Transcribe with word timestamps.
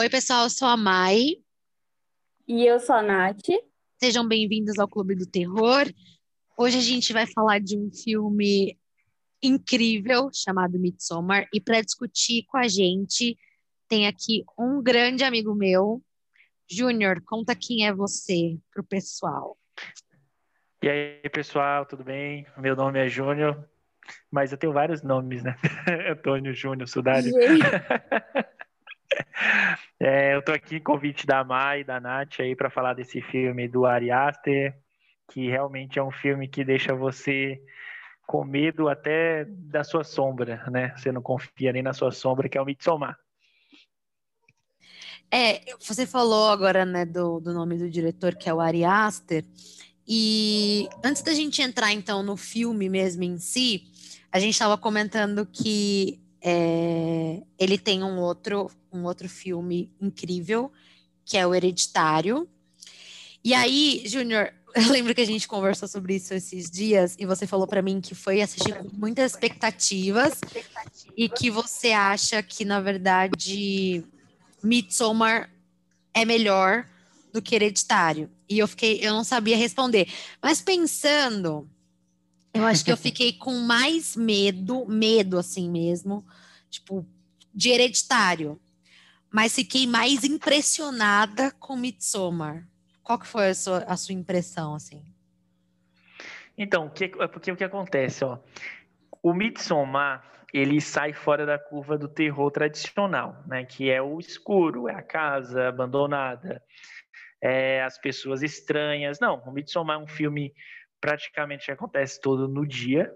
Oi, 0.00 0.08
pessoal, 0.08 0.44
eu 0.44 0.50
sou 0.50 0.66
a 0.66 0.78
Mai. 0.78 1.36
E 2.48 2.64
eu 2.64 2.80
sou 2.80 2.96
a 2.96 3.02
Nath. 3.02 3.50
Sejam 4.02 4.26
bem-vindos 4.26 4.78
ao 4.78 4.88
Clube 4.88 5.14
do 5.14 5.26
Terror. 5.26 5.84
Hoje 6.56 6.78
a 6.78 6.80
gente 6.80 7.12
vai 7.12 7.26
falar 7.26 7.60
de 7.60 7.76
um 7.76 7.92
filme 7.92 8.78
incrível 9.42 10.30
chamado 10.32 10.78
Midsommar. 10.78 11.46
E 11.52 11.60
para 11.60 11.82
discutir 11.82 12.46
com 12.46 12.56
a 12.56 12.66
gente, 12.66 13.36
tem 13.90 14.06
aqui 14.06 14.42
um 14.58 14.82
grande 14.82 15.22
amigo 15.22 15.54
meu. 15.54 16.02
Júnior, 16.66 17.20
conta 17.26 17.54
quem 17.54 17.86
é 17.86 17.92
você 17.92 18.56
para 18.72 18.80
o 18.80 18.86
pessoal. 18.86 19.58
E 20.82 20.88
aí, 20.88 21.28
pessoal, 21.28 21.84
tudo 21.84 22.02
bem? 22.02 22.46
Meu 22.56 22.74
nome 22.74 22.98
é 22.98 23.06
Júnior, 23.06 23.68
mas 24.30 24.50
eu 24.50 24.56
tenho 24.56 24.72
vários 24.72 25.02
nomes, 25.02 25.42
né? 25.42 25.58
Antônio 26.10 26.54
Júnior 26.54 26.88
Sudari. 26.88 27.30
É, 30.02 30.34
eu 30.34 30.42
tô 30.42 30.50
aqui 30.50 30.80
convite 30.80 31.26
da 31.26 31.44
Mai 31.44 31.82
e 31.82 31.84
da 31.84 32.00
Nath 32.00 32.40
aí 32.40 32.56
para 32.56 32.70
falar 32.70 32.94
desse 32.94 33.20
filme 33.20 33.68
do 33.68 33.84
Ari 33.84 34.10
Aster, 34.10 34.74
que 35.30 35.46
realmente 35.46 35.98
é 35.98 36.02
um 36.02 36.10
filme 36.10 36.48
que 36.48 36.64
deixa 36.64 36.94
você 36.94 37.60
com 38.26 38.42
medo 38.42 38.88
até 38.88 39.44
da 39.44 39.84
sua 39.84 40.02
sombra, 40.02 40.64
né? 40.70 40.94
Você 40.96 41.12
não 41.12 41.20
confia 41.20 41.70
nem 41.70 41.82
na 41.82 41.92
sua 41.92 42.10
sombra, 42.12 42.48
que 42.48 42.56
é 42.56 42.62
o 42.62 42.64
Midsommar. 42.64 43.14
É, 45.30 45.60
você 45.78 46.06
falou 46.06 46.48
agora, 46.48 46.86
né, 46.86 47.04
do, 47.04 47.38
do 47.38 47.52
nome 47.52 47.76
do 47.76 47.90
diretor, 47.90 48.34
que 48.34 48.48
é 48.48 48.54
o 48.54 48.60
Ari 48.60 48.84
Aster, 48.84 49.44
e 50.12 50.88
antes 51.04 51.22
da 51.22 51.32
gente 51.32 51.62
entrar, 51.62 51.92
então, 51.92 52.22
no 52.22 52.36
filme 52.36 52.88
mesmo 52.88 53.22
em 53.22 53.38
si, 53.38 53.84
a 54.32 54.40
gente 54.40 54.54
estava 54.54 54.76
comentando 54.76 55.46
que 55.46 56.20
é, 56.42 57.42
ele 57.58 57.76
tem 57.78 58.02
um 58.02 58.18
outro, 58.18 58.70
um 58.92 59.04
outro 59.04 59.28
filme 59.28 59.92
incrível, 60.00 60.72
que 61.24 61.36
é 61.36 61.46
o 61.46 61.54
Hereditário. 61.54 62.48
E 63.44 63.54
aí, 63.54 64.02
Júnior, 64.06 64.52
eu 64.74 64.90
lembro 64.90 65.14
que 65.14 65.20
a 65.20 65.26
gente 65.26 65.46
conversou 65.46 65.88
sobre 65.88 66.16
isso 66.16 66.32
esses 66.34 66.70
dias 66.70 67.16
e 67.18 67.26
você 67.26 67.46
falou 67.46 67.66
para 67.66 67.82
mim 67.82 68.00
que 68.00 68.14
foi 68.14 68.40
assistir 68.40 68.74
com 68.74 68.88
muitas 68.96 69.32
expectativas 69.32 70.40
e 71.16 71.28
que 71.28 71.50
você 71.50 71.92
acha 71.92 72.42
que, 72.42 72.64
na 72.64 72.80
verdade, 72.80 74.04
Midsommar 74.62 75.50
é 76.14 76.24
melhor 76.24 76.86
do 77.32 77.40
que 77.40 77.54
Hereditário. 77.54 78.30
E 78.48 78.58
eu 78.58 78.66
fiquei, 78.66 78.98
eu 79.00 79.12
não 79.12 79.24
sabia 79.24 79.56
responder. 79.56 80.08
Mas 80.42 80.60
pensando 80.60 81.68
eu 82.52 82.64
acho 82.64 82.84
que 82.84 82.92
eu 82.92 82.96
fiquei 82.96 83.32
com 83.32 83.52
mais 83.60 84.16
medo, 84.16 84.86
medo 84.86 85.38
assim 85.38 85.70
mesmo, 85.70 86.26
tipo, 86.68 87.06
de 87.54 87.70
hereditário. 87.70 88.60
Mas 89.30 89.54
fiquei 89.54 89.86
mais 89.86 90.24
impressionada 90.24 91.52
com 91.52 91.76
Midsommar. 91.76 92.66
Qual 93.02 93.18
que 93.18 93.26
foi 93.26 93.50
a 93.50 93.54
sua, 93.54 93.78
a 93.84 93.96
sua 93.96 94.14
impressão, 94.14 94.74
assim? 94.74 95.04
Então, 96.58 96.88
que, 96.88 97.04
é 97.04 97.26
porque 97.26 97.50
o 97.50 97.56
que 97.56 97.64
acontece, 97.64 98.24
ó, 98.24 98.38
o 99.22 99.32
Midsommar, 99.32 100.22
ele 100.52 100.80
sai 100.80 101.12
fora 101.12 101.46
da 101.46 101.58
curva 101.58 101.96
do 101.96 102.08
terror 102.08 102.50
tradicional, 102.50 103.42
né, 103.46 103.64
que 103.64 103.88
é 103.88 104.02
o 104.02 104.18
escuro, 104.18 104.88
é 104.88 104.94
a 104.94 105.02
casa 105.02 105.68
abandonada, 105.68 106.62
é 107.40 107.82
as 107.82 107.96
pessoas 107.98 108.42
estranhas. 108.42 109.20
Não, 109.20 109.36
o 109.46 109.52
Midsommar 109.52 109.96
é 109.96 110.02
um 110.02 110.08
filme 110.08 110.52
praticamente 111.00 111.70
acontece 111.70 112.20
todo 112.20 112.46
no 112.46 112.66
dia, 112.66 113.12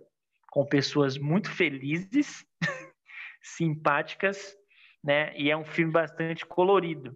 com 0.51 0.65
pessoas 0.65 1.19
muito 1.19 1.51
felizes, 1.51 2.45
simpáticas, 3.43 4.57
né? 5.03 5.36
E 5.36 5.51
é 5.51 5.57
um 5.57 5.64
filme 5.64 5.92
bastante 5.92 6.47
colorido. 6.47 7.14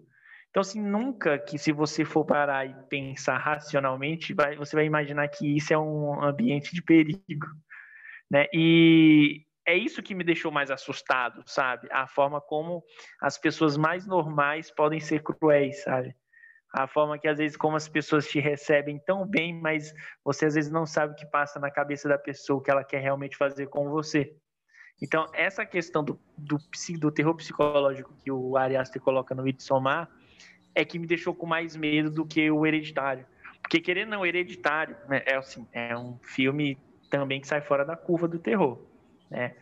Então, 0.50 0.60
assim, 0.60 0.81
nunca 0.81 1.38
que 1.38 1.59
se 1.59 1.72
você 1.72 2.04
for 2.04 2.25
parar 2.25 2.66
e 2.66 2.75
pensar 2.88 3.38
racionalmente, 3.38 4.34
vai, 4.34 4.56
você 4.56 4.75
vai 4.75 4.87
imaginar 4.87 5.28
que 5.28 5.56
isso 5.56 5.72
é 5.72 5.78
um 5.78 6.22
ambiente 6.22 6.75
de 6.75 6.82
perigo, 6.82 7.47
né? 8.31 8.47
E 8.53 9.44
é 9.66 9.76
isso 9.76 10.03
que 10.03 10.15
me 10.15 10.25
deixou 10.25 10.50
mais 10.50 10.71
assustado, 10.71 11.42
sabe? 11.47 11.88
A 11.92 12.06
forma 12.06 12.41
como 12.41 12.82
as 13.21 13.37
pessoas 13.38 13.76
mais 13.76 14.06
normais 14.06 14.71
podem 14.71 14.98
ser 14.98 15.22
cruéis, 15.22 15.82
sabe? 15.82 16.15
A 16.72 16.86
forma 16.86 17.18
que 17.18 17.26
às 17.26 17.38
vezes 17.38 17.56
como 17.56 17.76
as 17.76 17.88
pessoas 17.88 18.26
te 18.28 18.40
recebem 18.40 18.98
tão 18.98 19.26
bem, 19.26 19.54
mas 19.54 19.92
você 20.24 20.46
às 20.46 20.54
vezes 20.54 20.70
não 20.70 20.84
sabe 20.84 21.12
o 21.12 21.16
que 21.16 21.26
passa 21.26 21.58
na 21.58 21.70
cabeça 21.70 22.08
da 22.08 22.18
pessoa, 22.18 22.58
o 22.58 22.62
que 22.62 22.70
ela 22.70 22.84
quer 22.84 23.00
realmente 23.00 23.36
fazer 23.36 23.66
com 23.66 23.88
você. 23.88 24.34
Então, 25.00 25.26
essa 25.32 25.64
questão 25.64 26.02
do, 26.02 26.20
do, 26.36 26.58
do 26.98 27.10
terror 27.12 27.34
psicológico 27.34 28.14
que 28.22 28.30
o 28.30 28.56
Ari 28.56 28.74
coloca 29.00 29.34
no 29.34 29.44
Midsommar 29.44 30.10
é 30.74 30.84
que 30.84 30.98
me 30.98 31.06
deixou 31.06 31.34
com 31.34 31.46
mais 31.46 31.76
medo 31.76 32.10
do 32.10 32.26
que 32.26 32.50
o 32.50 32.66
Hereditário. 32.66 33.24
Porque, 33.62 33.80
querendo 33.80 34.10
não, 34.10 34.26
Hereditário 34.26 34.96
né, 35.08 35.22
é, 35.24 35.36
assim, 35.36 35.66
é 35.72 35.96
um 35.96 36.18
filme 36.22 36.78
também 37.10 37.40
que 37.40 37.46
sai 37.46 37.60
fora 37.60 37.84
da 37.84 37.96
curva 37.96 38.26
do 38.28 38.38
terror, 38.38 38.80
né? 39.30 39.54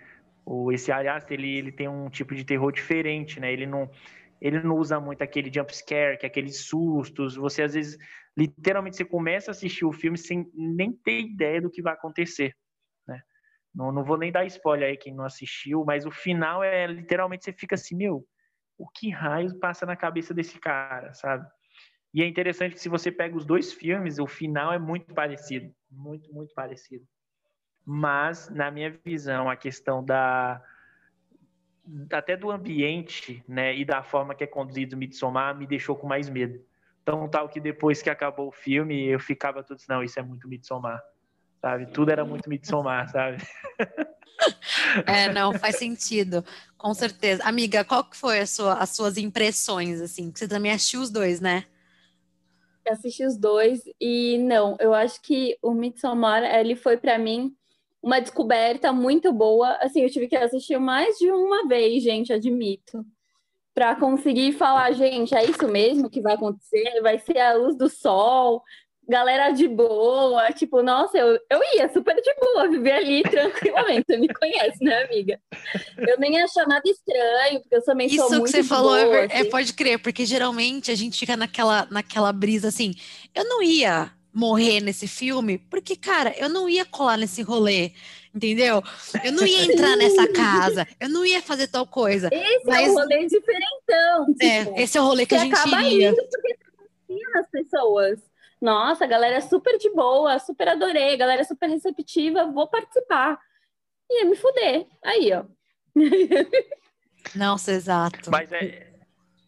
O, 0.44 0.70
esse 0.72 0.92
Ari 0.92 1.08
ele, 1.30 1.56
ele 1.56 1.72
tem 1.72 1.88
um 1.88 2.08
tipo 2.08 2.34
de 2.34 2.44
terror 2.44 2.70
diferente, 2.72 3.40
né? 3.40 3.52
Ele 3.52 3.66
não 3.66 3.90
ele 4.46 4.62
não 4.62 4.76
usa 4.76 5.00
muito 5.00 5.22
aquele 5.22 5.52
jump 5.52 5.74
scare, 5.76 6.16
que 6.18 6.26
é 6.26 6.28
aqueles 6.28 6.66
sustos. 6.66 7.36
Você 7.36 7.62
às 7.62 7.74
vezes, 7.74 7.98
literalmente, 8.36 8.96
você 8.96 9.04
começa 9.04 9.50
a 9.50 9.52
assistir 9.52 9.84
o 9.84 9.92
filme 9.92 10.16
sem 10.16 10.50
nem 10.54 10.92
ter 10.92 11.20
ideia 11.20 11.60
do 11.60 11.70
que 11.70 11.82
vai 11.82 11.94
acontecer. 11.94 12.54
Né? 13.06 13.20
Não, 13.74 13.90
não 13.90 14.04
vou 14.04 14.16
nem 14.16 14.30
dar 14.30 14.46
spoiler 14.46 14.90
aí 14.90 14.96
quem 14.96 15.14
não 15.14 15.24
assistiu, 15.24 15.84
mas 15.84 16.06
o 16.06 16.10
final 16.10 16.62
é 16.62 16.86
literalmente 16.86 17.44
você 17.44 17.52
fica 17.52 17.74
assim, 17.74 17.96
meu, 17.96 18.24
o 18.78 18.88
que 18.88 19.10
raios 19.10 19.52
passa 19.54 19.84
na 19.84 19.96
cabeça 19.96 20.32
desse 20.32 20.58
cara, 20.58 21.12
sabe? 21.14 21.46
E 22.14 22.22
é 22.22 22.26
interessante 22.26 22.74
que 22.74 22.80
se 22.80 22.88
você 22.88 23.10
pega 23.10 23.36
os 23.36 23.44
dois 23.44 23.72
filmes, 23.72 24.18
o 24.18 24.26
final 24.26 24.72
é 24.72 24.78
muito 24.78 25.12
parecido, 25.12 25.74
muito, 25.90 26.32
muito 26.32 26.54
parecido. 26.54 27.04
Mas, 27.84 28.48
na 28.48 28.70
minha 28.70 28.90
visão, 29.04 29.50
a 29.50 29.56
questão 29.56 30.04
da, 30.04 30.62
até 32.12 32.36
do 32.36 32.50
ambiente, 32.50 33.42
né, 33.47 33.76
e 33.76 33.84
da 33.84 34.02
forma 34.02 34.34
que 34.34 34.44
é 34.44 34.47
conduzido 34.47 34.97
o 34.97 34.98
Midsommar 34.98 35.56
me 35.56 35.66
deixou 35.66 35.94
com 35.97 36.06
mais 36.06 36.28
medo. 36.28 36.60
Então, 37.02 37.28
tal 37.28 37.48
que 37.48 37.60
depois 37.60 38.02
que 38.02 38.10
acabou 38.10 38.48
o 38.48 38.52
filme, 38.52 39.06
eu 39.06 39.20
ficava 39.20 39.62
tudo 39.62 39.76
assim, 39.76 39.86
não, 39.88 40.02
isso 40.02 40.19
é 40.19 40.22
muito 40.22 40.48
Midsommar, 40.48 41.00
sabe? 41.60 41.86
Tudo 41.86 42.10
era 42.10 42.24
muito 42.24 42.48
Midsommar, 42.48 43.08
sabe? 43.10 43.38
É, 45.06 45.32
não, 45.32 45.54
faz 45.54 45.76
sentido, 45.76 46.44
com 46.76 46.92
certeza. 46.92 47.42
Amiga, 47.44 47.82
qual 47.84 48.04
que 48.04 48.16
foi 48.16 48.44
sua, 48.44 48.74
as 48.74 48.91
suas 48.91 49.16
impressões, 49.16 49.98
assim? 50.00 50.30
Você 50.34 50.47
também 50.47 50.72
assistiu 50.72 51.00
os 51.00 51.10
dois, 51.10 51.41
né? 51.41 51.64
Eu 52.84 52.92
assisti 52.92 53.24
os 53.24 53.36
dois 53.36 53.82
e 54.00 54.38
não, 54.38 54.76
eu 54.78 54.92
acho 54.92 55.20
que 55.22 55.56
o 55.62 55.72
Midsommar, 55.72 56.42
ele 56.44 56.76
foi 56.76 56.97
para 56.98 57.18
mim 57.18 57.56
uma 58.06 58.20
descoberta 58.20 58.92
muito 58.92 59.32
boa. 59.32 59.76
Assim, 59.80 60.02
eu 60.02 60.08
tive 60.08 60.28
que 60.28 60.36
assistir 60.36 60.78
mais 60.78 61.18
de 61.18 61.28
uma 61.28 61.66
vez, 61.66 62.04
gente, 62.04 62.32
admito, 62.32 63.04
para 63.74 63.96
conseguir 63.96 64.52
falar, 64.52 64.92
gente, 64.92 65.34
é 65.34 65.44
isso 65.44 65.66
mesmo 65.66 66.08
que 66.08 66.20
vai 66.20 66.34
acontecer? 66.34 67.00
Vai 67.02 67.18
ser 67.18 67.38
a 67.40 67.54
luz 67.54 67.76
do 67.76 67.90
sol, 67.90 68.62
galera 69.08 69.50
de 69.50 69.66
boa, 69.66 70.52
tipo, 70.52 70.84
nossa, 70.84 71.18
eu, 71.18 71.36
eu 71.50 71.60
ia 71.74 71.92
super 71.92 72.14
de 72.14 72.32
boa, 72.40 72.68
viver 72.68 72.92
ali 72.92 73.22
tranquilamente. 73.28 74.04
Você 74.06 74.16
me 74.16 74.32
conhece, 74.32 74.84
né, 74.84 75.02
amiga? 75.02 75.40
Eu 75.98 76.16
nem 76.20 76.40
achar 76.40 76.64
nada 76.68 76.88
estranho, 76.88 77.60
porque 77.60 77.74
eu 77.74 77.84
também 77.84 78.06
Isso 78.06 78.18
sou 78.18 78.30
muito 78.30 78.44
que 78.44 78.50
você 78.50 78.62
falou 78.62 78.96
boa, 78.96 79.16
é, 79.16 79.24
assim. 79.24 79.36
é, 79.36 79.44
pode 79.50 79.74
crer, 79.74 79.98
porque 80.00 80.24
geralmente 80.24 80.92
a 80.92 80.94
gente 80.94 81.18
fica 81.18 81.36
naquela, 81.36 81.88
naquela 81.90 82.32
brisa 82.32 82.68
assim, 82.68 82.94
eu 83.34 83.44
não 83.44 83.60
ia 83.60 84.12
morrer 84.36 84.82
nesse 84.82 85.08
filme, 85.08 85.56
porque, 85.56 85.97
cara, 85.97 86.34
eu 86.36 86.47
não 86.50 86.68
ia 86.68 86.84
colar 86.84 87.16
nesse 87.16 87.41
rolê, 87.41 87.92
entendeu? 88.34 88.83
Eu 89.24 89.33
não 89.33 89.47
ia 89.47 89.65
entrar 89.65 89.97
nessa 89.97 90.30
casa, 90.30 90.86
eu 91.00 91.09
não 91.09 91.24
ia 91.24 91.41
fazer 91.41 91.68
tal 91.68 91.86
coisa. 91.86 92.28
Esse 92.30 92.66
mas... 92.66 92.86
é 92.86 92.91
um 92.91 92.94
rolê 92.94 93.27
diferentão. 93.27 94.34
É, 94.38 94.65
tipo, 94.65 94.78
esse 94.78 94.98
é 94.98 95.00
o 95.00 95.04
rolê 95.04 95.24
que 95.24 95.34
a 95.34 95.38
gente 95.38 95.54
acaba 95.54 95.83
iria. 95.83 96.10
indo 96.10 96.22
porque 96.30 96.59
confia 96.77 97.28
nas 97.34 97.48
pessoas. 97.48 98.21
Nossa, 98.60 99.04
a 99.04 99.06
galera 99.06 99.36
é 99.36 99.41
super 99.41 99.78
de 99.78 99.88
boa, 99.94 100.38
super 100.38 100.68
adorei, 100.68 101.15
a 101.15 101.16
galera 101.16 101.41
é 101.41 101.44
super 101.44 101.71
receptiva, 101.71 102.44
vou 102.44 102.68
participar. 102.68 103.41
Ia 104.10 104.27
me 104.27 104.36
fuder. 104.36 104.86
Aí, 105.03 105.33
ó. 105.33 105.44
Nossa, 107.34 107.72
exato. 107.72 108.30
Mas 108.30 108.53
é, 108.53 108.85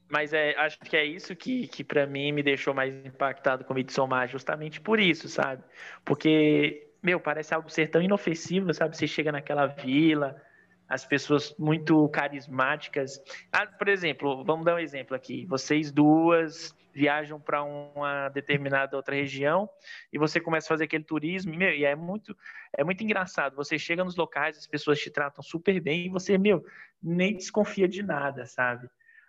mas 0.08 0.32
é, 0.32 0.56
acho 0.56 0.78
que 0.78 0.96
é 0.96 1.05
isso 1.05 1.37
que, 1.37 1.69
que 1.69 1.84
para 1.84 2.06
mim 2.06 2.32
me 2.32 2.43
deixou 2.43 2.72
mais 2.72 2.94
impactado 3.05 3.64
com 3.64 3.72
o 3.72 3.76
Midsommar, 3.76 4.28
justamente 4.28 4.81
por 4.81 4.99
isso, 4.99 5.28
sabe? 5.28 5.62
Porque, 6.05 6.90
meu, 7.02 7.20
parece 7.20 7.55
algo 7.55 7.69
ser 7.69 7.88
tão 7.88 8.00
inofensivo, 8.00 8.72
sabe? 8.72 8.96
Você 8.96 9.06
chega 9.06 9.31
naquela 9.31 9.66
vila, 9.66 10.40
as 10.88 11.05
pessoas 11.05 11.55
muito 11.58 12.08
carismáticas. 12.08 13.22
Ah, 13.52 13.66
por 13.66 13.88
exemplo, 13.88 14.43
vamos 14.44 14.64
dar 14.64 14.76
um 14.76 14.78
exemplo 14.78 15.14
aqui. 15.14 15.44
Vocês 15.46 15.93
duas 15.93 16.75
viajam 16.94 17.38
para 17.38 17.62
uma 17.62 18.28
determinada 18.31 18.96
outra 18.96 19.14
região 19.14 19.69
e 20.12 20.19
você 20.19 20.40
começa 20.40 20.66
a 20.66 20.70
fazer 20.70 20.84
aquele 20.84 21.04
turismo, 21.04 21.54
meu, 21.54 21.70
e 21.70 21.84
é 21.84 21.94
muito, 21.94 22.37
é 22.76 22.82
muito 22.82 23.04
engraçado. 23.04 23.54
Você 23.54 23.78
chega 23.78 24.02
nos 24.02 24.16
locais, 24.16 24.56
as 24.56 24.66
pessoas 24.66 24.99
te 24.99 25.11
tratam 25.11 25.43
super 25.43 25.78
bem 25.81 26.06
e 26.06 26.08
você, 26.08 26.37
meu, 26.37 26.64
nem 27.00 27.37
desconfia 27.37 27.87
de 27.87 28.02
nada, 28.02 28.46
sabe? 28.46 28.88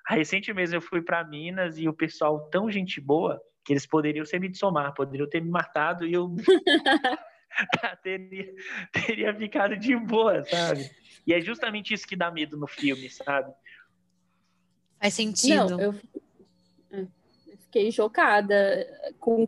Recentemente 0.10 0.54
mesmo 0.54 0.76
eu 0.78 0.82
fui 0.82 1.02
para 1.02 1.24
Minas 1.24 1.78
e 1.78 1.88
o 1.88 1.94
pessoal 1.94 2.50
tão 2.50 2.70
gente 2.72 3.00
boa 3.00 3.40
que 3.64 3.74
eles 3.74 3.86
poderiam 3.86 4.26
ser 4.26 4.40
me 4.40 4.54
somar, 4.56 4.94
poderiam 4.94 5.30
ter 5.30 5.42
me 5.42 5.50
matado 5.50 6.06
e 6.06 6.14
eu 6.14 6.36
teria, 8.04 8.56
teria 8.92 9.34
ficado 9.36 9.78
de 9.78 9.96
boa, 9.96 10.44
sabe? 10.44 10.90
E 11.26 11.34
é 11.34 11.42
justamente 11.42 11.94
isso 11.94 12.08
que 12.08 12.16
dá 12.16 12.32
medo 12.32 12.58
no 12.58 12.68
filme, 12.68 13.10
sabe? 13.10 13.54
Faz 15.00 15.14
sentido. 15.14 15.70
Não, 15.70 15.80
eu, 15.80 15.96
eu 16.92 17.08
fiquei 17.60 17.92
chocada 17.92 18.88
com 19.20 19.48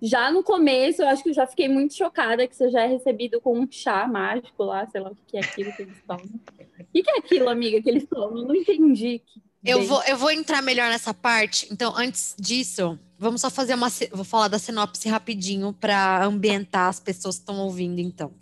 já 0.00 0.32
no 0.32 0.42
começo, 0.42 1.00
eu 1.00 1.06
acho 1.06 1.22
que 1.22 1.30
eu 1.30 1.34
já 1.34 1.46
fiquei 1.46 1.68
muito 1.68 1.94
chocada 1.94 2.46
que 2.48 2.56
você 2.56 2.68
já 2.70 2.82
é 2.82 2.86
recebido 2.86 3.40
com 3.40 3.56
um 3.56 3.70
chá 3.70 4.04
mágico 4.08 4.64
lá, 4.64 4.84
sei 4.88 5.00
lá 5.00 5.12
o 5.12 5.16
que 5.28 5.36
é 5.36 5.40
aquilo 5.40 5.72
que 5.76 5.82
eles 5.82 6.02
tomam. 6.02 6.26
O 6.26 6.92
que 6.92 7.08
é 7.08 7.18
aquilo, 7.18 7.48
amiga, 7.48 7.80
que 7.80 7.88
eles 7.88 8.06
tomam? 8.06 8.38
Eu 8.38 8.48
não 8.48 8.54
entendi. 8.54 9.22
Eu 9.64 9.86
vou, 9.86 10.02
eu 10.02 10.16
vou 10.16 10.30
entrar 10.30 10.60
melhor 10.60 10.90
nessa 10.90 11.14
parte. 11.14 11.68
Então, 11.70 11.96
antes 11.96 12.34
disso, 12.38 12.98
vamos 13.18 13.40
só 13.40 13.48
fazer 13.48 13.74
uma. 13.74 13.88
Vou 14.12 14.24
falar 14.24 14.48
da 14.48 14.58
sinopse 14.58 15.08
rapidinho 15.08 15.72
para 15.72 16.24
ambientar 16.24 16.88
as 16.88 16.98
pessoas 16.98 17.36
que 17.36 17.42
estão 17.42 17.58
ouvindo, 17.58 18.00
então. 18.00 18.32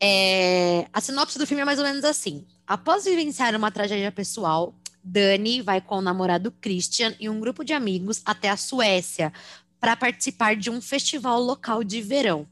É, 0.00 0.88
a 0.92 1.00
sinopse 1.00 1.38
do 1.38 1.46
filme 1.46 1.62
é 1.62 1.64
mais 1.64 1.78
ou 1.78 1.84
menos 1.84 2.04
assim: 2.04 2.44
após 2.66 3.04
vivenciar 3.04 3.54
uma 3.54 3.70
tragédia 3.70 4.10
pessoal, 4.10 4.74
Dani 5.04 5.62
vai 5.62 5.80
com 5.80 5.98
o 5.98 6.02
namorado 6.02 6.50
Christian 6.60 7.14
e 7.20 7.28
um 7.28 7.38
grupo 7.38 7.64
de 7.64 7.72
amigos 7.72 8.20
até 8.24 8.50
a 8.50 8.56
Suécia 8.56 9.32
para 9.78 9.96
participar 9.96 10.56
de 10.56 10.68
um 10.68 10.80
festival 10.80 11.40
local 11.40 11.82
de 11.82 12.02
verão. 12.02 12.46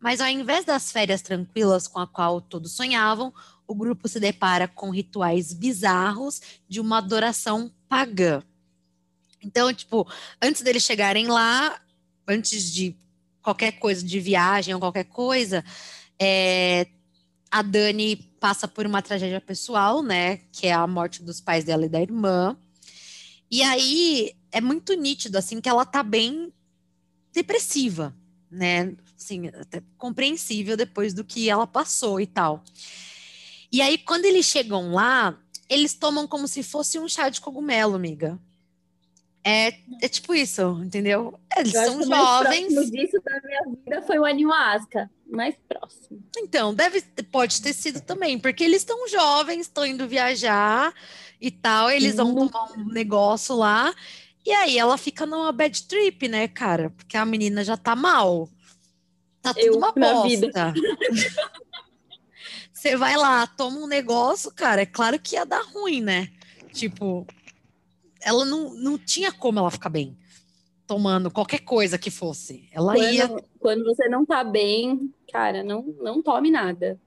Mas 0.00 0.20
ao 0.20 0.28
invés 0.28 0.64
das 0.64 0.90
férias 0.90 1.20
tranquilas 1.20 1.86
com 1.86 1.98
a 1.98 2.06
qual 2.06 2.40
todos 2.40 2.72
sonhavam, 2.72 3.34
o 3.70 3.74
grupo 3.74 4.08
se 4.08 4.18
depara 4.18 4.66
com 4.66 4.90
rituais 4.90 5.52
bizarros 5.52 6.40
de 6.68 6.80
uma 6.80 6.98
adoração 6.98 7.72
pagã. 7.88 8.42
Então, 9.40 9.72
tipo, 9.72 10.10
antes 10.42 10.60
deles 10.60 10.82
chegarem 10.82 11.28
lá, 11.28 11.80
antes 12.26 12.72
de 12.72 12.96
qualquer 13.40 13.78
coisa 13.78 14.04
de 14.04 14.18
viagem 14.18 14.74
ou 14.74 14.80
qualquer 14.80 15.04
coisa, 15.04 15.64
é, 16.18 16.88
a 17.48 17.62
Dani 17.62 18.16
passa 18.40 18.66
por 18.66 18.84
uma 18.86 19.00
tragédia 19.00 19.40
pessoal, 19.40 20.02
né? 20.02 20.38
Que 20.50 20.66
é 20.66 20.72
a 20.72 20.84
morte 20.88 21.22
dos 21.22 21.40
pais 21.40 21.62
dela 21.62 21.86
e 21.86 21.88
da 21.88 22.02
irmã. 22.02 22.56
E 23.48 23.62
aí 23.62 24.34
é 24.50 24.60
muito 24.60 24.94
nítido, 24.94 25.38
assim, 25.38 25.60
que 25.60 25.68
ela 25.68 25.86
tá 25.86 26.02
bem 26.02 26.52
depressiva, 27.32 28.12
né? 28.50 28.96
Assim, 29.16 29.46
até 29.46 29.80
compreensível 29.96 30.76
depois 30.76 31.14
do 31.14 31.22
que 31.22 31.48
ela 31.48 31.68
passou 31.68 32.20
e 32.20 32.26
tal. 32.26 32.64
E 33.72 33.80
aí, 33.80 33.98
quando 33.98 34.24
eles 34.24 34.46
chegam 34.46 34.92
lá, 34.92 35.38
eles 35.68 35.94
tomam 35.94 36.26
como 36.26 36.48
se 36.48 36.62
fosse 36.62 36.98
um 36.98 37.08
chá 37.08 37.28
de 37.28 37.40
cogumelo, 37.40 37.94
amiga. 37.94 38.38
É, 39.42 39.68
é 40.02 40.08
tipo 40.08 40.34
isso, 40.34 40.78
entendeu? 40.84 41.38
Eles 41.56 41.72
Eu 41.74 41.84
são 41.86 41.98
o 42.00 42.02
jovens. 42.02 42.74
Mais 42.74 42.90
disso 42.90 43.20
da 43.24 43.40
minha 43.42 43.62
vida 43.84 44.02
foi 44.02 44.18
o 44.18 44.24
Animasca. 44.26 45.10
Mais 45.30 45.54
próximo. 45.68 46.22
Então, 46.36 46.74
deve, 46.74 47.00
pode 47.30 47.62
ter 47.62 47.72
sido 47.72 48.00
também, 48.00 48.38
porque 48.38 48.64
eles 48.64 48.82
estão 48.82 49.08
jovens, 49.08 49.60
estão 49.62 49.86
indo 49.86 50.06
viajar 50.08 50.92
e 51.40 51.50
tal, 51.50 51.88
eles 51.88 52.16
vão 52.16 52.34
Uhum. 52.34 52.48
tomar 52.48 52.72
um 52.72 52.88
negócio 52.92 53.54
lá, 53.56 53.94
e 54.44 54.50
aí 54.52 54.76
ela 54.76 54.98
fica 54.98 55.24
numa 55.24 55.52
bad 55.52 55.84
trip, 55.84 56.26
né, 56.28 56.48
cara? 56.48 56.90
Porque 56.90 57.16
a 57.16 57.24
menina 57.24 57.62
já 57.64 57.76
tá 57.76 57.94
mal. 57.96 58.48
Tá 59.40 59.54
tudo 59.54 59.64
Eu, 59.66 59.78
uma 59.78 59.92
bosta. 59.92 60.74
Você 62.80 62.96
vai 62.96 63.14
lá, 63.14 63.46
toma 63.46 63.76
um 63.76 63.86
negócio, 63.86 64.50
cara, 64.50 64.80
é 64.80 64.86
claro 64.86 65.20
que 65.20 65.34
ia 65.34 65.44
dar 65.44 65.60
ruim, 65.64 66.00
né? 66.00 66.30
Tipo, 66.72 67.26
ela 68.22 68.42
não, 68.46 68.72
não 68.72 68.96
tinha 68.96 69.30
como 69.30 69.58
ela 69.58 69.70
ficar 69.70 69.90
bem 69.90 70.16
tomando 70.86 71.30
qualquer 71.30 71.58
coisa 71.58 71.98
que 71.98 72.10
fosse. 72.10 72.70
Ela 72.72 72.96
ia. 72.96 73.28
Quando, 73.28 73.44
quando 73.60 73.84
você 73.84 74.08
não 74.08 74.24
tá 74.24 74.42
bem, 74.42 75.12
cara, 75.30 75.62
não, 75.62 75.94
não 76.00 76.22
tome 76.22 76.50
nada. 76.50 76.98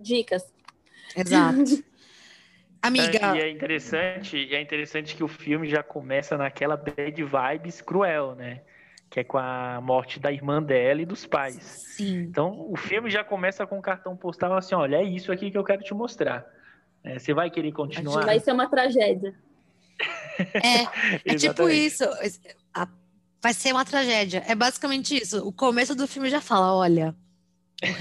Dicas. 0.00 0.44
Exato. 1.16 1.58
Amiga, 2.80 3.36
E 3.36 3.40
é 3.40 3.50
interessante, 3.50 4.36
e 4.36 4.54
é 4.54 4.62
interessante 4.62 5.16
que 5.16 5.24
o 5.24 5.28
filme 5.28 5.68
já 5.68 5.82
começa 5.82 6.38
naquela 6.38 6.76
bad 6.76 7.20
vibes 7.20 7.80
cruel, 7.80 8.36
né? 8.36 8.62
Que 9.08 9.20
é 9.20 9.24
com 9.24 9.38
a 9.38 9.80
morte 9.80 10.18
da 10.18 10.32
irmã 10.32 10.62
dela 10.62 11.00
e 11.00 11.06
dos 11.06 11.24
pais. 11.26 11.56
sim. 11.96 12.18
Então, 12.22 12.66
o 12.70 12.76
filme 12.76 13.08
já 13.10 13.22
começa 13.24 13.66
com 13.66 13.78
um 13.78 13.82
cartão 13.82 14.16
postal 14.16 14.54
assim, 14.56 14.74
olha, 14.74 14.96
é 14.96 15.04
isso 15.04 15.30
aqui 15.32 15.50
que 15.50 15.56
eu 15.56 15.64
quero 15.64 15.82
te 15.82 15.94
mostrar. 15.94 16.44
É, 17.04 17.18
você 17.18 17.32
vai 17.32 17.48
querer 17.50 17.72
continuar? 17.72 18.24
Vai 18.24 18.40
ser 18.40 18.52
uma 18.52 18.68
tragédia. 18.68 19.34
É, 20.54 21.30
é 21.32 21.34
tipo 21.38 21.68
isso. 21.68 22.04
A- 22.74 22.88
vai 23.40 23.54
ser 23.54 23.72
uma 23.72 23.84
tragédia. 23.84 24.42
É 24.46 24.54
basicamente 24.54 25.16
isso. 25.16 25.46
O 25.46 25.52
começo 25.52 25.94
do 25.94 26.06
filme 26.08 26.28
já 26.28 26.40
fala: 26.40 26.74
olha, 26.74 27.14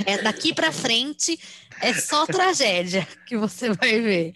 é 0.05 0.21
daqui 0.23 0.53
pra 0.53 0.71
frente 0.71 1.39
é 1.81 1.93
só 1.93 2.25
tragédia 2.25 3.07
que 3.27 3.37
você 3.37 3.69
vai 3.71 4.01
ver. 4.01 4.33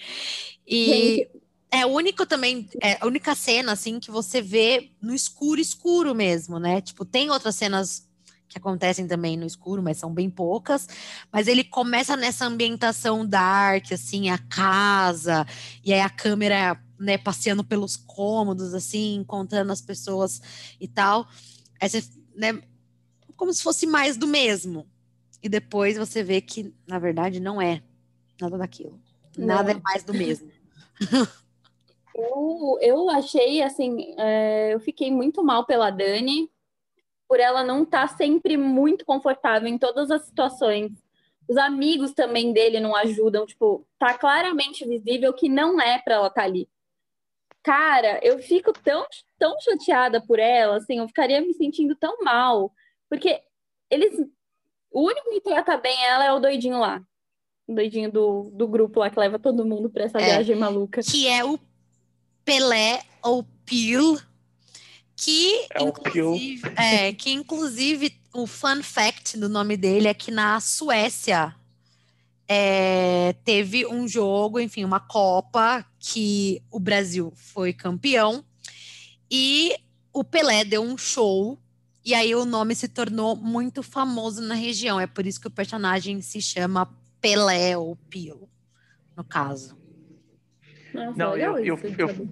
E 0.67 0.85
Gente, 0.85 1.38
é 1.71 1.85
o 1.85 1.89
único 1.89 2.25
também, 2.25 2.67
é 2.81 2.97
a 2.99 3.05
única 3.05 3.35
cena 3.35 3.71
assim 3.71 3.99
que 3.99 4.09
você 4.09 4.41
vê 4.41 4.91
no 5.01 5.13
escuro, 5.13 5.61
escuro 5.61 6.15
mesmo, 6.15 6.59
né? 6.59 6.81
Tipo, 6.81 7.05
tem 7.05 7.29
outras 7.29 7.55
cenas 7.55 8.07
que 8.47 8.57
acontecem 8.57 9.07
também 9.07 9.37
no 9.37 9.45
escuro, 9.45 9.81
mas 9.83 9.97
são 9.97 10.11
bem 10.11 10.29
poucas. 10.29 10.87
Mas 11.31 11.47
ele 11.47 11.63
começa 11.63 12.17
nessa 12.17 12.45
ambientação 12.45 13.25
dark, 13.25 13.91
assim, 13.91 14.29
a 14.29 14.39
casa, 14.39 15.45
e 15.85 15.93
aí 15.93 16.01
a 16.01 16.09
câmera, 16.09 16.81
né, 16.99 17.17
passeando 17.17 17.63
pelos 17.63 17.95
cômodos, 17.95 18.73
assim, 18.73 19.15
encontrando 19.15 19.71
as 19.71 19.81
pessoas 19.81 20.41
e 20.81 20.87
tal. 20.87 21.27
Aí 21.79 21.87
você, 21.87 22.03
né, 22.35 22.59
como 23.37 23.53
se 23.53 23.61
fosse 23.61 23.85
mais 23.85 24.17
do 24.17 24.25
mesmo. 24.25 24.87
E 25.41 25.47
depois 25.47 25.97
você 25.97 26.23
vê 26.23 26.41
que, 26.41 26.73
na 26.87 26.97
verdade, 26.99 27.39
não 27.39 27.61
é 27.61 27.81
nada 28.41 28.57
daquilo. 28.57 28.99
Nada 29.37 29.73
Não. 29.73 29.79
é 29.79 29.81
mais 29.81 30.03
do 30.03 30.13
mesmo. 30.13 30.51
eu, 32.23 32.77
eu 32.81 33.09
achei, 33.09 33.61
assim, 33.61 34.13
é, 34.17 34.73
eu 34.73 34.79
fiquei 34.79 35.11
muito 35.11 35.43
mal 35.43 35.65
pela 35.65 35.89
Dani, 35.89 36.49
por 37.27 37.39
ela 37.39 37.63
não 37.63 37.83
estar 37.83 38.07
sempre 38.17 38.57
muito 38.57 39.05
confortável 39.05 39.67
em 39.67 39.77
todas 39.77 40.09
as 40.11 40.23
situações. 40.25 40.91
Os 41.47 41.57
amigos 41.57 42.13
também 42.13 42.51
dele 42.53 42.79
não 42.79 42.95
ajudam, 42.95 43.45
tipo, 43.45 43.85
tá 43.97 44.13
claramente 44.17 44.85
visível 44.87 45.33
que 45.33 45.47
não 45.49 45.79
é 45.79 45.99
pra 45.99 46.15
ela 46.15 46.27
estar 46.27 46.43
ali. 46.43 46.67
Cara, 47.61 48.19
eu 48.23 48.39
fico 48.39 48.71
tão, 48.71 49.05
tão 49.37 49.55
chateada 49.59 50.21
por 50.21 50.39
ela, 50.39 50.77
assim, 50.77 50.99
eu 50.99 51.07
ficaria 51.07 51.41
me 51.41 51.53
sentindo 51.53 51.95
tão 51.95 52.17
mal, 52.23 52.71
porque 53.09 53.41
eles. 53.89 54.15
O 54.91 55.01
único 55.01 55.29
que 55.29 55.41
trata 55.41 55.77
bem 55.77 56.03
ela 56.05 56.25
é 56.25 56.31
o 56.33 56.39
doidinho 56.39 56.79
lá. 56.79 57.01
O 57.67 57.75
doidinho 57.75 58.11
do, 58.11 58.49
do 58.53 58.67
grupo 58.67 58.99
lá 59.01 59.09
que 59.09 59.19
leva 59.19 59.37
todo 59.37 59.65
mundo 59.65 59.87
pra 59.89 60.05
essa 60.05 60.19
É. 60.19 60.23
viagem 60.25 60.55
maluca. 60.55 61.01
que 61.03 61.27
é 61.27 61.43
o 61.45 61.59
Pelé 62.49 63.03
ou 63.21 63.43
Pil, 63.63 64.19
que 65.15 65.67
É 65.71 65.83
inclusive, 65.83 66.61
é, 66.75 67.13
que 67.13 67.29
inclusive 67.29 68.19
o 68.33 68.47
fun 68.47 68.81
fact 68.81 69.37
do 69.37 69.47
nome 69.47 69.77
dele 69.77 70.07
é 70.07 70.15
que 70.15 70.31
na 70.31 70.59
Suécia 70.59 71.55
é, 72.47 73.35
teve 73.45 73.85
um 73.85 74.07
jogo, 74.07 74.59
enfim, 74.59 74.83
uma 74.83 74.99
Copa 74.99 75.85
que 75.99 76.59
o 76.71 76.79
Brasil 76.79 77.31
foi 77.35 77.71
campeão 77.71 78.43
e 79.29 79.75
o 80.11 80.23
Pelé 80.23 80.65
deu 80.65 80.81
um 80.81 80.97
show 80.97 81.55
e 82.03 82.15
aí 82.15 82.33
o 82.33 82.45
nome 82.45 82.73
se 82.73 82.87
tornou 82.87 83.35
muito 83.35 83.83
famoso 83.83 84.41
na 84.41 84.55
região. 84.55 84.99
É 84.99 85.05
por 85.05 85.27
isso 85.27 85.39
que 85.39 85.47
o 85.47 85.51
personagem 85.51 86.19
se 86.19 86.41
chama 86.41 86.91
Pelé 87.21 87.77
ou 87.77 87.95
Pil, 88.09 88.49
no 89.15 89.23
caso. 89.23 89.78
Nossa, 90.93 91.17
Não, 91.17 91.31
legal 91.33 91.59
eu- 91.59 91.75
isso 91.75 91.87
eu- 92.01 92.07
eu-. 92.07 92.29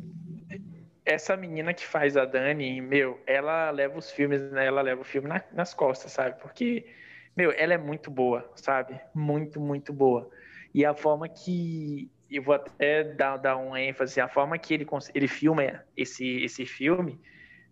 Essa 1.06 1.38
menina 1.38 1.74
que 1.74 1.86
faz 1.86 2.18
a 2.18 2.26
Dani, 2.26 2.82
meu, 2.82 3.22
ela 3.26 3.70
leva 3.72 3.98
os 3.98 4.12
filmes, 4.12 4.42
né? 4.52 4.66
Ela 4.66 4.82
leva 4.82 5.02
o 5.02 5.06
filme 5.06 5.30
na- 5.30 5.44
nas 5.54 5.74
costas, 5.74 6.12
sabe? 6.12 6.40
Porque, 6.42 6.86
meu, 7.36 7.52
ela 7.52 7.74
é 7.74 7.78
muito 7.78 8.12
boa, 8.12 8.52
sabe? 8.56 9.00
Muito, 9.16 9.60
muito 9.60 9.94
boa. 9.94 10.30
E 10.74 10.86
a 10.86 10.94
forma 10.94 11.28
que. 11.30 12.12
Eu 12.30 12.44
vou 12.44 12.54
até 12.56 13.06
dar, 13.06 13.38
dar 13.38 13.56
um 13.56 13.76
ênfase, 13.78 14.20
a 14.20 14.28
forma 14.28 14.58
que 14.58 14.74
ele, 14.74 14.86
ele 15.16 15.30
filma 15.30 15.82
esse, 15.96 16.44
esse 16.44 16.66
filme, 16.66 17.18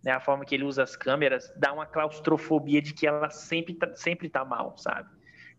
né? 0.02 0.14
A 0.14 0.22
forma 0.22 0.46
que 0.46 0.56
ele 0.56 0.64
usa 0.64 0.82
as 0.84 0.96
câmeras, 0.96 1.52
dá 1.58 1.74
uma 1.74 1.86
claustrofobia 1.86 2.82
de 2.82 2.94
que 2.94 3.06
ela 3.06 3.30
sempre 3.30 3.74
tá, 3.74 3.94
sempre 3.96 4.30
tá 4.30 4.46
mal, 4.46 4.78
sabe? 4.78 5.10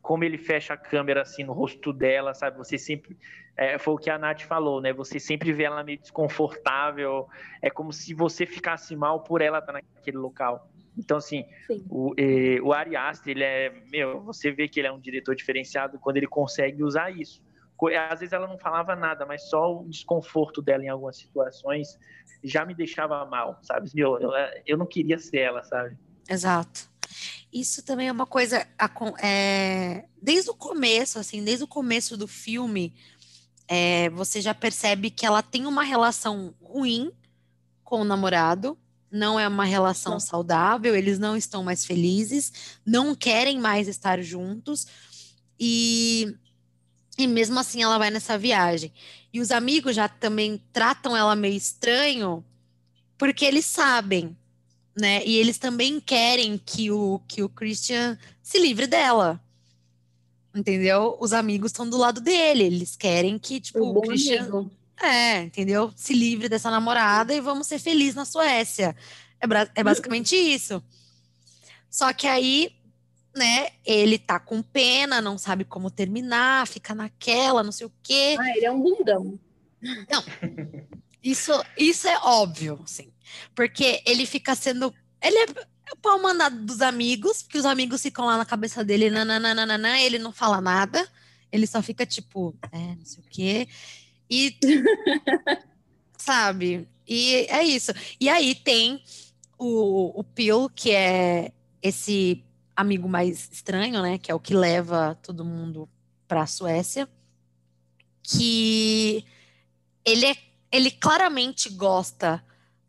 Como 0.07 0.23
ele 0.23 0.39
fecha 0.39 0.75
a 0.75 0.77
câmera 0.77 1.23
assim 1.23 1.43
no 1.43 1.53
rosto 1.53 1.93
dela, 1.93 2.33
sabe? 2.33 2.57
Você 2.59 2.79
sempre. 2.79 3.19
é, 3.57 3.77
foi 3.77 3.95
o 3.95 3.99
que 3.99 4.09
a 4.09 4.17
Nath 4.17 4.43
falou, 4.43 4.81
né? 4.81 4.93
Você 4.93 5.19
sempre 5.19 5.53
vê 5.53 5.65
ela 5.65 5.83
meio 5.83 5.99
desconfortável. 5.99 7.27
É 7.61 7.69
como 7.69 7.93
se 7.93 8.15
você 8.15 8.47
ficasse 8.47 8.95
mal 8.95 9.25
por 9.25 9.43
ela 9.43 9.59
estar 9.59 9.73
naquele 9.73 10.17
local. 10.17 10.71
Então, 10.97 11.17
assim, 11.17 11.45
Sim. 11.67 11.85
o, 11.91 12.15
eh, 12.17 12.61
o 12.63 12.73
Ari 12.73 12.95
Aster, 12.95 13.33
ele 13.33 13.43
é, 13.43 13.71
meu, 13.91 14.23
você 14.23 14.53
vê 14.53 14.69
que 14.69 14.79
ele 14.79 14.87
é 14.87 14.93
um 14.93 15.01
diretor 15.01 15.35
diferenciado 15.35 15.99
quando 15.99 16.19
ele 16.19 16.29
consegue 16.29 16.85
usar 16.85 17.11
isso. 17.11 17.45
Às 18.09 18.21
vezes 18.21 18.33
ela 18.33 18.47
não 18.47 18.59
falava 18.59 18.95
nada, 18.95 19.27
mas 19.27 19.51
só 19.51 19.81
o 19.81 19.89
desconforto 19.89 20.63
dela 20.63 20.85
em 20.85 20.89
algumas 20.89 21.19
situações 21.19 21.99
já 22.45 22.65
me 22.65 22.77
deixava 22.77 23.27
mal, 23.27 23.59
sabe? 23.63 23.91
Eu, 23.97 24.21
eu, 24.21 24.31
eu 24.65 24.79
não 24.79 24.87
queria 24.87 25.19
ser 25.19 25.39
ela, 25.39 25.65
sabe? 25.65 25.99
Exato. 26.31 26.89
Isso 27.53 27.83
também 27.83 28.09
é 28.09 28.13
uma 28.13 28.27
coisa. 28.27 28.67
É, 29.23 30.05
desde 30.21 30.51
o 30.51 30.55
começo, 30.55 31.19
assim, 31.19 31.43
desde 31.43 31.65
o 31.65 31.69
começo 31.69 32.17
do 32.17 32.27
filme, 32.27 32.95
é, 33.69 34.11
você 34.11 34.41
já 34.41 34.55
percebe 34.55 35.11
que 35.11 35.27
ela 35.27 35.43
tem 35.43 35.67
uma 35.67 35.83
relação 35.83 36.55
ruim 36.63 37.13
com 37.83 38.01
o 38.01 38.05
namorado, 38.05 38.79
não 39.11 39.39
é 39.39 39.47
uma 39.47 39.65
relação 39.65 40.15
não. 40.15 40.21
saudável, 40.21 40.95
eles 40.95 41.19
não 41.19 41.37
estão 41.37 41.63
mais 41.63 41.85
felizes, 41.85 42.79
não 42.85 43.15
querem 43.15 43.59
mais 43.59 43.89
estar 43.89 44.21
juntos, 44.21 44.87
e, 45.59 46.35
e 47.17 47.27
mesmo 47.27 47.59
assim 47.59 47.83
ela 47.83 47.99
vai 47.99 48.11
nessa 48.11 48.37
viagem. 48.37 48.93
E 49.33 49.41
os 49.41 49.51
amigos 49.51 49.95
já 49.95 50.09
também 50.09 50.63
tratam 50.73 51.17
ela 51.17 51.37
meio 51.37 51.57
estranho, 51.57 52.45
porque 53.17 53.45
eles 53.45 53.65
sabem, 53.65 54.37
né? 54.97 55.23
E 55.25 55.37
eles 55.37 55.59
também 55.59 56.01
querem 56.01 56.57
que 56.57 56.91
o, 56.91 57.21
que 57.29 57.43
o 57.43 57.49
Christian 57.49 58.19
se 58.43 58.59
livre 58.59 58.87
dela. 58.87 59.41
Entendeu? 60.55 61.17
Os 61.21 61.35
amigos 61.35 61.71
estão 61.71 61.89
do 61.89 61.99
lado 61.99 62.21
dele, 62.21 62.65
eles 62.65 62.97
querem 62.97 63.39
que, 63.39 63.61
tipo, 63.61 63.81
o, 63.81 63.99
o 63.99 64.03
Christian. 64.03 64.41
Amigo. 64.41 64.71
É, 65.03 65.43
entendeu? 65.43 65.93
Se 65.95 66.15
livre 66.15 66.49
dessa 66.49 66.71
namorada 66.71 67.35
e 67.35 67.41
vamos 67.41 67.67
ser 67.67 67.79
felizes 67.79 68.15
na 68.15 68.25
Suécia. 68.25 68.97
É, 69.39 69.81
é 69.81 69.85
basicamente 69.85 70.35
isso. 70.35 70.83
Só 71.91 72.11
que 72.15 72.27
aí, 72.27 72.73
né, 73.37 73.69
ele 73.85 74.19
tá 74.19 74.41
com 74.41 74.63
pena, 74.63 75.21
não 75.21 75.37
sabe 75.37 75.65
como 75.65 75.91
terminar, 75.91 76.67
fica 76.67 76.95
naquela, 76.95 77.63
não 77.63 77.73
sei 77.73 77.87
o 77.87 77.93
quê. 78.03 78.37
Ah, 78.39 78.57
ele 78.57 78.65
é 78.65 78.73
um 78.73 78.81
bundão. 78.81 79.39
Não. 79.83 80.25
Isso, 81.23 81.53
isso 81.77 82.09
é 82.09 82.19
óbvio, 82.19 82.81
sim. 82.87 83.13
Porque 83.55 84.03
ele 84.07 84.27
fica 84.27 84.55
sendo. 84.55 84.93
Ele 85.23 85.39
é 85.39 85.47
o 85.93 85.97
pau 85.97 86.21
mandado 86.21 86.57
dos 86.65 86.81
amigos, 86.81 87.43
porque 87.43 87.59
os 87.59 87.67
amigos 87.67 88.03
ficam 88.03 88.27
lá 88.27 88.37
na 88.37 88.45
cabeça 88.45 88.85
dele, 88.85 89.09
nananana, 89.09 90.01
ele 90.01 90.19
não 90.19 90.33
fala 90.33 90.61
nada, 90.61 91.09
ele 91.51 91.67
só 91.67 91.81
fica 91.81 92.05
tipo, 92.05 92.57
é, 92.73 92.97
não 92.97 93.05
sei 93.05 93.23
o 93.23 93.27
quê. 93.29 93.69
E. 94.29 94.57
sabe? 96.19 96.89
E 97.07 97.47
é 97.49 97.63
isso. 97.63 97.93
E 98.21 98.29
aí 98.29 98.55
tem 98.55 99.03
o, 99.59 100.19
o 100.19 100.25
Pil, 100.25 100.69
que 100.69 100.91
é 100.91 101.53
esse 101.81 102.45
amigo 102.75 103.09
mais 103.09 103.49
estranho, 103.51 104.03
né? 104.03 104.19
Que 104.19 104.31
é 104.31 104.35
o 104.35 104.41
que 104.41 104.55
leva 104.55 105.17
todo 105.23 105.45
mundo 105.45 105.89
para 106.27 106.43
a 106.43 106.47
Suécia. 106.47 107.09
Que 108.23 109.25
ele, 110.05 110.27
é, 110.27 110.37
ele 110.73 110.91
claramente 110.91 111.69
gosta 111.71 112.45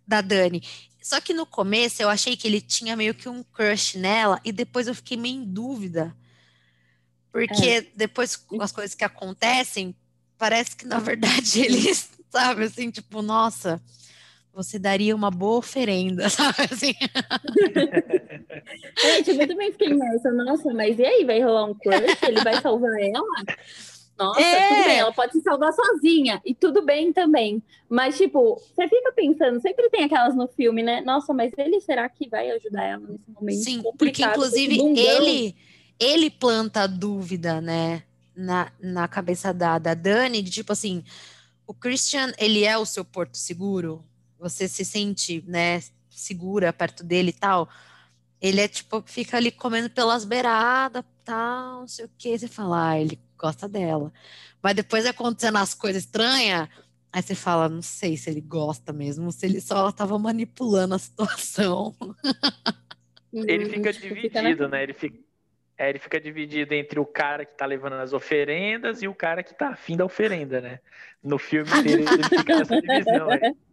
da 0.07 0.21
Dani. 0.21 0.63
Só 1.01 1.21
que 1.21 1.33
no 1.33 1.45
começo 1.45 2.01
eu 2.01 2.09
achei 2.09 2.35
que 2.35 2.47
ele 2.47 2.59
tinha 2.59 2.95
meio 2.95 3.13
que 3.13 3.29
um 3.29 3.43
crush 3.43 3.97
nela, 3.97 4.39
e 4.43 4.51
depois 4.51 4.87
eu 4.87 4.95
fiquei 4.95 5.17
meio 5.17 5.41
em 5.41 5.45
dúvida. 5.45 6.15
Porque 7.31 7.65
é. 7.65 7.81
depois 7.95 8.35
com 8.35 8.61
as 8.61 8.71
coisas 8.71 8.95
que 8.95 9.03
acontecem, 9.03 9.95
parece 10.37 10.75
que 10.75 10.85
na 10.85 10.99
verdade 10.99 11.59
ele, 11.63 11.93
sabe, 12.29 12.63
assim, 12.63 12.89
tipo, 12.89 13.21
nossa, 13.21 13.81
você 14.53 14.79
daria 14.79 15.15
uma 15.15 15.29
boa 15.29 15.59
oferenda, 15.59 16.29
sabe 16.29 16.57
assim? 16.71 16.93
é, 19.03 19.23
tipo, 19.23 19.41
eu 19.41 19.47
também 19.47 19.71
fiquei 19.71 19.93
nessa, 19.93 20.31
nossa, 20.31 20.73
mas 20.73 20.97
e 20.97 21.05
aí, 21.05 21.23
vai 21.23 21.41
rolar 21.41 21.65
um 21.65 21.75
crush? 21.75 22.23
Ele 22.23 22.43
vai 22.43 22.59
salvar 22.61 22.99
ela? 22.99 23.43
Nossa, 24.17 24.41
é. 24.41 24.67
tudo 24.67 24.85
bem, 24.85 24.97
ela 24.97 25.13
pode 25.13 25.33
se 25.33 25.41
salvar 25.41 25.71
sozinha, 25.71 26.41
e 26.43 26.55
tudo 26.55 26.83
bem 26.83 27.13
também. 27.13 27.61
Mas, 27.87 28.17
tipo, 28.17 28.55
você 28.55 28.87
fica 28.87 29.11
pensando, 29.11 29.61
sempre 29.61 29.89
tem 29.89 30.05
aquelas 30.05 30.35
no 30.35 30.47
filme, 30.47 30.81
né? 30.81 31.01
Nossa, 31.01 31.33
mas 31.33 31.51
ele 31.57 31.79
será 31.79 32.09
que 32.09 32.27
vai 32.27 32.49
ajudar 32.51 32.83
ela 32.83 33.07
nesse 33.07 33.29
momento? 33.29 33.63
Sim, 33.63 33.83
porque 33.97 34.23
inclusive 34.23 34.79
ele, 34.97 35.55
ele 35.99 36.29
planta 36.29 36.81
a 36.81 36.87
dúvida, 36.87 37.61
né? 37.61 38.03
Na, 38.35 38.71
na 38.79 39.07
cabeça 39.07 39.51
da, 39.51 39.79
da 39.79 39.95
Dani, 39.95 40.43
de 40.43 40.51
tipo 40.51 40.71
assim, 40.71 41.03
o 41.65 41.73
Christian, 41.73 42.31
ele 42.37 42.63
é 42.63 42.77
o 42.77 42.85
seu 42.85 43.03
porto 43.03 43.35
seguro? 43.35 44.03
Você 44.39 44.67
se 44.67 44.85
sente, 44.85 45.43
né, 45.47 45.81
segura 46.09 46.71
perto 46.71 47.03
dele 47.03 47.29
e 47.29 47.33
tal? 47.33 47.67
Ele 48.39 48.61
é 48.61 48.67
tipo, 48.67 49.03
fica 49.07 49.37
ali 49.37 49.51
comendo 49.51 49.89
pelas 49.89 50.23
beiradas, 50.23 51.03
tal, 51.25 51.81
não 51.81 51.87
sei 51.87 52.05
o 52.05 52.11
que. 52.15 52.37
Você 52.37 52.47
fala, 52.47 52.89
ah, 52.89 53.01
ele 53.01 53.19
gosta 53.37 53.67
dela. 53.67 54.11
Mas 54.61 54.75
depois 54.75 55.05
acontecendo 55.05 55.57
as 55.57 55.73
coisas 55.73 56.03
estranhas, 56.03 56.67
aí 57.11 57.21
você 57.21 57.35
fala, 57.35 57.69
não 57.69 57.81
sei 57.81 58.17
se 58.17 58.29
ele 58.29 58.41
gosta 58.41 58.91
mesmo, 58.91 59.31
se 59.31 59.45
ele 59.45 59.61
só 59.61 59.89
estava 59.89 60.17
manipulando 60.17 60.95
a 60.95 60.99
situação. 60.99 61.95
Ele 63.33 63.65
fica 63.69 63.93
dividido, 63.93 64.67
né? 64.67 64.83
Ele 64.83 64.93
fica, 64.93 65.19
é, 65.77 65.89
ele 65.89 65.99
fica 65.99 66.19
dividido 66.19 66.73
entre 66.73 66.99
o 66.99 67.05
cara 67.05 67.45
que 67.45 67.55
tá 67.55 67.65
levando 67.65 67.93
as 67.93 68.13
oferendas 68.13 69.01
e 69.01 69.07
o 69.07 69.13
cara 69.13 69.43
que 69.43 69.53
tá 69.53 69.69
afim 69.69 69.95
da 69.95 70.05
oferenda, 70.05 70.59
né? 70.59 70.79
No 71.23 71.37
filme 71.37 71.69
dele, 71.83 72.03
ele 72.03 72.23
fica 72.23 72.57
nessa 72.57 72.81
divisão. 72.81 73.27
Né? 73.27 73.55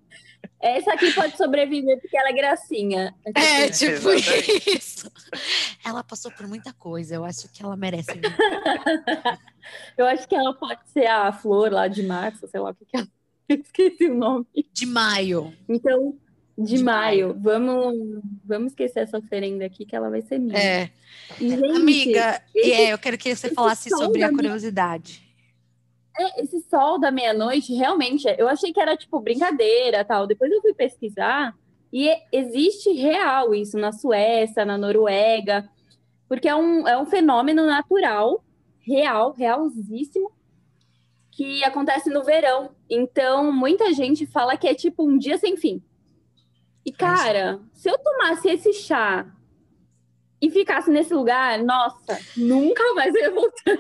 Essa 0.61 0.93
aqui 0.93 1.13
pode 1.13 1.37
sobreviver 1.37 2.01
porque 2.01 2.17
ela 2.17 2.31
é 2.31 2.33
gracinha. 2.33 3.15
É, 3.35 3.69
tipo 3.71 4.11
isso. 4.13 5.11
Ela 5.85 6.03
passou 6.03 6.31
por 6.31 6.47
muita 6.47 6.73
coisa, 6.73 7.15
eu 7.15 7.25
acho 7.25 7.49
que 7.53 7.63
ela 7.63 7.77
merece. 7.77 8.13
eu 9.97 10.07
acho 10.07 10.27
que 10.29 10.35
ela 10.35 10.55
pode 10.55 10.81
ser 10.91 11.07
a 11.07 11.33
flor 11.33 11.73
lá 11.73 11.89
de 11.89 12.03
março, 12.03 12.47
sei 12.49 12.61
lá 12.61 12.71
o 12.71 12.75
que, 12.75 12.85
que 12.85 12.97
ela. 12.97 13.09
Esqueci 13.49 14.07
o 14.07 14.15
nome. 14.15 14.47
De 14.73 14.87
maio. 14.87 15.53
Então, 15.69 16.17
de, 16.57 16.77
de 16.77 16.83
maio. 16.83 17.29
maio. 17.29 17.41
Vamos, 17.41 18.23
vamos 18.45 18.73
esquecer 18.73 19.01
essa 19.01 19.19
oferenda 19.19 19.67
aqui 19.67 19.85
que 19.85 19.95
ela 19.95 20.09
vai 20.09 20.23
ser 20.23 20.39
minha. 20.39 20.59
É. 20.59 20.91
Gente, 21.39 21.77
Amiga, 21.77 22.43
esse, 22.55 22.73
é, 22.73 22.93
eu 22.93 22.99
quero 22.99 23.19
que 23.19 23.35
você 23.35 23.51
falasse 23.51 23.91
sobre 23.91 24.23
a 24.23 24.31
curiosidade. 24.31 25.23
É, 26.17 26.43
esse 26.43 26.61
sol 26.63 26.99
da 26.99 27.11
meia-noite, 27.11 27.75
realmente, 27.75 28.25
eu 28.39 28.49
achei 28.49 28.73
que 28.73 28.81
era 28.81 28.97
tipo 28.97 29.21
brincadeira 29.21 30.05
tal. 30.05 30.27
Depois 30.27 30.51
eu 30.51 30.61
fui 30.61 30.73
pesquisar 30.73 31.55
e 31.93 32.11
existe 32.33 32.93
real 32.93 33.55
isso 33.55 33.77
na 33.79 33.93
Suécia, 33.93 34.65
na 34.65 34.79
Noruega, 34.79 35.69
porque 36.29 36.49
é 36.49 36.55
um, 36.55 36.87
é 36.87 37.01
um 37.01 37.07
fenômeno 37.07 37.67
natural, 37.67 38.45
real, 38.81 39.33
realíssimo, 39.33 40.33
que 41.31 41.65
acontece 41.65 42.11
no 42.11 42.23
verão. 42.23 42.71
Então, 42.89 43.53
muita 43.53 43.93
gente 43.93 44.27
fala 44.27 44.57
que 44.57 44.69
é 44.69 44.75
tipo 44.75 45.09
um 45.09 45.19
dia 45.19 45.37
sem 45.37 45.57
fim. 45.57 45.83
E, 46.85 46.93
cara, 46.93 47.61
se 47.73 47.89
eu 47.89 47.99
tomasse 47.99 48.49
esse 48.49 48.73
chá 48.73 49.27
e 50.41 50.51
ficasse 50.51 50.91
nesse 50.91 51.15
lugar, 51.15 51.59
nossa, 51.63 52.19
nunca 52.37 52.83
mais 52.95 53.15
eu 53.15 53.23
ia 53.23 53.31
voltar 53.31 53.79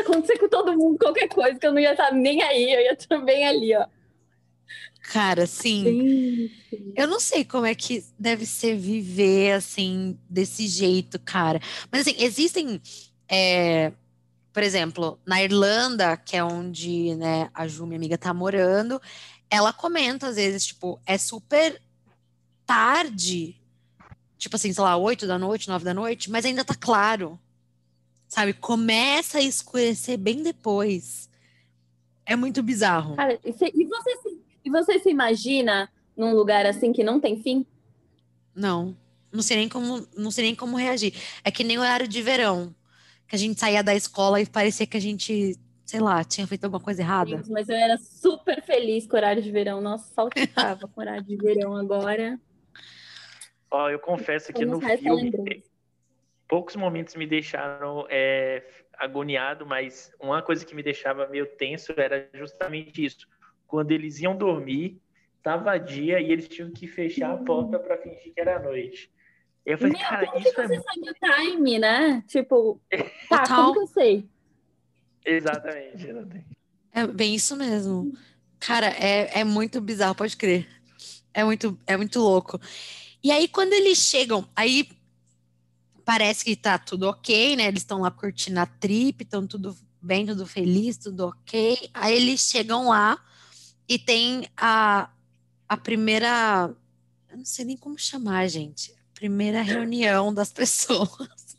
acontecer 0.00 0.38
com 0.38 0.48
todo 0.48 0.76
mundo 0.76 0.98
qualquer 0.98 1.28
coisa 1.28 1.58
que 1.58 1.66
eu 1.66 1.72
não 1.72 1.80
ia 1.80 1.92
estar 1.92 2.12
nem 2.12 2.42
aí, 2.42 2.72
eu 2.72 2.80
ia 2.80 2.92
estar 2.92 3.18
bem 3.18 3.46
ali, 3.46 3.74
ó. 3.74 3.86
Cara, 5.12 5.46
sim. 5.46 6.50
Eu 6.94 7.06
não 7.06 7.18
sei 7.18 7.44
como 7.44 7.64
é 7.64 7.74
que 7.74 8.04
deve 8.18 8.44
ser 8.44 8.76
viver 8.76 9.52
assim, 9.52 10.18
desse 10.28 10.66
jeito, 10.66 11.18
cara. 11.18 11.60
Mas 11.90 12.02
assim, 12.02 12.16
existem. 12.18 12.80
É, 13.30 13.92
por 14.52 14.62
exemplo, 14.62 15.18
na 15.26 15.42
Irlanda, 15.42 16.16
que 16.16 16.36
é 16.36 16.44
onde 16.44 17.14
né, 17.14 17.50
a 17.54 17.66
Ju, 17.68 17.86
minha 17.86 17.96
amiga, 17.96 18.18
tá 18.18 18.34
morando, 18.34 19.00
ela 19.50 19.72
comenta 19.72 20.28
às 20.28 20.36
vezes, 20.36 20.66
tipo, 20.66 21.00
é 21.06 21.16
super 21.16 21.80
tarde, 22.66 23.56
tipo 24.36 24.56
assim, 24.56 24.72
sei 24.72 24.82
lá, 24.82 24.96
oito 24.96 25.26
da 25.26 25.38
noite, 25.38 25.68
nove 25.68 25.84
da 25.84 25.94
noite, 25.94 26.30
mas 26.30 26.44
ainda 26.44 26.64
tá 26.64 26.74
claro 26.74 27.38
sabe? 28.28 28.52
Começa 28.52 29.38
a 29.38 29.42
escurecer 29.42 30.18
bem 30.18 30.42
depois. 30.42 31.28
É 32.24 32.36
muito 32.36 32.62
bizarro. 32.62 33.16
Cara, 33.16 33.40
e, 33.42 33.52
você, 33.52 33.70
se, 33.70 34.40
e 34.64 34.70
você 34.70 34.98
se 34.98 35.08
imagina 35.08 35.90
num 36.14 36.34
lugar 36.34 36.66
assim 36.66 36.92
que 36.92 37.02
não 37.02 37.18
tem 37.18 37.42
fim? 37.42 37.66
Não. 38.54 38.94
Não 39.32 39.42
sei 39.42 39.56
nem 39.56 39.68
como, 39.68 40.06
não 40.16 40.30
sei 40.30 40.44
nem 40.44 40.54
como 40.54 40.76
reagir. 40.76 41.14
É 41.42 41.50
que 41.50 41.64
nem 41.64 41.78
o 41.78 41.80
horário 41.80 42.06
de 42.06 42.20
verão, 42.22 42.74
que 43.26 43.34
a 43.34 43.38
gente 43.38 43.58
saía 43.58 43.82
da 43.82 43.94
escola 43.94 44.40
e 44.40 44.46
parecia 44.46 44.86
que 44.86 44.96
a 44.96 45.00
gente, 45.00 45.56
sei 45.84 46.00
lá, 46.00 46.22
tinha 46.22 46.46
feito 46.46 46.64
alguma 46.64 46.82
coisa 46.82 47.02
errada. 47.02 47.42
Sim, 47.42 47.52
mas 47.52 47.68
eu 47.68 47.76
era 47.76 47.96
super 47.98 48.62
feliz 48.62 49.06
com 49.06 49.14
o 49.14 49.18
horário 49.18 49.42
de 49.42 49.50
verão. 49.50 49.80
Nossa, 49.80 50.12
saltava 50.12 50.88
com 50.88 51.00
o 51.00 51.02
horário 51.02 51.22
de 51.22 51.36
verão 51.36 51.76
agora. 51.76 52.38
Ó, 53.70 53.90
eu 53.90 53.98
confesso 53.98 54.52
que 54.52 54.64
no 54.64 54.80
filme 54.80 55.30
poucos 56.48 56.74
momentos 56.74 57.14
me 57.14 57.26
deixaram 57.26 58.06
é, 58.08 58.64
agoniado, 58.94 59.66
mas 59.66 60.10
uma 60.18 60.42
coisa 60.42 60.64
que 60.64 60.74
me 60.74 60.82
deixava 60.82 61.28
meio 61.28 61.46
tenso 61.46 61.92
era 61.96 62.28
justamente 62.32 63.04
isso. 63.04 63.28
Quando 63.66 63.92
eles 63.92 64.18
iam 64.20 64.34
dormir, 64.34 65.00
tava 65.42 65.78
dia 65.78 66.20
e 66.20 66.32
eles 66.32 66.48
tinham 66.48 66.70
que 66.70 66.86
fechar 66.86 67.32
a 67.32 67.36
porta 67.36 67.78
para 67.78 67.98
fingir 67.98 68.32
que 68.32 68.40
era 68.40 68.58
noite. 68.58 69.12
Eu 69.64 69.76
falei, 69.76 69.92
Meu, 69.92 70.08
cara, 70.08 70.26
como 70.26 70.38
isso 70.38 70.54
que 70.54 70.60
é 70.60 70.66
você 70.66 70.76
é... 70.76 70.80
sabe 70.80 71.10
o 71.10 71.14
time, 71.14 71.78
né? 71.78 72.24
Tipo, 72.26 72.80
tá, 73.28 73.46
como 73.46 73.74
que 73.74 73.80
eu 73.80 73.86
sei? 73.86 74.28
Exatamente, 75.24 76.08
exatamente. 76.08 76.46
É 76.92 77.06
bem 77.06 77.34
isso 77.34 77.54
mesmo. 77.54 78.12
Cara, 78.58 78.86
é, 78.86 79.40
é 79.40 79.44
muito 79.44 79.80
bizarro, 79.80 80.14
pode 80.14 80.36
crer. 80.36 80.66
É 81.34 81.44
muito, 81.44 81.78
é 81.86 81.96
muito 81.98 82.18
louco. 82.18 82.58
E 83.22 83.30
aí, 83.30 83.46
quando 83.46 83.74
eles 83.74 83.98
chegam, 83.98 84.48
aí 84.56 84.88
parece 86.08 86.42
que 86.42 86.56
tá 86.56 86.78
tudo 86.78 87.02
ok, 87.02 87.54
né? 87.54 87.66
Eles 87.66 87.82
estão 87.82 88.00
lá 88.00 88.10
curtindo 88.10 88.58
a 88.58 88.64
trip, 88.64 89.22
estão 89.22 89.46
tudo 89.46 89.76
bem, 90.00 90.24
tudo 90.24 90.46
feliz, 90.46 90.96
tudo 90.96 91.26
ok. 91.26 91.90
Aí 91.92 92.16
eles 92.16 92.48
chegam 92.48 92.88
lá 92.88 93.22
e 93.86 93.98
tem 93.98 94.48
a, 94.56 95.10
a 95.68 95.76
primeira. 95.76 96.74
Eu 97.28 97.36
não 97.36 97.44
sei 97.44 97.66
nem 97.66 97.76
como 97.76 97.98
chamar, 97.98 98.48
gente. 98.48 98.94
Primeira 99.12 99.60
reunião 99.60 100.32
das 100.32 100.50
pessoas. 100.50 101.58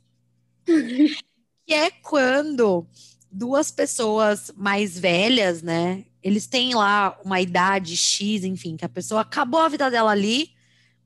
que 0.65 1.71
é 1.71 1.91
quando 1.91 2.87
duas 3.31 3.69
pessoas 3.69 4.51
mais 4.57 4.97
velhas, 4.97 5.61
né? 5.61 6.05
Eles 6.23 6.47
têm 6.47 6.73
lá 6.73 7.19
uma 7.23 7.39
idade 7.39 7.95
X, 7.95 8.43
enfim, 8.43 8.75
que 8.75 8.83
a 8.83 8.89
pessoa 8.89 9.21
acabou 9.21 9.59
a 9.61 9.69
vida 9.69 9.91
dela 9.91 10.09
ali, 10.09 10.53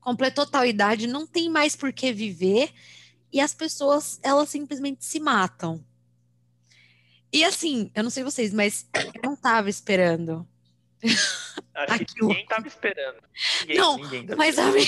completou 0.00 0.46
tal 0.46 0.64
idade, 0.64 1.06
não 1.06 1.26
tem 1.26 1.50
mais 1.50 1.76
por 1.76 1.92
que 1.92 2.10
viver, 2.10 2.72
e 3.34 3.40
as 3.40 3.52
pessoas, 3.52 4.20
elas 4.22 4.48
simplesmente 4.48 5.04
se 5.04 5.18
matam. 5.18 5.84
E 7.32 7.44
assim, 7.44 7.90
eu 7.92 8.04
não 8.04 8.10
sei 8.10 8.22
vocês, 8.22 8.54
mas 8.54 8.86
eu 8.94 9.22
não 9.24 9.34
tava 9.34 9.68
esperando. 9.68 10.46
Acho 11.74 12.06
que 12.06 12.22
ninguém 12.22 12.46
tava 12.46 12.68
esperando. 12.68 13.16
Ninguém, 13.62 13.76
não, 13.76 13.96
ninguém 13.98 14.36
mas 14.36 14.56
a 14.56 14.70
mim, 14.70 14.86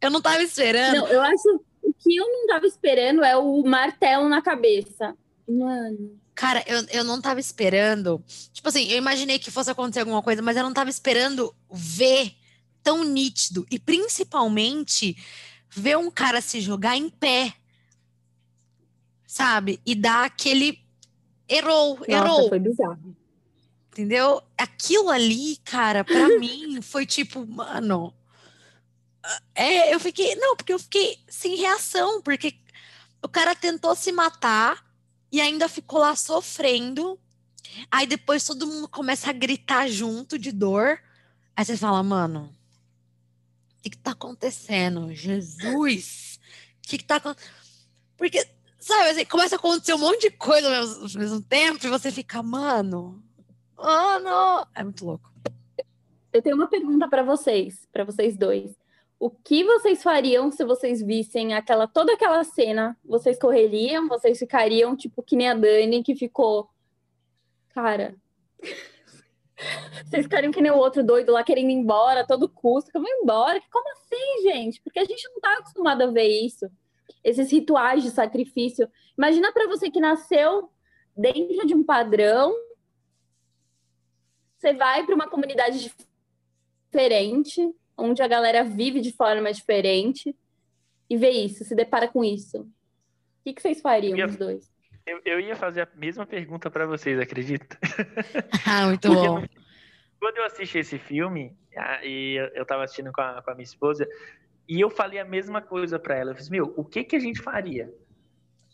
eu 0.00 0.10
não 0.10 0.20
tava 0.20 0.42
esperando. 0.42 0.96
Não, 0.96 1.06
eu 1.06 1.22
acho 1.22 1.64
o 1.80 1.94
que 1.94 2.16
eu 2.16 2.26
não 2.26 2.48
tava 2.48 2.66
esperando 2.66 3.22
é 3.22 3.36
o 3.36 3.62
martelo 3.62 4.28
na 4.28 4.42
cabeça. 4.42 5.16
Mano. 5.48 6.20
Cara, 6.34 6.64
eu, 6.66 6.84
eu 6.90 7.04
não 7.04 7.20
tava 7.20 7.38
esperando. 7.38 8.22
Tipo 8.52 8.68
assim, 8.70 8.90
eu 8.90 8.98
imaginei 8.98 9.38
que 9.38 9.52
fosse 9.52 9.70
acontecer 9.70 10.00
alguma 10.00 10.22
coisa, 10.22 10.42
mas 10.42 10.56
eu 10.56 10.64
não 10.64 10.74
tava 10.74 10.90
esperando 10.90 11.54
ver 11.72 12.32
tão 12.82 13.04
nítido. 13.04 13.64
E 13.70 13.78
principalmente 13.78 15.16
ver 15.70 15.96
um 15.96 16.10
cara 16.10 16.40
se 16.40 16.60
jogar 16.60 16.96
em 16.96 17.08
pé. 17.08 17.54
Sabe? 19.28 19.78
E 19.84 19.94
dar 19.94 20.24
aquele. 20.24 20.82
Errou, 21.46 21.98
Nossa, 21.98 22.10
errou. 22.10 22.48
Foi 22.48 22.58
bizarro. 22.58 23.14
Entendeu? 23.92 24.42
Aquilo 24.56 25.10
ali, 25.10 25.58
cara, 25.64 26.02
pra 26.02 26.28
mim 26.40 26.80
foi 26.80 27.04
tipo, 27.04 27.46
mano. 27.46 28.14
É, 29.54 29.92
eu 29.92 30.00
fiquei. 30.00 30.34
Não, 30.36 30.56
porque 30.56 30.72
eu 30.72 30.78
fiquei 30.78 31.18
sem 31.28 31.56
reação, 31.56 32.22
porque 32.22 32.54
o 33.22 33.28
cara 33.28 33.54
tentou 33.54 33.94
se 33.94 34.10
matar 34.12 34.82
e 35.30 35.42
ainda 35.42 35.68
ficou 35.68 35.98
lá 35.98 36.16
sofrendo. 36.16 37.20
Aí 37.90 38.06
depois 38.06 38.44
todo 38.44 38.66
mundo 38.66 38.88
começa 38.88 39.28
a 39.28 39.34
gritar 39.34 39.88
junto 39.88 40.38
de 40.38 40.52
dor. 40.52 40.98
Aí 41.54 41.66
você 41.66 41.76
fala, 41.76 42.02
mano, 42.02 42.56
o 43.78 43.82
que, 43.82 43.90
que 43.90 43.98
tá 43.98 44.12
acontecendo? 44.12 45.12
Jesus! 45.14 46.40
O 46.78 46.88
que, 46.88 46.96
que 46.96 47.04
tá 47.04 47.16
acontecendo? 47.16 47.52
Porque, 48.16 48.48
sabe, 48.88 49.10
assim, 49.10 49.24
começa 49.26 49.54
a 49.54 49.58
acontecer 49.58 49.92
um 49.92 49.98
monte 49.98 50.22
de 50.22 50.30
coisa 50.30 50.66
ao 50.66 50.72
mesmo, 50.72 51.02
ao 51.02 51.20
mesmo 51.20 51.42
tempo 51.42 51.86
e 51.86 51.90
você 51.90 52.10
fica, 52.10 52.42
mano, 52.42 53.22
mano. 53.76 54.66
É 54.74 54.82
muito 54.82 55.04
louco. 55.04 55.30
Eu 56.32 56.40
tenho 56.40 56.56
uma 56.56 56.68
pergunta 56.68 57.06
para 57.06 57.22
vocês, 57.22 57.86
para 57.92 58.04
vocês 58.04 58.36
dois. 58.36 58.74
O 59.20 59.30
que 59.30 59.64
vocês 59.64 60.02
fariam 60.02 60.50
se 60.50 60.64
vocês 60.64 61.02
vissem 61.02 61.52
aquela 61.52 61.86
toda 61.86 62.14
aquela 62.14 62.42
cena? 62.44 62.96
Vocês 63.04 63.38
correriam? 63.38 64.08
Vocês 64.08 64.38
ficariam 64.38 64.96
tipo 64.96 65.22
que 65.22 65.36
nem 65.36 65.50
a 65.50 65.54
Dani 65.54 66.02
que 66.02 66.14
ficou, 66.14 66.68
cara? 67.70 68.14
Vocês 70.06 70.22
ficariam 70.22 70.52
que 70.52 70.62
nem 70.62 70.70
o 70.70 70.76
outro 70.76 71.02
doido 71.02 71.32
lá 71.32 71.42
querendo 71.42 71.70
ir 71.70 71.74
embora 71.74 72.20
a 72.20 72.24
todo 72.24 72.48
custo. 72.48 72.92
Vamos 72.92 73.10
embora. 73.10 73.60
Como 73.72 73.90
assim, 73.90 74.42
gente? 74.44 74.80
Porque 74.80 75.00
a 75.00 75.04
gente 75.04 75.28
não 75.30 75.40
tá 75.40 75.52
acostumado 75.54 76.02
a 76.02 76.06
ver 76.06 76.28
isso. 76.28 76.70
Esses 77.24 77.50
rituais 77.50 78.02
de 78.02 78.10
sacrifício. 78.10 78.88
Imagina 79.16 79.52
para 79.52 79.66
você 79.66 79.90
que 79.90 80.00
nasceu 80.00 80.70
dentro 81.16 81.66
de 81.66 81.74
um 81.74 81.82
padrão. 81.84 82.54
Você 84.56 84.72
vai 84.74 85.04
para 85.04 85.14
uma 85.14 85.28
comunidade 85.28 85.92
diferente, 86.86 87.60
onde 87.96 88.22
a 88.22 88.28
galera 88.28 88.64
vive 88.64 89.00
de 89.00 89.12
forma 89.12 89.52
diferente 89.52 90.34
e 91.08 91.16
vê 91.16 91.30
isso, 91.30 91.64
se 91.64 91.74
depara 91.74 92.08
com 92.08 92.24
isso. 92.24 92.60
O 92.62 92.68
que, 93.44 93.54
que 93.54 93.62
vocês 93.62 93.80
fariam, 93.80 94.16
Eu- 94.18 94.26
os 94.26 94.36
dois? 94.36 94.70
Eu, 95.06 95.20
eu 95.24 95.40
ia 95.40 95.56
fazer 95.56 95.80
a 95.82 95.88
mesma 95.96 96.26
pergunta 96.26 96.70
pra 96.70 96.84
vocês, 96.86 97.18
acredita? 97.18 97.78
Ah, 98.66 98.86
muito 98.88 99.08
Porque 99.08 99.26
bom. 99.26 99.42
quando 100.20 100.36
eu 100.36 100.44
assisti 100.44 100.78
esse 100.78 100.98
filme, 100.98 101.56
ah, 101.74 102.04
e 102.04 102.34
eu- 102.38 102.48
eu 102.48 102.66
tava 102.66 102.84
assistindo 102.84 103.10
com 103.10 103.20
a, 103.22 103.40
com 103.42 103.50
a 103.50 103.54
minha 103.54 103.64
esposa, 103.64 104.06
e 104.68 104.80
eu 104.80 104.90
falei 104.90 105.18
a 105.18 105.24
mesma 105.24 105.62
coisa 105.62 105.98
pra 105.98 106.16
ela. 106.16 106.30
Eu 106.32 106.36
falei, 106.36 106.50
meu, 106.50 106.74
o 106.76 106.84
que 106.84 107.02
que 107.04 107.16
a 107.16 107.20
gente 107.20 107.40
faria? 107.40 107.92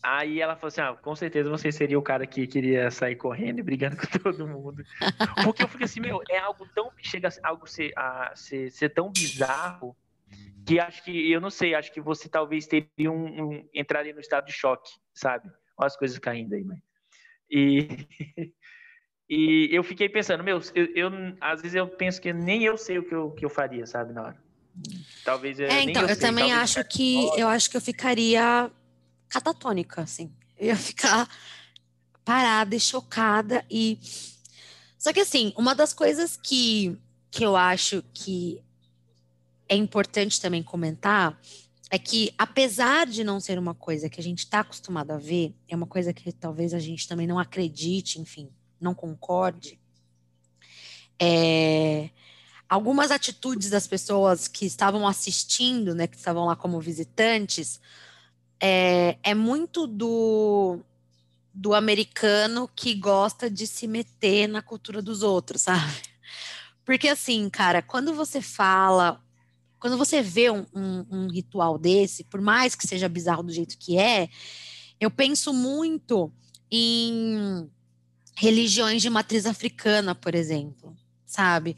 Aí 0.02 0.40
ela 0.40 0.54
falou 0.54 0.68
assim, 0.68 0.80
ah, 0.82 0.94
com 0.94 1.14
certeza 1.16 1.48
você 1.48 1.72
seria 1.72 1.98
o 1.98 2.02
cara 2.02 2.26
que 2.26 2.46
queria 2.46 2.90
sair 2.90 3.16
correndo 3.16 3.60
e 3.60 3.62
brigando 3.62 3.96
com 3.96 4.18
todo 4.18 4.46
mundo. 4.46 4.82
Porque 5.42 5.62
eu 5.62 5.68
fiquei 5.68 5.86
assim, 5.86 6.00
meu, 6.00 6.20
é 6.28 6.38
algo 6.38 6.66
tão, 6.74 6.90
chega 6.98 7.28
a 7.28 7.48
algo 7.48 7.66
ser, 7.66 7.92
a 7.96 8.32
ser, 8.34 8.70
ser 8.70 8.90
tão 8.90 9.10
bizarro, 9.10 9.96
que 10.66 10.78
acho 10.78 11.02
que, 11.04 11.30
eu 11.30 11.40
não 11.40 11.48
sei, 11.50 11.74
acho 11.74 11.92
que 11.92 12.00
você 12.00 12.28
talvez 12.28 12.66
teria 12.66 13.10
um, 13.10 13.50
um 13.52 13.68
entraria 13.72 14.12
no 14.12 14.20
estado 14.20 14.46
de 14.46 14.52
choque, 14.52 14.90
sabe? 15.14 15.48
Olha 15.78 15.86
as 15.86 15.96
coisas 15.96 16.18
caindo 16.18 16.54
aí, 16.54 16.64
mãe. 16.64 16.82
E, 17.50 17.88
e 19.28 19.68
eu 19.72 19.82
fiquei 19.82 20.08
pensando, 20.08 20.44
meu, 20.44 20.60
eu, 20.74 20.86
eu- 20.94 21.10
às 21.40 21.62
vezes 21.62 21.74
eu 21.76 21.88
penso 21.88 22.20
que 22.20 22.32
nem 22.32 22.64
eu 22.64 22.76
sei 22.76 22.98
o 22.98 23.04
que 23.08 23.14
eu, 23.14 23.30
que 23.30 23.44
eu 23.44 23.50
faria, 23.50 23.86
sabe, 23.86 24.12
na 24.12 24.22
hora. 24.22 24.43
Talvez 25.24 25.58
eu, 25.58 25.66
É, 25.66 25.82
então, 25.82 26.02
eu, 26.02 26.08
sei, 26.08 26.16
também 26.16 26.52
acho 26.52 26.84
que 26.84 27.22
fora. 27.22 27.40
eu 27.40 27.48
acho 27.48 27.70
que 27.70 27.76
eu 27.76 27.80
ficaria 27.80 28.70
catatônica, 29.28 30.02
assim. 30.02 30.32
Eu 30.58 30.68
ia 30.68 30.76
ficar 30.76 31.28
parada 32.24 32.74
e 32.74 32.80
chocada 32.80 33.64
e 33.70 33.98
só 34.98 35.12
que 35.12 35.20
assim, 35.20 35.52
uma 35.56 35.74
das 35.74 35.92
coisas 35.92 36.36
que 36.36 36.98
que 37.30 37.44
eu 37.44 37.56
acho 37.56 38.02
que 38.14 38.62
é 39.68 39.76
importante 39.76 40.40
também 40.40 40.62
comentar 40.62 41.38
é 41.90 41.98
que 41.98 42.32
apesar 42.38 43.06
de 43.06 43.22
não 43.22 43.38
ser 43.38 43.58
uma 43.58 43.74
coisa 43.74 44.08
que 44.08 44.20
a 44.20 44.22
gente 44.22 44.40
está 44.40 44.60
acostumado 44.60 45.10
a 45.10 45.18
ver, 45.18 45.54
é 45.68 45.76
uma 45.76 45.86
coisa 45.86 46.12
que 46.12 46.32
talvez 46.32 46.72
a 46.72 46.78
gente 46.78 47.06
também 47.06 47.26
não 47.26 47.38
acredite, 47.38 48.20
enfim, 48.20 48.48
não 48.80 48.94
concorde. 48.94 49.78
É, 51.20 52.10
algumas 52.68 53.10
atitudes 53.10 53.70
das 53.70 53.86
pessoas 53.86 54.48
que 54.48 54.64
estavam 54.66 55.06
assistindo, 55.06 55.94
né, 55.94 56.06
que 56.06 56.16
estavam 56.16 56.46
lá 56.46 56.56
como 56.56 56.80
visitantes, 56.80 57.80
é, 58.60 59.18
é 59.22 59.34
muito 59.34 59.86
do, 59.86 60.80
do 61.52 61.74
americano 61.74 62.68
que 62.74 62.94
gosta 62.94 63.50
de 63.50 63.66
se 63.66 63.86
meter 63.86 64.48
na 64.48 64.62
cultura 64.62 65.02
dos 65.02 65.22
outros, 65.22 65.62
sabe? 65.62 66.02
Porque 66.84 67.08
assim, 67.08 67.48
cara, 67.48 67.80
quando 67.82 68.14
você 68.14 68.40
fala, 68.42 69.22
quando 69.78 69.96
você 69.96 70.20
vê 70.22 70.50
um, 70.50 70.66
um- 70.74 71.06
um 71.10 71.28
ritual 71.28 71.78
desse, 71.78 72.24
por 72.24 72.40
mais 72.40 72.74
que 72.74 72.86
seja 72.86 73.08
bizarro 73.08 73.42
do 73.42 73.52
jeito 73.52 73.78
que 73.78 73.98
é, 73.98 74.28
eu 75.00 75.10
penso 75.10 75.52
muito 75.52 76.32
em 76.70 77.68
religiões 78.36 79.00
de 79.02 79.08
matriz 79.10 79.46
africana, 79.46 80.14
por 80.14 80.34
exemplo, 80.34 80.96
sabe? 81.24 81.76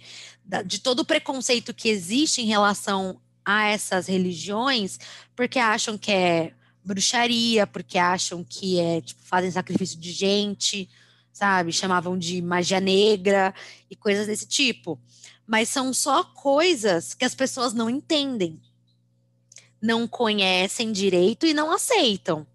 De 0.64 0.78
todo 0.78 1.00
o 1.00 1.04
preconceito 1.04 1.74
que 1.74 1.88
existe 1.88 2.40
em 2.40 2.46
relação 2.46 3.20
a 3.44 3.66
essas 3.68 4.06
religiões, 4.06 4.98
porque 5.35 5.59
acham 5.59 5.96
que 5.98 6.11
é 6.12 6.52
bruxaria, 6.85 7.66
porque 7.66 7.98
acham 7.98 8.44
que 8.44 8.78
é, 8.78 9.00
tipo, 9.00 9.20
fazem 9.24 9.50
sacrifício 9.50 9.98
de 9.98 10.12
gente, 10.12 10.88
sabe? 11.32 11.72
Chamavam 11.72 12.16
de 12.16 12.40
magia 12.40 12.80
negra 12.80 13.52
e 13.90 13.96
coisas 13.96 14.26
desse 14.26 14.46
tipo. 14.46 14.98
Mas 15.46 15.68
são 15.68 15.92
só 15.92 16.22
coisas 16.24 17.12
que 17.12 17.24
as 17.24 17.35
pessoas 17.35 17.74
não 17.74 17.90
entendem, 17.90 18.61
não 19.82 20.06
conhecem 20.06 20.92
direito 20.92 21.44
e 21.44 21.52
não 21.52 21.72
aceitam. 21.72 22.46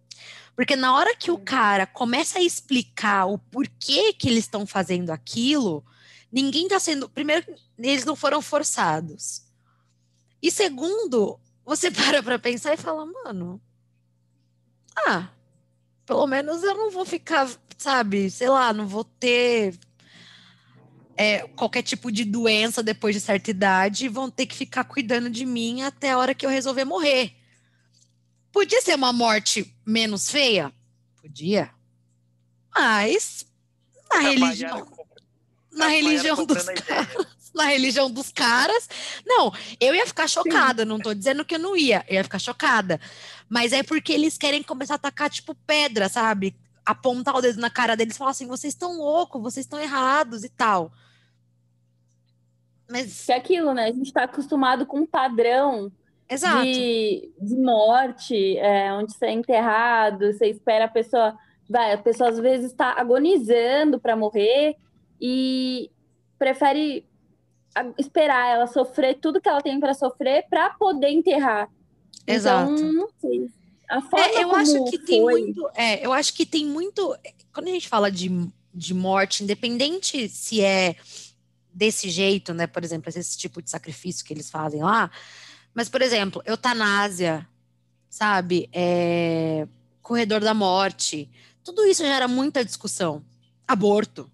Porque 0.56 0.76
na 0.76 0.96
hora 0.96 1.16
que 1.16 1.32
o 1.32 1.38
cara 1.38 1.86
começa 1.86 2.40
a 2.40 2.44
explicar 2.44 3.26
o 3.26 3.38
porquê 3.38 4.14
que 4.14 4.28
eles 4.28 4.46
estão 4.46 4.66
fazendo 4.66 5.10
aquilo, 5.10 5.84
ninguém 6.32 6.64
está 6.64 6.80
sendo. 6.80 7.10
Primeiro, 7.10 7.46
eles 7.78 8.06
não 8.06 8.16
foram 8.16 8.42
forçados. 8.42 9.44
E 10.42 10.50
segundo, 10.50 11.40
você 11.66 11.92
para 11.92 12.24
para 12.24 12.40
pensar 12.40 12.74
e 12.74 12.78
fala, 12.78 13.06
mano, 13.06 13.62
ah, 15.08 15.30
pelo 16.06 16.26
menos 16.28 16.64
eu 16.64 16.76
não 16.76 16.92
vou 16.92 17.06
ficar, 17.06 17.50
sabe, 17.78 18.30
sei 18.30 18.50
lá, 18.50 18.74
não 18.74 18.88
vou 18.88 19.04
ter 19.04 19.78
é, 21.16 21.48
qualquer 21.50 21.84
tipo 21.84 22.12
de 22.12 22.26
doença 22.26 22.82
depois 22.82 23.16
de 23.16 23.22
certa 23.22 23.52
idade 23.52 24.06
e 24.06 24.10
vão 24.10 24.30
ter 24.30 24.46
que 24.46 24.56
ficar 24.56 24.84
cuidando 24.84 25.30
de 25.30 25.46
mim 25.46 25.82
até 25.84 26.12
a 26.12 26.18
hora 26.18 26.34
que 26.34 26.46
eu 26.46 26.50
resolver 26.50 26.86
morrer. 26.86 27.36
Podia 28.52 28.82
ser 28.82 28.96
uma 28.96 29.14
morte 29.14 29.74
menos 29.86 30.30
feia? 30.30 30.74
Podia. 31.22 31.72
Mas 32.76 33.46
na 34.12 34.20
religião. 34.20 34.88
Na 35.72 35.88
religião 35.88 36.46
dos 36.46 36.64
caras. 36.66 37.28
Na 37.54 37.66
religião 37.66 38.10
dos 38.10 38.32
caras. 38.32 38.90
Não, 39.26 39.52
eu 39.80 39.94
ia 39.94 40.06
ficar 40.06 40.28
chocada. 40.28 40.84
Sim. 40.84 40.90
Não 40.90 41.00
tô 41.00 41.14
dizendo 41.14 41.44
que 41.44 41.56
eu 41.56 41.60
não 41.60 41.76
ia. 41.76 42.04
Eu 42.08 42.16
ia 42.16 42.24
ficar 42.24 42.40
chocada. 42.40 43.00
Mas 43.50 43.74
é 43.74 43.84
porque 43.84 44.14
eles 44.14 44.38
querem 44.38 44.64
começar 44.64 44.94
a 44.94 44.96
atacar, 44.96 45.30
tipo, 45.30 45.54
pedra, 45.68 46.08
sabe? 46.08 46.56
Apontar 46.86 47.36
o 47.36 47.42
dedo 47.42 47.60
na 47.60 47.70
cara 47.70 47.96
deles 47.96 48.16
e 48.16 48.18
falar 48.18 48.32
assim: 48.32 48.48
vocês 48.48 48.74
estão 48.74 48.98
loucos, 48.98 49.42
vocês 49.42 49.66
estão 49.66 49.80
errados 49.80 50.44
e 50.44 50.50
tal. 50.50 50.92
Mas... 52.90 53.26
Que 53.26 53.32
é 53.34 53.36
aquilo, 53.36 53.74
né? 53.74 53.86
A 53.86 53.92
gente 53.92 54.08
está 54.08 54.24
acostumado 54.24 54.86
com 54.86 55.00
um 55.00 55.06
padrão 55.06 55.92
Exato. 56.32 56.64
De, 56.64 57.30
de 57.42 57.56
morte, 57.58 58.58
é, 58.58 58.94
onde 58.94 59.14
você 59.14 59.26
é 59.26 59.34
enterrado, 59.34 60.32
você 60.32 60.48
espera 60.48 60.86
a 60.86 60.88
pessoa. 60.88 61.38
Vai, 61.70 61.92
a 61.92 61.98
pessoa 61.98 62.30
às 62.30 62.40
vezes 62.40 62.72
está 62.72 62.94
agonizando 62.98 64.00
para 64.00 64.16
morrer 64.16 64.78
e 65.22 65.92
prefere 66.40 67.06
esperar 67.98 68.54
ela 68.54 68.68
sofrer 68.68 69.20
tudo 69.20 69.40
que 69.40 69.48
ela 69.48 69.62
tem 69.62 69.80
para 69.80 69.94
sofrer 69.94 70.46
para 70.50 70.72
poder 70.72 71.10
enterrar. 71.10 71.70
Exato. 72.26 72.74
Então, 72.74 72.92
não 72.92 73.10
sei. 73.20 73.50
A 73.90 74.02
forma 74.02 74.26
é, 74.26 74.44
eu 74.44 74.56
acho 74.56 74.86
que 74.86 74.98
foi... 74.98 75.06
tem 75.06 75.22
muito. 75.22 75.70
É, 75.76 76.06
eu 76.06 76.14
acho 76.14 76.34
que 76.34 76.46
tem 76.46 76.66
muito. 76.66 77.16
Quando 77.54 77.68
a 77.68 77.72
gente 77.72 77.88
fala 77.88 78.10
de, 78.10 78.30
de 78.74 78.94
morte, 78.94 79.44
independente 79.44 80.28
se 80.30 80.62
é 80.62 80.96
desse 81.74 82.10
jeito, 82.10 82.54
né? 82.54 82.68
Por 82.68 82.84
exemplo, 82.84 83.10
esse 83.10 83.38
tipo 83.38 83.62
de 83.62 83.70
sacrifício 83.70 84.26
que 84.26 84.34
eles 84.34 84.50
fazem 84.50 84.82
lá, 84.82 85.12
mas, 85.74 85.90
por 85.90 86.02
exemplo, 86.02 86.42
eutanásia, 86.46 87.48
sabe? 88.10 88.70
É, 88.72 89.68
corredor 90.02 90.40
da 90.40 90.54
morte. 90.54 91.30
Tudo 91.64 91.86
isso 91.86 92.04
gera 92.04 92.28
muita 92.28 92.66
discussão. 92.66 93.24
Aborto, 93.68 94.31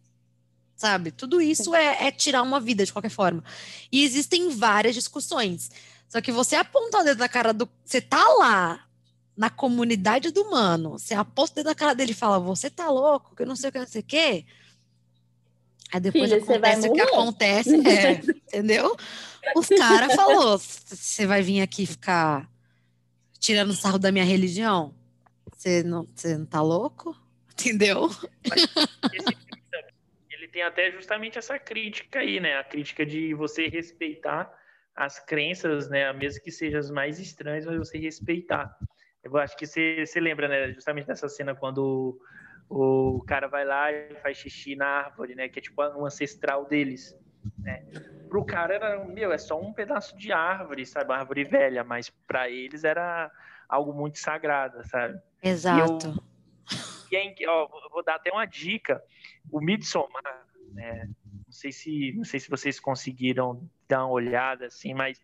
sabe? 0.78 1.12
Tudo 1.12 1.42
isso 1.42 1.76
é, 1.76 2.08
é, 2.08 2.12
tirar 2.12 2.44
uma 2.44 2.60
vida 2.60 2.86
de 2.86 2.94
qualquer 2.94 3.10
forma. 3.10 3.44
E 3.92 4.04
existem 4.04 4.50
várias 4.50 4.96
discussões. 4.96 5.72
Só 6.08 6.22
que 6.22 6.32
você 6.32 6.56
aponta 6.56 7.00
o 7.00 7.04
dedo 7.04 7.18
na 7.18 7.28
cara 7.28 7.52
do. 7.52 7.68
Você 7.84 8.00
tá 8.00 8.24
lá 8.36 8.86
na 9.36 9.50
comunidade 9.50 10.32
do 10.32 10.44
humano, 10.44 10.92
você 10.92 11.14
aponta 11.14 11.52
o 11.52 11.56
dedo 11.56 11.66
na 11.66 11.76
cara 11.76 11.94
dele 11.94 12.12
e 12.12 12.16
fala: 12.16 12.40
Você 12.40 12.70
tá 12.70 12.90
louco, 12.90 13.36
que 13.36 13.42
eu 13.42 13.48
não 13.48 13.56
sei 13.56 13.70
o 13.70 13.74
que, 13.74 13.80
não 13.80 13.88
sei 13.88 14.02
o 14.02 14.06
quê. 14.06 14.46
Aí 15.92 16.00
depois 16.00 16.30
Filha, 16.30 16.44
acontece 16.44 16.90
o 16.90 16.94
que 16.94 17.02
acontece, 17.02 17.88
é, 17.88 18.12
entendeu? 18.48 18.96
Os 19.56 19.68
caras 19.68 20.16
falou, 20.16 20.58
você 20.58 21.26
vai 21.26 21.42
vir 21.42 21.62
aqui 21.62 21.86
ficar 21.86 22.50
tirando 23.40 23.74
sarro 23.74 23.98
da 23.98 24.12
minha 24.12 24.26
religião? 24.26 24.94
Você 25.56 25.84
não, 25.84 26.06
você 26.14 26.38
não 26.38 26.46
tá 26.46 26.62
louco? 26.62 27.16
Entendeu? 27.54 28.12
Ele 30.48 30.52
tem 30.52 30.64
até 30.64 30.92
justamente 30.92 31.38
essa 31.38 31.60
crítica 31.60 32.20
aí, 32.20 32.40
né? 32.40 32.58
A 32.58 32.64
crítica 32.64 33.06
de 33.06 33.34
você 33.34 33.68
respeitar 33.68 34.52
as 34.96 35.20
crenças, 35.20 35.90
né? 35.90 36.12
Mesmo 36.14 36.42
que 36.42 36.52
sejam 36.52 36.80
as 36.80 36.90
mais 36.90 37.20
estranhas, 37.20 37.66
mas 37.66 37.78
você 37.78 37.98
respeitar. 37.98 38.76
Eu 39.24 39.36
acho 39.38 39.56
que 39.58 39.68
você, 39.68 40.06
você 40.06 40.20
lembra, 40.20 40.48
né? 40.48 40.72
Justamente 40.74 41.08
dessa 41.08 41.28
cena 41.28 41.54
quando 41.54 42.18
o 42.70 43.24
cara 43.28 43.48
vai 43.48 43.66
lá 43.66 43.92
e 43.92 44.16
faz 44.16 44.38
xixi 44.38 44.76
na 44.76 44.88
árvore, 44.88 45.36
né? 45.36 45.50
Que 45.50 45.60
é 45.60 45.62
tipo 45.62 45.84
um 45.84 46.06
ancestral 46.06 46.66
deles, 46.66 47.16
né? 47.60 47.86
Pro 48.30 48.46
cara 48.46 48.74
era, 48.76 49.06
meu, 49.06 49.32
é 49.32 49.38
só 49.38 49.60
um 49.60 49.74
pedaço 49.74 50.18
de 50.18 50.32
árvore, 50.32 50.86
sabe? 50.86 51.12
Uma 51.12 51.20
árvore 51.20 51.44
velha, 51.44 51.84
mas 51.84 52.10
para 52.10 52.50
eles 52.50 52.84
era 52.84 53.32
algo 53.70 53.94
muito 53.94 54.18
sagrado, 54.18 54.84
sabe? 54.88 55.20
Exato. 55.44 56.08
E, 57.12 57.16
eu, 57.16 57.34
e 57.40 57.48
ó, 57.48 57.68
vou 57.90 58.04
dar 58.04 58.16
até 58.16 58.32
uma 58.32 58.46
dica. 58.46 59.02
O 59.52 59.62
Midsommar, 59.62 60.46
né? 60.74 61.10
Não 61.46 61.52
sei 61.52 61.72
se, 61.72 62.14
não 62.14 62.24
sei 62.24 62.40
se 62.40 62.50
vocês 62.50 62.80
conseguiram 62.80 63.70
dar 63.88 64.06
uma 64.06 64.14
olhada 64.14 64.66
assim, 64.66 64.94
mas 64.94 65.22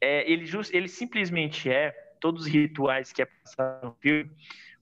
é, 0.00 0.30
ele, 0.30 0.44
just, 0.44 0.72
ele 0.74 0.88
simplesmente 0.88 1.70
é 1.70 1.92
todos 2.20 2.42
os 2.42 2.48
rituais 2.48 3.12
que 3.12 3.22
é 3.22 3.26
passado 3.26 3.86
no 3.86 3.94
filme 3.94 4.30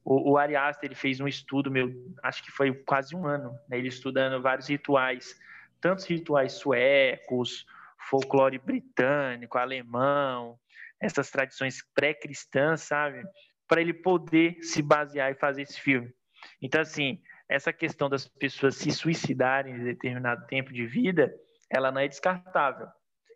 o, 0.04 0.32
o 0.32 0.38
Ari 0.38 0.54
Aster 0.54 0.88
ele 0.88 0.94
fez 0.94 1.18
um 1.18 1.26
estudo, 1.26 1.70
meu, 1.70 1.90
acho 2.22 2.44
que 2.44 2.50
foi 2.50 2.72
quase 2.72 3.16
um 3.16 3.26
ano, 3.26 3.58
né, 3.68 3.78
ele 3.78 3.88
estudando 3.88 4.40
vários 4.42 4.68
rituais, 4.68 5.34
tantos 5.80 6.04
rituais 6.04 6.52
suecos, 6.52 7.66
folclore 8.10 8.58
britânico, 8.58 9.56
alemão, 9.56 10.58
essas 11.00 11.30
tradições 11.30 11.82
pré-cristãs, 11.94 12.82
sabe? 12.82 13.22
Para 13.66 13.80
ele 13.80 13.94
poder 13.94 14.58
se 14.62 14.82
basear 14.82 15.32
e 15.32 15.34
fazer 15.34 15.62
esse 15.62 15.80
filme. 15.80 16.12
Então, 16.60 16.80
assim, 16.82 17.20
essa 17.48 17.72
questão 17.72 18.08
das 18.08 18.26
pessoas 18.26 18.76
se 18.76 18.90
suicidarem 18.90 19.74
em 19.74 19.84
determinado 19.84 20.46
tempo 20.46 20.72
de 20.72 20.86
vida, 20.86 21.34
ela 21.70 21.90
não 21.90 22.00
é 22.00 22.08
descartável. 22.08 22.88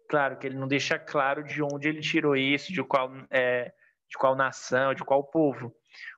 Claro 0.08 0.38
que 0.38 0.46
ele 0.46 0.56
não 0.56 0.66
deixa 0.66 0.98
claro 0.98 1.44
de 1.44 1.62
onde 1.62 1.88
ele 1.88 2.00
tirou 2.00 2.34
isso, 2.34 2.72
de 2.72 2.82
qual, 2.82 3.10
é, 3.30 3.72
de 4.08 4.16
qual 4.16 4.34
nação, 4.34 4.94
de 4.94 5.04
qual 5.04 5.22
povo. 5.24 5.74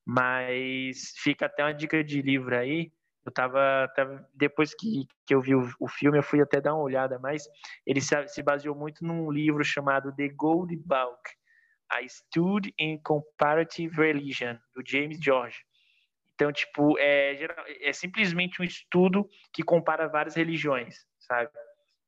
Mas 0.06 1.12
fica 1.18 1.46
até 1.46 1.64
uma 1.64 1.74
dica 1.74 2.02
de 2.04 2.22
livro 2.22 2.56
aí. 2.56 2.92
Eu 3.24 3.32
tava, 3.32 3.90
tava 3.94 4.26
depois 4.34 4.74
que, 4.74 5.06
que 5.26 5.34
eu 5.34 5.40
vi 5.40 5.54
o, 5.54 5.68
o, 5.78 5.88
filme, 5.88 6.18
eu 6.18 6.22
fui 6.22 6.40
até 6.40 6.60
dar 6.60 6.74
uma 6.74 6.82
olhada, 6.82 7.18
mas 7.18 7.44
ele 7.86 8.00
se, 8.00 8.16
se 8.28 8.42
baseou 8.42 8.74
muito 8.74 9.04
num 9.04 9.30
livro 9.30 9.62
chamado 9.62 10.14
The 10.14 10.28
Gold 10.28 10.74
Bulk, 10.76 11.30
A 11.90 12.06
Study 12.08 12.72
in 12.78 12.98
Comparative 13.02 13.94
Religion, 13.94 14.56
do 14.74 14.82
James 14.86 15.18
George. 15.22 15.58
Então, 16.40 16.50
tipo, 16.50 16.98
é, 16.98 17.38
é 17.82 17.92
simplesmente 17.92 18.62
um 18.62 18.64
estudo 18.64 19.28
que 19.52 19.62
compara 19.62 20.08
várias 20.08 20.34
religiões, 20.34 21.04
sabe? 21.18 21.50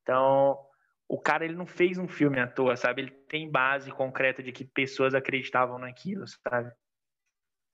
Então, 0.00 0.58
o 1.06 1.20
cara 1.20 1.44
ele 1.44 1.54
não 1.54 1.66
fez 1.66 1.98
um 1.98 2.08
filme 2.08 2.40
à 2.40 2.46
toa, 2.46 2.74
sabe? 2.74 3.02
Ele 3.02 3.10
tem 3.10 3.50
base 3.50 3.90
concreta 3.90 4.42
de 4.42 4.50
que 4.50 4.64
pessoas 4.64 5.14
acreditavam 5.14 5.78
naquilo, 5.78 6.24
sabe? 6.48 6.72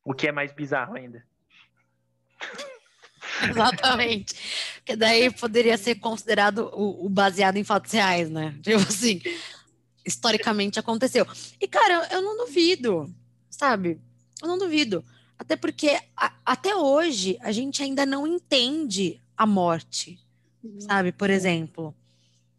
O 0.04 0.12
que 0.12 0.26
é 0.26 0.32
mais 0.32 0.52
bizarro 0.52 0.96
ainda. 0.96 1.24
Exatamente. 3.48 4.34
Porque 4.78 4.96
daí 4.96 5.30
poderia 5.30 5.78
ser 5.78 5.94
considerado 5.96 6.70
o, 6.72 7.06
o, 7.06 7.08
baseado 7.08 7.56
em 7.56 7.62
fatos 7.62 7.92
reais, 7.92 8.28
né? 8.28 8.58
Tipo 8.62 8.78
assim, 8.78 9.22
historicamente 10.04 10.80
aconteceu. 10.80 11.24
E, 11.60 11.68
cara, 11.68 12.08
eu 12.10 12.20
não 12.20 12.36
duvido, 12.36 13.14
sabe? 13.48 14.00
Eu 14.42 14.48
não 14.48 14.58
duvido. 14.58 15.04
Até 15.38 15.56
porque 15.56 15.98
a, 16.16 16.32
até 16.44 16.74
hoje 16.74 17.38
a 17.40 17.52
gente 17.52 17.82
ainda 17.82 18.04
não 18.04 18.26
entende 18.26 19.20
a 19.36 19.46
morte, 19.46 20.18
sabe? 20.80 21.12
Por 21.12 21.30
exemplo. 21.30 21.94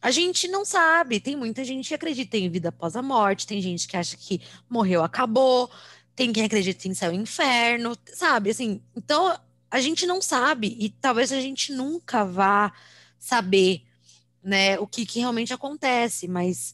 A 0.01 0.11
gente 0.11 0.47
não 0.47 0.63
sabe. 0.63 1.19
Tem 1.19 1.35
muita 1.35 1.63
gente 1.65 1.89
que 1.89 1.93
acredita 1.93 2.37
em 2.37 2.49
vida 2.49 2.69
após 2.69 2.95
a 2.95 3.01
morte, 3.01 3.45
tem 3.45 3.61
gente 3.61 3.85
que 3.85 3.97
acha 3.97 4.15
que 4.15 4.41
morreu, 4.69 5.03
acabou, 5.03 5.69
tem 6.15 6.31
quem 6.31 6.45
acredita 6.45 6.87
em 6.87 6.93
céu 6.93 7.11
e 7.11 7.17
inferno, 7.17 7.97
sabe? 8.13 8.49
Assim, 8.49 8.81
então 8.95 9.37
a 9.69 9.81
gente 9.81 10.05
não 10.05 10.21
sabe 10.21 10.75
e 10.79 10.89
talvez 10.89 11.31
a 11.31 11.41
gente 11.41 11.73
nunca 11.73 12.23
vá 12.23 12.71
saber, 13.17 13.83
né, 14.41 14.79
o 14.79 14.87
que, 14.87 15.05
que 15.05 15.19
realmente 15.19 15.53
acontece, 15.53 16.27
mas 16.27 16.73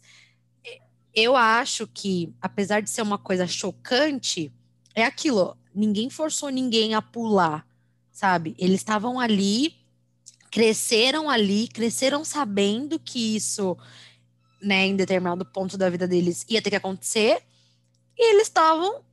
eu 1.13 1.35
acho 1.35 1.87
que, 1.87 2.33
apesar 2.41 2.81
de 2.81 2.89
ser 2.89 3.01
uma 3.01 3.17
coisa 3.17 3.47
chocante, 3.47 4.51
é 4.93 5.03
aquilo, 5.03 5.57
ninguém 5.75 6.09
forçou 6.09 6.49
ninguém 6.49 6.93
a 6.93 7.01
pular, 7.01 7.67
sabe? 8.11 8.55
Eles 8.57 8.79
estavam 8.79 9.19
ali, 9.19 9.75
cresceram 10.49 11.29
ali, 11.29 11.67
cresceram 11.67 12.23
sabendo 12.23 12.97
que 12.97 13.35
isso, 13.35 13.77
né, 14.61 14.85
em 14.85 14.95
determinado 14.95 15.45
ponto 15.45 15.77
da 15.77 15.89
vida 15.89 16.07
deles 16.07 16.45
ia 16.49 16.61
ter 16.61 16.69
que 16.69 16.75
acontecer, 16.77 17.43
e 18.17 18.33
eles 18.33 18.47
estavam 18.47 19.03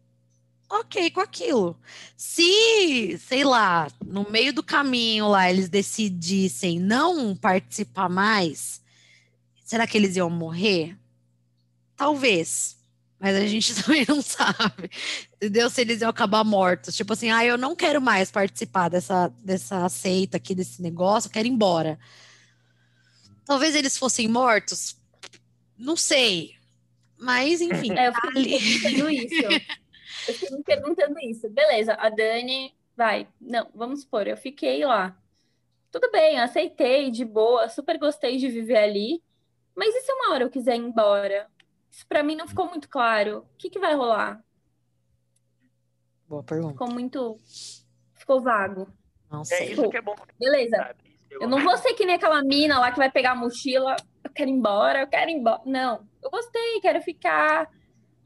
ok 0.70 1.10
com 1.10 1.20
aquilo. 1.20 1.76
Se, 2.16 3.18
sei 3.18 3.44
lá, 3.44 3.90
no 4.04 4.30
meio 4.30 4.52
do 4.52 4.62
caminho 4.62 5.28
lá 5.28 5.50
eles 5.50 5.68
decidissem 5.68 6.78
não 6.78 7.36
participar 7.36 8.08
mais, 8.08 8.80
será 9.64 9.86
que 9.86 9.98
eles 9.98 10.16
iam 10.16 10.30
morrer? 10.30 10.96
Talvez. 11.96 12.81
Mas 13.22 13.36
a 13.36 13.46
gente 13.46 13.72
também 13.80 14.04
não 14.08 14.20
sabe, 14.20 14.90
entendeu? 15.36 15.70
Se 15.70 15.80
eles 15.80 16.00
iam 16.00 16.10
acabar 16.10 16.42
mortos. 16.42 16.96
Tipo 16.96 17.12
assim, 17.12 17.30
ah, 17.30 17.44
eu 17.44 17.56
não 17.56 17.76
quero 17.76 18.02
mais 18.02 18.32
participar 18.32 18.88
dessa, 18.88 19.28
dessa 19.38 19.88
seita 19.88 20.38
aqui, 20.38 20.56
desse 20.56 20.82
negócio, 20.82 21.28
eu 21.28 21.32
quero 21.32 21.46
ir 21.46 21.52
embora. 21.52 22.00
Talvez 23.44 23.76
eles 23.76 23.96
fossem 23.96 24.26
mortos, 24.26 24.96
não 25.78 25.96
sei. 25.96 26.56
Mas, 27.16 27.60
enfim. 27.60 27.96
É, 27.96 28.08
eu 28.08 28.14
fico 28.14 28.26
ali... 28.26 28.56
isso. 28.56 29.42
Eu 30.28 30.34
fiquei 30.34 30.56
me 30.56 30.64
perguntando 30.64 31.20
isso. 31.20 31.48
Beleza, 31.48 31.94
a 31.94 32.08
Dani 32.08 32.74
vai. 32.96 33.28
Não, 33.40 33.68
vamos 33.72 34.00
supor, 34.00 34.26
eu 34.26 34.36
fiquei 34.36 34.84
lá. 34.84 35.16
Tudo 35.92 36.10
bem, 36.10 36.40
aceitei, 36.40 37.08
de 37.08 37.24
boa, 37.24 37.68
super 37.68 37.98
gostei 37.98 38.36
de 38.36 38.48
viver 38.48 38.78
ali. 38.78 39.22
Mas 39.76 39.94
e 39.94 40.00
se 40.00 40.12
uma 40.12 40.34
hora 40.34 40.44
eu 40.44 40.50
quiser 40.50 40.74
ir 40.74 40.80
embora? 40.80 41.48
Isso 41.92 42.06
para 42.06 42.22
mim 42.22 42.34
não 42.34 42.48
ficou 42.48 42.66
muito 42.70 42.88
claro. 42.88 43.40
O 43.52 43.56
que, 43.58 43.68
que 43.68 43.78
vai 43.78 43.94
rolar? 43.94 44.42
Boa 46.26 46.42
pergunta. 46.42 46.72
Ficou 46.72 46.90
muito. 46.90 47.36
Ficou 48.14 48.40
vago. 48.40 48.88
Não 49.30 49.44
sei. 49.44 49.58
É 49.58 49.72
isso 49.72 49.90
que 49.90 49.98
é 49.98 50.00
bom. 50.00 50.14
Beleza. 50.40 50.96
Eu 51.30 51.46
não 51.46 51.62
vou 51.62 51.76
ser 51.76 51.92
que 51.92 52.06
nem 52.06 52.14
aquela 52.14 52.42
mina 52.42 52.78
lá 52.78 52.90
que 52.90 52.98
vai 52.98 53.10
pegar 53.10 53.32
a 53.32 53.34
mochila, 53.34 53.96
eu 54.24 54.30
quero 54.30 54.50
ir 54.50 54.54
embora, 54.54 55.00
eu 55.00 55.06
quero 55.06 55.30
ir 55.30 55.34
embora. 55.34 55.60
Não, 55.66 56.06
eu 56.22 56.30
gostei, 56.30 56.80
quero 56.80 57.00
ficar, 57.02 57.70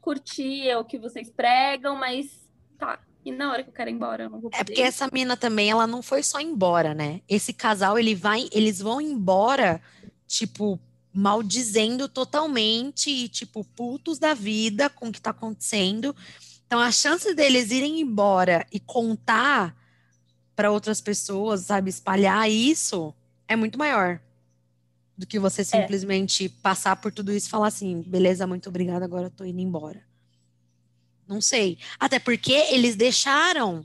curtir 0.01 0.67
é 0.67 0.77
o 0.77 0.85
que 0.85 0.97
vocês 0.97 1.29
pregam, 1.29 1.95
mas 1.95 2.47
tá. 2.77 2.99
E 3.25 3.31
na 3.31 3.51
hora 3.51 3.63
que 3.63 3.69
eu 3.69 3.73
quero 3.73 3.89
ir 3.89 3.93
embora, 3.93 4.23
eu 4.23 4.29
não 4.29 4.39
vou 4.39 4.49
poder. 4.49 4.61
É 4.61 4.63
porque 4.63 4.81
essa 4.81 5.09
mina 5.11 5.35
também, 5.35 5.69
ela 5.69 5.87
não 5.87 6.01
foi 6.01 6.23
só 6.23 6.39
embora, 6.39 6.93
né? 6.93 7.21
Esse 7.27 7.53
casal, 7.53 7.97
ele 7.99 8.15
vai, 8.15 8.47
eles 8.51 8.81
vão 8.81 9.01
embora, 9.01 9.81
tipo, 10.25 10.79
maldizendo 11.17 12.07
totalmente 12.07 13.09
e, 13.09 13.27
tipo, 13.27 13.63
putos 13.63 14.19
da 14.19 14.35
vida 14.35 14.87
com 14.87 15.07
o 15.07 15.11
que 15.11 15.19
tá 15.19 15.31
acontecendo. 15.31 16.15
Então, 16.67 16.79
a 16.79 16.91
chance 16.91 17.33
deles 17.33 17.71
irem 17.71 17.99
embora 17.99 18.67
e 18.71 18.79
contar 18.79 19.75
para 20.55 20.69
outras 20.69 21.01
pessoas, 21.01 21.61
sabe, 21.61 21.89
espalhar 21.89 22.47
isso 22.47 23.15
é 23.47 23.55
muito 23.55 23.79
maior 23.79 24.19
do 25.17 25.25
que 25.25 25.39
você 25.39 25.61
é. 25.61 25.65
simplesmente 25.65 26.45
é. 26.45 26.49
passar 26.61 26.95
por 26.97 27.11
tudo 27.11 27.33
isso 27.33 27.47
e 27.47 27.49
falar 27.49 27.69
assim, 27.69 28.03
beleza, 28.03 28.45
muito 28.45 28.69
obrigada, 28.69 29.03
agora 29.03 29.25
eu 29.25 29.31
tô 29.31 29.43
indo 29.43 29.59
embora. 29.59 30.03
Não 31.27 31.41
sei. 31.41 31.79
Até 31.99 32.19
porque 32.19 32.53
eles 32.53 32.95
deixaram 32.95 33.83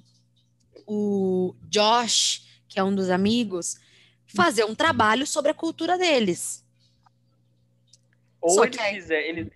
o 0.87 1.55
Josh, 1.71 2.45
que 2.69 2.79
é 2.79 2.85
um 2.85 2.95
dos 2.95 3.09
amigos, 3.09 3.77
fazer 4.27 4.65
um 4.65 4.75
trabalho 4.75 5.27
sobre 5.27 5.51
a 5.51 5.55
cultura 5.55 5.97
deles. 5.97 6.62
Ou 8.43 8.51
Só 8.51 8.65
eles, 8.65 8.79
aí... 8.79 8.95
fizer, 8.95 9.29
eles, 9.29 9.49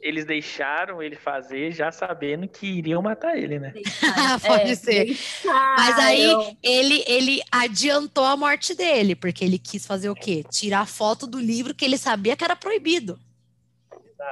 eles 0.00 0.24
deixaram 0.24 1.00
ele 1.00 1.14
fazer 1.14 1.70
já 1.70 1.92
sabendo 1.92 2.48
que 2.48 2.66
iriam 2.66 3.00
matar 3.00 3.38
ele, 3.38 3.60
né? 3.60 3.72
Pode 4.44 4.72
é, 4.72 4.74
ser. 4.74 5.04
Deixaram. 5.06 5.76
Mas 5.76 5.98
aí 5.98 6.56
ele, 6.62 7.04
ele 7.06 7.40
adiantou 7.50 8.24
a 8.24 8.36
morte 8.36 8.74
dele, 8.74 9.14
porque 9.14 9.44
ele 9.44 9.58
quis 9.58 9.86
fazer 9.86 10.10
o 10.10 10.14
quê? 10.14 10.44
Tirar 10.50 10.86
foto 10.86 11.26
do 11.26 11.38
livro 11.38 11.72
que 11.74 11.84
ele 11.84 11.96
sabia 11.96 12.36
que 12.36 12.42
era 12.42 12.56
proibido. 12.56 13.18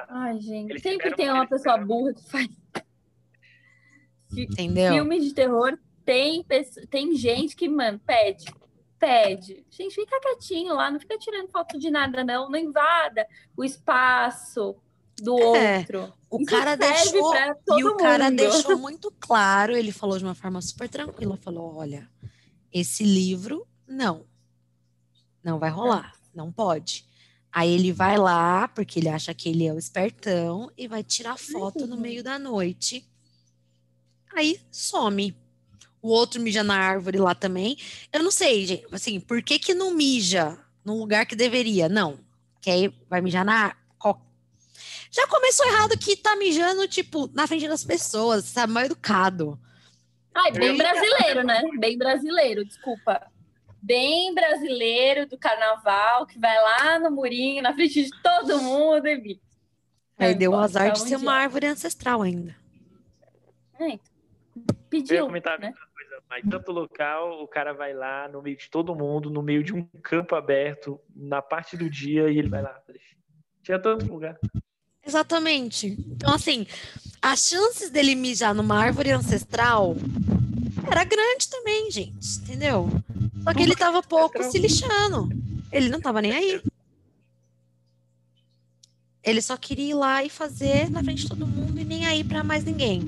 Ai, 0.09 0.41
gente, 0.41 0.71
eles 0.71 0.83
sempre 0.83 1.15
tem 1.15 1.31
uma 1.31 1.47
pessoa 1.47 1.79
burra 1.79 2.15
que 2.15 2.29
faz. 2.29 2.49
Entendeu? 4.33 4.93
Filme 4.93 5.21
de 5.21 5.35
terror 5.35 5.79
tem, 6.05 6.45
tem 6.91 7.15
gente 7.17 7.55
que, 7.55 7.69
mano, 7.69 8.01
pede 8.05 8.45
pede. 9.01 9.65
Gente, 9.71 9.95
fica 9.95 10.21
quietinho 10.21 10.75
lá, 10.75 10.91
não 10.91 11.01
fica 11.01 11.19
tirando 11.19 11.49
foto 11.49 11.79
de 11.79 11.91
nada, 11.91 12.23
não. 12.23 12.51
Não 12.51 12.59
invada 12.59 13.27
o 13.57 13.65
espaço 13.65 14.77
do 15.19 15.39
é, 15.57 15.79
outro. 15.79 16.13
O 16.29 16.41
Isso 16.41 16.51
cara 16.51 16.77
deixou 16.77 17.35
e 17.79 17.85
o 17.85 17.97
cara 17.97 18.31
deixou 18.31 18.77
muito 18.79 19.13
claro, 19.19 19.75
ele 19.75 19.91
falou 19.91 20.19
de 20.19 20.25
uma 20.25 20.35
forma 20.35 20.61
super 20.61 20.89
tranquila, 20.89 21.37
falou: 21.37 21.77
"Olha, 21.77 22.09
esse 22.71 23.03
livro 23.03 23.67
não. 23.89 24.27
Não 25.43 25.59
vai 25.59 25.71
rolar, 25.71 26.13
não 26.35 26.53
pode". 26.53 27.09
Aí 27.53 27.73
ele 27.73 27.93
vai 27.93 28.17
lá, 28.17 28.69
porque 28.69 29.01
ele 29.01 29.09
acha 29.09 29.35
que 29.35 29.49
ele 29.49 29.67
é 29.67 29.73
o 29.73 29.79
espertão 29.79 30.71
e 30.77 30.87
vai 30.87 31.03
tirar 31.03 31.37
foto 31.37 31.85
no 31.85 31.97
meio 31.97 32.23
da 32.23 32.39
noite. 32.39 33.05
Aí 34.33 34.61
some. 34.71 35.37
O 36.03 36.09
outro 36.09 36.41
mija 36.41 36.63
na 36.63 36.77
árvore 36.77 37.19
lá 37.19 37.35
também. 37.35 37.77
Eu 38.13 38.23
não 38.23 38.31
sei, 38.31 38.67
gente, 38.67 38.87
assim, 38.91 39.21
por 39.21 39.43
que 39.43 39.59
que 39.59 39.75
não 39.75 39.95
mija 39.95 40.59
no 40.85 40.99
lugar 40.99 41.27
que 41.27 41.37
deveria? 41.37 41.89
Não. 41.89 42.19
Que 42.61 42.71
aí 42.71 42.95
vai 43.09 43.21
mijar 43.21 43.45
na 43.45 43.75
já 45.11 45.27
começou 45.27 45.67
errado 45.67 45.99
que 45.99 46.17
tá 46.17 46.37
mijando, 46.37 46.87
tipo, 46.87 47.29
na 47.35 47.47
frente 47.47 47.67
das 47.67 47.85
pessoas, 47.85 48.45
sabe? 48.45 48.73
Mal 48.73 48.85
educado. 48.85 49.59
Ai, 50.33 50.53
bem 50.53 50.77
brasileiro, 50.77 51.43
né? 51.43 51.63
Bem 51.79 51.99
brasileiro, 51.99 52.65
desculpa. 52.65 53.21
Bem 53.83 54.33
brasileiro 54.33 55.27
do 55.27 55.37
carnaval, 55.37 56.27
que 56.27 56.39
vai 56.39 56.57
lá 56.57 56.99
no 57.01 57.11
murinho, 57.11 57.63
na 57.63 57.75
frente 57.75 58.05
de 58.05 58.11
todo 58.23 58.63
mundo 58.63 59.09
e. 59.09 59.41
Aí 60.17 60.35
deu 60.35 60.53
o 60.53 60.57
azar 60.57 60.93
de 60.93 61.01
ser 61.01 61.17
uma 61.17 61.33
árvore 61.33 61.67
ancestral 61.67 62.23
ainda. 62.23 62.55
É, 63.81 63.99
pediu, 64.89 65.17
ia 65.17 65.23
comentar 65.23 65.59
né? 65.59 65.73
Mas 66.31 66.45
tanto 66.49 66.71
local, 66.71 67.43
o 67.43 67.49
cara 67.49 67.73
vai 67.73 67.93
lá 67.93 68.29
no 68.29 68.41
meio 68.41 68.57
de 68.57 68.71
todo 68.71 68.95
mundo, 68.95 69.29
no 69.29 69.43
meio 69.43 69.65
de 69.65 69.75
um 69.75 69.85
campo 70.01 70.37
aberto, 70.37 71.01
na 71.13 71.43
parte 71.43 71.77
do 71.77 71.91
dia, 71.91 72.31
e 72.31 72.39
ele 72.39 72.49
vai 72.49 72.63
lá. 72.63 72.81
Tinha 73.65 73.81
tanto 73.81 74.07
lugar. 74.07 74.39
Exatamente. 75.05 75.89
Então, 75.89 76.33
assim, 76.33 76.69
as 77.21 77.49
chances 77.49 77.91
dele 77.91 78.15
mijar 78.15 78.55
numa 78.55 78.79
árvore 78.79 79.11
ancestral 79.11 79.97
era 80.89 81.03
grande 81.03 81.51
também, 81.51 81.91
gente, 81.91 82.39
entendeu? 82.39 82.89
Só 83.43 83.53
que 83.53 83.65
ele 83.65 83.75
tava 83.75 84.01
pouco 84.01 84.41
se 84.45 84.57
lixando. 84.57 85.29
Ele 85.73 85.89
não 85.89 86.01
tava 86.01 86.23
nem 86.23 86.33
aí. 86.33 86.63
Ele 89.23 89.43
só 89.43 89.57
queria 89.57 89.91
ir 89.91 89.95
lá 89.95 90.23
e 90.23 90.31
fazer 90.31 90.89
na 90.91 91.03
frente 91.03 91.23
de 91.23 91.29
todo 91.29 91.47
mundo 91.47 91.79
e 91.79 91.85
nem 91.85 92.07
aí 92.07 92.23
para 92.23 92.45
mais 92.45 92.65
ninguém. 92.65 93.03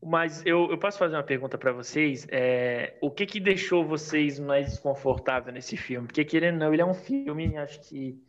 Mas 0.00 0.46
eu, 0.46 0.70
eu 0.70 0.78
posso 0.78 0.96
fazer 0.96 1.16
uma 1.16 1.24
pergunta 1.24 1.58
para 1.58 1.72
vocês? 1.72 2.26
É, 2.30 2.96
o 3.00 3.10
que 3.10 3.26
que 3.26 3.40
deixou 3.40 3.84
vocês 3.84 4.38
mais 4.38 4.70
desconfortável 4.70 5.52
nesse 5.52 5.76
filme? 5.76 6.06
Porque 6.06 6.24
querendo 6.24 6.54
ou 6.54 6.60
não, 6.60 6.72
ele 6.72 6.82
é 6.82 6.86
um 6.86 6.94
filme, 6.94 7.56
acho 7.56 7.80
que 7.80 8.22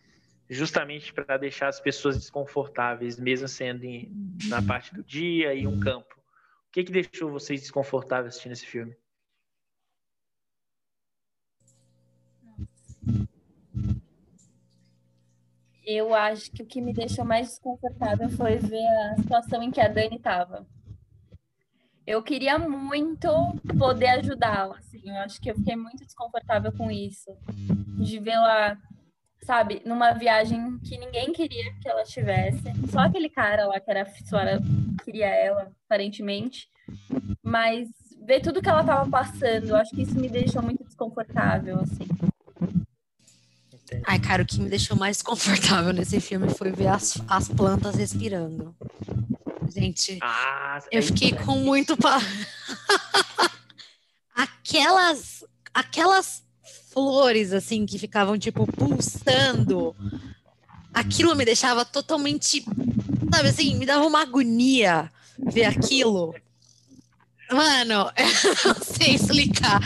justamente 0.49 1.13
para 1.13 1.38
deixar 1.38 1.67
as 1.67 1.79
pessoas 1.79 2.17
desconfortáveis, 2.17 3.19
mesmo 3.19 3.47
sendo 3.47 3.84
em, 3.84 4.12
na 4.47 4.62
parte 4.62 4.93
do 4.95 5.03
dia 5.03 5.53
e 5.53 5.67
um 5.67 5.79
campo. 5.79 6.15
O 6.67 6.71
que, 6.71 6.84
que 6.84 6.91
deixou 6.91 7.32
vocês 7.32 7.62
desconfortáveis 7.62 8.29
assistindo 8.29 8.53
esse 8.53 8.65
filme? 8.65 8.95
Eu 15.86 16.13
acho 16.13 16.51
que 16.51 16.63
o 16.63 16.65
que 16.65 16.82
me 16.82 16.93
deixou 16.93 17.25
mais 17.25 17.47
desconfortável 17.47 18.29
foi 18.29 18.58
ver 18.58 18.86
a 18.86 19.15
situação 19.17 19.63
em 19.63 19.71
que 19.71 19.82
a 19.82 19.88
Dani 19.88 20.17
estava. 20.17 20.65
Eu 22.10 22.24
queria 22.24 22.58
muito 22.58 23.30
poder 23.78 24.08
ajudá-la, 24.08 24.76
assim. 24.80 25.00
Eu 25.06 25.17
acho 25.17 25.39
que 25.39 25.52
eu 25.52 25.54
fiquei 25.54 25.76
muito 25.76 26.04
desconfortável 26.04 26.72
com 26.72 26.89
isso, 26.89 27.30
de 28.00 28.17
vê-la 28.19 28.76
sabe, 29.43 29.84
numa 29.86 30.12
viagem 30.13 30.80
que 30.80 30.98
ninguém 30.98 31.32
queria 31.32 31.72
que 31.80 31.88
ela 31.88 32.04
tivesse. 32.04 32.63
Só 32.91 33.02
aquele 33.02 33.30
cara 33.30 33.67
lá 33.67 33.80
que 33.80 33.91
era 33.91 34.08
fissuara 34.08 34.60
queria 35.06 35.28
ela, 35.28 35.72
aparentemente. 35.86 36.67
Mas 37.43 37.88
ver 38.26 38.39
tudo 38.41 38.60
que 38.60 38.69
ela 38.69 38.84
tava 38.84 39.08
passando, 39.08 39.76
acho 39.76 39.91
que 39.91 40.02
isso 40.02 40.19
me 40.19 40.30
deixou 40.30 40.63
muito 40.63 40.84
desconfortável, 40.84 41.80
assim. 41.80 42.08
Ai, 44.04 44.19
cara, 44.19 44.41
o 44.41 44.48
que 44.48 44.60
me 44.60 44.67
deixou 44.67 44.98
mais 44.98 45.17
desconfortável 45.17 45.93
nesse 45.93 46.19
filme 46.19 46.50
foi 46.50 46.72
ver 46.72 46.88
as, 46.88 47.22
as 47.28 47.48
plantas 47.48 47.93
respirando. 47.93 48.76
Gente, 49.73 50.19
ah, 50.21 50.79
eu 50.91 51.01
fiquei 51.03 51.32
com 51.32 51.58
muito. 51.58 51.95
Pa... 51.97 52.19
aquelas, 54.34 55.43
aquelas 55.73 56.43
flores, 56.91 57.53
assim, 57.53 57.86
que 57.86 57.99
ficavam, 57.99 58.38
tipo, 58.38 58.65
pulsando. 58.71 59.95
Aquilo 60.93 61.36
me 61.36 61.45
deixava 61.45 61.86
totalmente. 61.86 62.63
Sabe 63.34 63.49
assim, 63.49 63.75
me 63.75 63.86
dava 63.86 64.05
uma 64.05 64.21
agonia 64.21 65.12
ver 65.38 65.65
aquilo. 65.65 66.34
Mano, 67.51 68.12
eu 68.15 68.73
não 68.73 68.84
sei 68.84 69.15
explicar. 69.15 69.79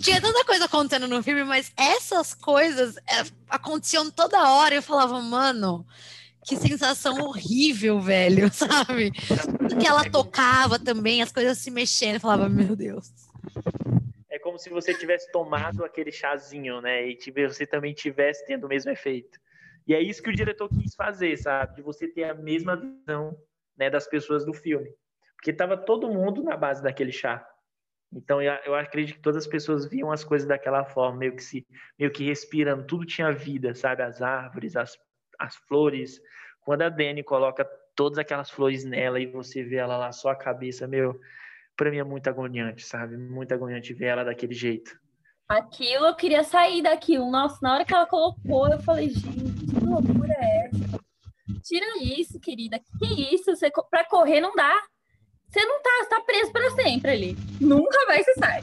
Tinha 0.00 0.20
tanta 0.20 0.44
coisa 0.44 0.66
acontecendo 0.66 1.08
no 1.08 1.22
filme, 1.22 1.44
mas 1.44 1.72
essas 1.76 2.32
coisas 2.32 2.96
é, 2.98 3.24
aconteciam 3.48 4.10
toda 4.10 4.50
hora. 4.50 4.74
Eu 4.74 4.82
falava, 4.82 5.20
mano, 5.20 5.84
que 6.48 6.56
sensação 6.56 7.20
horrível, 7.20 8.00
velho, 8.00 8.50
sabe? 8.54 9.10
Que 9.78 9.86
ela 9.86 10.08
tocava 10.10 10.78
também, 10.78 11.22
as 11.22 11.30
coisas 11.30 11.58
se 11.58 11.70
mexendo. 11.70 12.14
Eu 12.14 12.20
falava, 12.20 12.48
meu 12.48 12.74
Deus 12.74 13.12
como 14.48 14.58
se 14.58 14.70
você 14.70 14.94
tivesse 14.94 15.30
tomado 15.30 15.84
aquele 15.84 16.10
chazinho, 16.10 16.80
né? 16.80 17.06
E 17.06 17.18
você 17.46 17.66
também 17.66 17.92
tivesse 17.92 18.46
tendo 18.46 18.64
o 18.64 18.68
mesmo 18.68 18.90
efeito. 18.90 19.38
E 19.86 19.94
é 19.94 20.00
isso 20.00 20.22
que 20.22 20.30
o 20.30 20.34
diretor 20.34 20.70
quis 20.70 20.94
fazer, 20.94 21.36
sabe? 21.36 21.76
De 21.76 21.82
você 21.82 22.08
ter 22.08 22.24
a 22.24 22.34
mesma 22.34 22.74
visão 22.74 23.36
né, 23.76 23.90
das 23.90 24.06
pessoas 24.06 24.46
do 24.46 24.54
filme. 24.54 24.90
Porque 25.36 25.50
estava 25.50 25.76
todo 25.76 26.08
mundo 26.08 26.42
na 26.42 26.56
base 26.56 26.82
daquele 26.82 27.12
chá. 27.12 27.46
Então 28.10 28.40
eu 28.40 28.74
acredito 28.74 29.16
que 29.16 29.22
todas 29.22 29.44
as 29.44 29.46
pessoas 29.46 29.86
viam 29.86 30.10
as 30.10 30.24
coisas 30.24 30.48
daquela 30.48 30.82
forma, 30.82 31.18
meio 31.18 31.36
que 31.36 31.44
se, 31.44 31.66
meio 31.98 32.10
que 32.10 32.24
respirando, 32.24 32.86
tudo 32.86 33.04
tinha 33.04 33.30
vida, 33.30 33.74
sabe? 33.74 34.02
As 34.02 34.22
árvores, 34.22 34.76
as, 34.76 34.98
as 35.38 35.56
flores. 35.56 36.20
Quando 36.60 36.82
a 36.82 36.88
Dani 36.88 37.22
coloca 37.22 37.64
todas 37.94 38.18
aquelas 38.18 38.50
flores 38.50 38.84
nela 38.84 39.20
e 39.20 39.26
você 39.26 39.62
vê 39.62 39.76
ela 39.76 39.96
lá 39.96 40.12
só 40.12 40.30
a 40.30 40.36
cabeça, 40.36 40.86
meu, 40.86 41.18
para 41.76 41.90
mim 41.90 41.98
é 41.98 42.04
muito 42.04 42.28
agoniante, 42.28 42.84
sabe? 42.84 43.16
Muito 43.16 43.52
agoniante 43.52 43.94
ver 43.94 44.06
ela 44.06 44.24
daquele 44.24 44.54
jeito. 44.54 44.98
Aquilo, 45.48 46.06
eu 46.06 46.14
queria 46.14 46.44
sair 46.44 46.82
daquilo. 46.82 47.30
Nossa, 47.30 47.58
na 47.62 47.74
hora 47.74 47.84
que 47.84 47.94
ela 47.94 48.06
colocou, 48.06 48.68
eu 48.68 48.78
falei, 48.80 49.08
gente, 49.08 49.66
que 49.66 49.84
loucura 49.84 50.34
é 50.38 50.66
essa? 50.66 51.00
Tira 51.62 51.86
isso, 52.02 52.38
querida. 52.38 52.78
Que 52.98 53.34
isso? 53.34 53.56
Você, 53.56 53.70
pra 53.90 54.04
correr 54.04 54.40
não 54.40 54.54
dá. 54.54 54.74
Você 55.48 55.64
não 55.64 55.80
tá, 55.80 55.90
você 56.02 56.08
tá 56.10 56.20
preso 56.20 56.52
para 56.52 56.70
sempre 56.72 57.10
ali. 57.10 57.36
Nunca 57.58 58.04
mais 58.06 58.24
você 58.24 58.34
sai. 58.34 58.62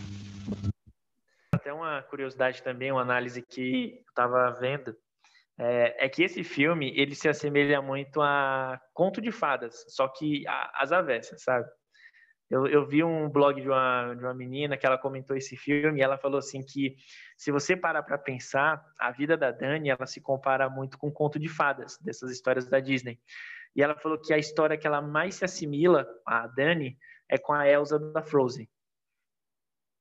até 1.51 1.73
uma 1.73 2.03
curiosidade 2.03 2.61
também, 2.61 2.91
uma 2.91 3.01
análise 3.01 3.41
que 3.41 3.95
eu 3.95 4.09
estava 4.09 4.51
vendo, 4.51 4.95
é, 5.57 6.05
é, 6.05 6.09
que 6.09 6.23
esse 6.23 6.43
filme 6.43 6.91
ele 6.97 7.15
se 7.15 7.29
assemelha 7.29 7.81
muito 7.81 8.21
a 8.21 8.79
Conto 8.93 9.21
de 9.21 9.31
Fadas, 9.31 9.85
só 9.87 10.07
que 10.07 10.43
às 10.47 10.91
avessas, 10.91 11.43
sabe? 11.43 11.67
Eu, 12.49 12.67
eu, 12.67 12.85
vi 12.85 13.03
um 13.03 13.27
blog 13.27 13.59
de 13.59 13.67
uma, 13.67 14.13
de 14.13 14.23
uma 14.23 14.33
menina 14.33 14.77
que 14.77 14.85
ela 14.85 14.99
comentou 14.99 15.35
esse 15.35 15.57
filme 15.57 15.99
e 15.99 16.03
ela 16.03 16.17
falou 16.17 16.37
assim 16.37 16.61
que 16.61 16.95
se 17.35 17.51
você 17.51 17.75
parar 17.75 18.03
para 18.03 18.19
pensar, 18.19 18.85
a 18.99 19.11
vida 19.11 19.35
da 19.35 19.49
Dani 19.49 19.89
ela 19.89 20.05
se 20.05 20.21
compara 20.21 20.69
muito 20.69 20.97
com 20.97 21.11
Conto 21.11 21.39
de 21.39 21.49
Fadas, 21.49 21.97
dessas 21.99 22.29
histórias 22.29 22.69
da 22.69 22.79
Disney. 22.79 23.19
E 23.75 23.81
ela 23.81 23.95
falou 23.95 24.19
que 24.19 24.31
a 24.31 24.37
história 24.37 24.77
que 24.77 24.85
ela 24.85 25.01
mais 25.01 25.35
se 25.35 25.45
assimila, 25.45 26.07
a 26.25 26.45
Dani, 26.47 26.97
é 27.27 27.37
com 27.37 27.51
a 27.51 27.67
Elsa 27.67 27.97
da 27.97 28.21
Frozen. 28.21 28.69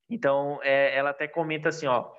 Então, 0.09 0.61
é, 0.63 0.95
ela 0.95 1.11
até 1.11 1.27
comenta 1.27 1.71
assim, 1.71 1.87
ó, 1.87 2.13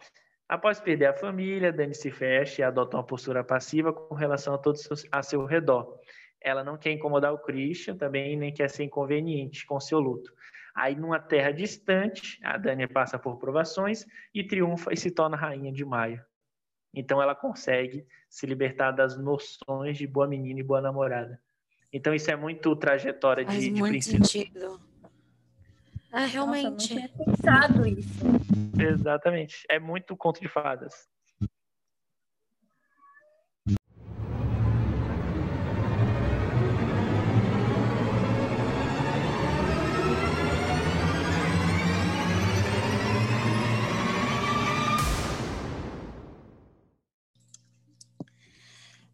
Após 0.48 0.80
perder 0.80 1.08
a 1.08 1.14
família, 1.14 1.74
Dani 1.74 1.96
se 1.96 2.12
fecha 2.12 2.62
e 2.62 2.64
adota 2.64 2.98
uma 2.98 3.04
postura 3.04 3.44
passiva 3.44 3.92
com 3.92 4.14
relação 4.14 4.54
a 4.54 4.58
todos 4.58 4.88
a 5.12 5.24
seu 5.24 5.44
redor. 5.46 6.00
Ela 6.40 6.64
não 6.64 6.78
quer 6.78 6.92
incomodar 6.92 7.34
o 7.34 7.40
Christian 7.40 7.98
também, 7.98 8.38
nem 8.38 8.54
quer 8.54 8.70
ser 8.70 8.84
inconveniente 8.84 9.66
com 9.66 9.80
seu 9.80 10.00
luto. 10.00 10.32
Aí, 10.76 10.96
numa 10.96 11.20
terra 11.20 11.52
distante, 11.52 12.40
a 12.44 12.58
Dani 12.58 12.86
passa 12.88 13.18
por 13.18 13.38
provações 13.40 14.06
e 14.34 14.44
triunfa 14.44 14.94
e 14.94 14.98
se 14.98 15.10
torna 15.10 15.36
rainha 15.36 15.72
de 15.72 15.84
Maia. 15.84 16.24
Então, 16.94 17.22
ela 17.22 17.34
consegue 17.34 18.06
se 18.30 18.46
libertar 18.46 18.92
das 18.92 19.18
noções 19.18 19.98
de 19.98 20.06
boa 20.06 20.28
menina 20.28 20.60
e 20.60 20.64
boa 20.64 20.82
namorada. 20.82 21.42
Então, 21.92 22.14
isso 22.14 22.30
é 22.30 22.36
muito 22.36 22.76
trajetória 22.76 23.44
de, 23.44 23.52
Faz 23.52 23.64
de 23.64 23.72
muito 23.72 23.92
princípio. 23.92 24.26
sentido. 24.26 24.80
Ah, 26.18 26.28
realmente. 26.28 26.64
Nossa, 26.64 26.70
não 26.70 26.78
tinha 26.78 27.10
pensado 27.10 27.86
isso. 27.86 28.24
Exatamente. 28.80 29.66
É 29.70 29.78
muito 29.78 30.16
conto 30.16 30.40
de 30.40 30.48
fadas. 30.48 30.94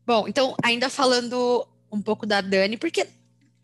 Bom, 0.06 0.28
então, 0.28 0.56
ainda 0.64 0.88
falando 0.88 1.68
um 1.92 2.00
pouco 2.00 2.28
da 2.28 2.42
Dani, 2.42 2.78
porque 2.78 3.08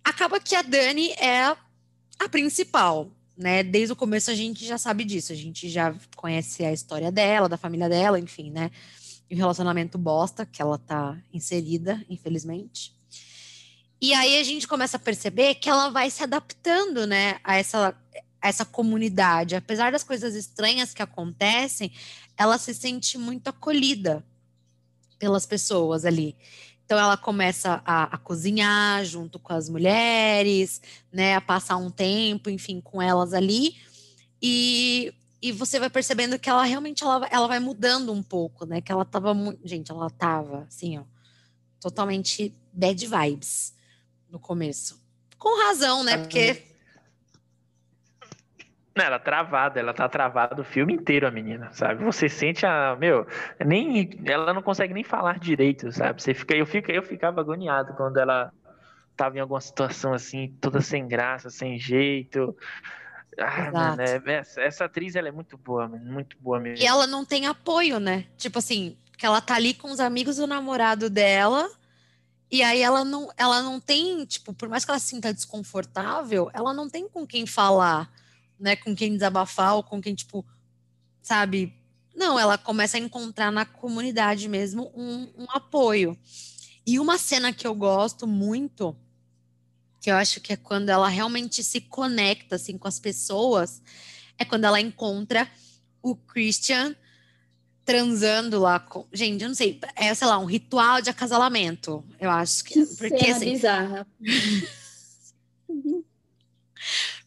acaba 0.04 0.40
que 0.40 0.56
a 0.56 0.64
Dani 0.64 1.12
é 1.12 1.44
a 1.44 2.30
principal 2.32 3.12
né? 3.38 3.62
Desde 3.64 3.94
o 3.94 3.96
começo 3.96 4.32
a 4.32 4.36
gente 4.36 4.66
já 4.66 4.78
sabe 4.78 5.06
disso, 5.06 5.32
a 5.32 5.36
gente 5.36 5.70
já 5.70 5.94
conhece 6.16 6.66
a 6.66 6.74
história 6.74 7.12
dela, 7.12 7.48
da 7.48 7.58
família 7.58 7.88
dela, 7.88 8.20
enfim, 8.20 8.50
né? 8.50 8.72
E 9.30 9.36
o 9.36 9.38
relacionamento 9.38 9.98
bosta 9.98 10.46
que 10.46 10.62
ela 10.62 10.78
tá 10.78 11.18
inserida, 11.32 12.04
infelizmente. 12.10 12.96
E 14.02 14.14
aí 14.14 14.40
a 14.40 14.44
gente 14.44 14.68
começa 14.68 14.98
a 14.98 15.00
perceber 15.00 15.56
que 15.56 15.70
ela 15.70 15.90
vai 15.90 16.10
se 16.10 16.24
adaptando, 16.24 17.06
né, 17.06 17.40
a 17.44 17.56
essa, 17.56 17.96
a 18.42 18.48
essa 18.48 18.64
comunidade. 18.64 19.56
Apesar 19.56 19.92
das 19.92 20.04
coisas 20.04 20.36
estranhas 20.36 20.94
que 20.94 21.02
acontecem, 21.02 21.92
ela 22.38 22.58
se 22.58 22.74
sente 22.74 23.18
muito 23.18 23.48
acolhida 23.50 24.24
pelas 25.18 25.46
pessoas 25.46 26.06
ali. 26.06 26.36
Então 26.88 26.98
ela 26.98 27.18
começa 27.18 27.82
a, 27.86 28.16
a, 28.16 28.18
cozinhar 28.18 29.04
junto 29.04 29.38
com 29.38 29.52
as 29.52 29.68
mulheres, 29.68 30.82
né, 31.12 31.36
a 31.36 31.42
passar 31.42 31.76
um 31.76 31.92
tempo, 31.92 32.50
enfim, 32.50 32.80
com 32.80 33.02
elas 33.02 33.34
ali. 33.34 33.76
E, 34.42 35.14
e 35.42 35.52
você 35.52 35.82
vai 35.82 35.90
percebendo 35.90 36.40
que 36.40 36.50
ela 36.50 36.64
realmente 36.64 37.04
ela, 37.04 37.28
ela 37.30 37.46
vai 37.46 37.60
mudando 37.60 38.14
um 38.14 38.24
pouco, 38.24 38.66
né? 38.66 38.80
Que 38.80 38.90
ela 38.90 39.04
tava 39.04 39.34
muito. 39.34 39.60
Gente, 39.68 39.92
ela 39.92 40.10
tava 40.10 40.66
assim, 40.66 40.98
ó, 40.98 41.04
totalmente 41.82 42.56
bad 42.72 43.06
vibes 43.06 43.74
no 44.30 44.40
começo. 44.40 44.98
Com 45.38 45.62
razão, 45.62 46.06
né? 46.06 46.18
Porque 46.18 46.67
não, 48.98 49.06
ela 49.06 49.20
travada, 49.20 49.80
ela 49.80 49.94
tá 49.94 50.10
travada 50.10 50.60
o 50.60 50.66
filme 50.66 50.94
inteiro, 50.94 51.28
a 51.28 51.32
menina, 51.32 51.70
sabe? 51.72 52.04
Você 52.04 52.28
sente 52.28 52.66
a, 52.66 52.96
meu, 53.00 53.28
nem 53.64 54.10
ela 54.26 54.54
não 54.54 54.62
consegue 54.62 54.94
nem 54.94 55.04
falar 55.04 55.40
direito, 55.40 55.92
sabe? 55.92 56.22
Você 56.22 56.34
fica, 56.34 56.56
eu 56.56 56.66
fico, 56.66 56.92
eu 56.92 57.04
ficava 57.04 57.40
agoniado 57.40 57.94
quando 57.94 58.18
ela 58.18 58.52
tava 59.16 59.38
em 59.38 59.40
alguma 59.40 59.62
situação 59.62 60.14
assim, 60.14 60.56
toda 60.60 60.82
sem 60.82 61.08
graça, 61.08 61.50
sem 61.50 61.78
jeito. 61.78 62.56
Ah, 63.40 63.72
mano, 63.72 64.02
é, 64.02 64.22
essa, 64.34 64.62
essa, 64.62 64.86
atriz 64.86 65.16
ela 65.16 65.28
é 65.28 65.32
muito 65.32 65.58
boa, 65.58 65.88
muito 65.88 66.36
boa 66.40 66.60
mesmo. 66.60 66.84
E 66.84 66.88
ela 66.88 67.06
não 67.06 67.24
tem 67.24 67.46
apoio, 67.46 68.00
né? 68.00 68.26
Tipo 68.36 68.58
assim, 68.58 68.98
que 69.16 69.26
ela 69.26 69.40
tá 69.40 69.56
ali 69.56 69.76
com 69.76 69.92
os 69.92 70.00
amigos 70.00 70.38
do 70.38 70.48
namorado 70.48 71.10
dela. 71.10 71.70
E 72.50 72.64
aí 72.64 72.82
ela 72.82 73.06
não, 73.06 73.30
ela 73.38 73.62
não 73.62 73.80
tem, 73.80 74.26
tipo, 74.26 74.54
por 74.54 74.68
mais 74.70 74.84
que 74.84 74.90
ela 74.90 75.00
se 75.00 75.08
sinta 75.08 75.34
desconfortável, 75.34 76.50
ela 76.54 76.74
não 76.74 76.90
tem 76.90 77.08
com 77.08 77.28
quem 77.28 77.46
falar 77.46 78.10
né, 78.60 78.76
com 78.76 78.96
quem 78.96 79.14
desabafar 79.14 79.76
ou 79.76 79.84
com 79.84 80.02
quem, 80.02 80.16
tipo, 80.16 80.46
sabe? 81.22 81.74
Não, 82.16 82.40
ela 82.40 82.58
começa 82.58 82.98
a 82.98 83.00
encontrar 83.00 83.52
na 83.52 83.66
comunidade 83.66 84.48
mesmo 84.50 84.92
um, 84.96 85.30
um 85.38 85.46
apoio. 85.50 86.18
E 86.86 87.00
uma 87.00 87.18
cena 87.18 87.54
que 87.54 87.68
eu 87.68 87.76
gosto 87.76 88.26
muito, 88.26 88.96
que 90.02 90.10
eu 90.10 90.16
acho 90.16 90.40
que 90.42 90.54
é 90.54 90.58
quando 90.58 90.90
ela 90.90 91.10
realmente 91.10 91.64
se 91.64 91.82
conecta 91.82 92.56
assim 92.56 92.78
com 92.78 92.88
as 92.88 93.00
pessoas, 93.00 93.82
é 94.38 94.46
quando 94.46 94.64
ela 94.64 94.80
encontra 94.80 95.48
o 96.02 96.16
Christian 96.16 96.96
transando 97.84 98.60
lá 98.60 98.80
com. 98.80 99.06
Gente, 99.14 99.42
eu 99.42 99.48
não 99.48 99.56
sei, 99.56 99.80
é, 99.96 100.14
sei 100.14 100.28
lá, 100.28 100.38
um 100.38 100.46
ritual 100.46 101.02
de 101.02 101.10
acasalamento. 101.10 102.04
Eu 102.20 102.30
acho 102.30 102.64
que. 102.64 102.86
que 102.86 102.96
porque, 102.96 103.20
cena 103.20 103.36
assim, 103.38 103.52
bizarra. 103.54 104.08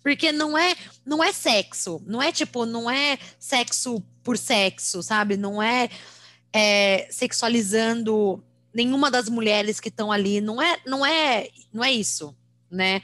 Porque 0.03 0.33
não 0.33 0.57
é, 0.57 0.75
não 1.05 1.23
é 1.23 1.33
sexo, 1.33 2.03
não 2.07 2.23
é 2.23 2.33
tipo, 2.33 2.65
não 2.65 2.91
é 2.91 3.19
sexo 3.39 4.03
por 4.23 4.39
sexo, 4.39 5.03
sabe? 5.03 5.37
Não 5.37 5.63
é, 5.63 5.91
é 6.53 7.07
sexualizando 7.11 8.43
nenhuma 8.73 9.11
das 9.11 9.29
mulheres 9.29 9.81
que 9.81 9.89
estão 9.89 10.11
ali, 10.11 10.41
não 10.41 10.61
é, 10.63 10.79
não 10.87 11.05
é, 11.05 11.49
não 11.73 11.85
é 11.85 11.93
isso, 11.93 12.35
né? 12.71 13.03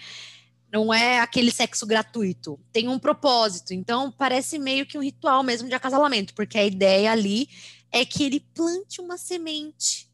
Não 0.72 0.92
é 0.92 1.20
aquele 1.20 1.50
sexo 1.50 1.86
gratuito. 1.86 2.58
Tem 2.72 2.88
um 2.88 2.98
propósito. 2.98 3.72
Então, 3.72 4.10
parece 4.10 4.58
meio 4.58 4.84
que 4.84 4.98
um 4.98 5.02
ritual 5.02 5.42
mesmo 5.42 5.68
de 5.68 5.74
acasalamento, 5.74 6.34
porque 6.34 6.58
a 6.58 6.64
ideia 6.64 7.12
ali 7.12 7.48
é 7.90 8.04
que 8.04 8.24
ele 8.24 8.40
plante 8.40 9.00
uma 9.00 9.16
semente 9.16 10.10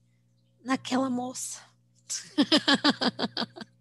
naquela 0.65 1.11
moça. 1.11 1.61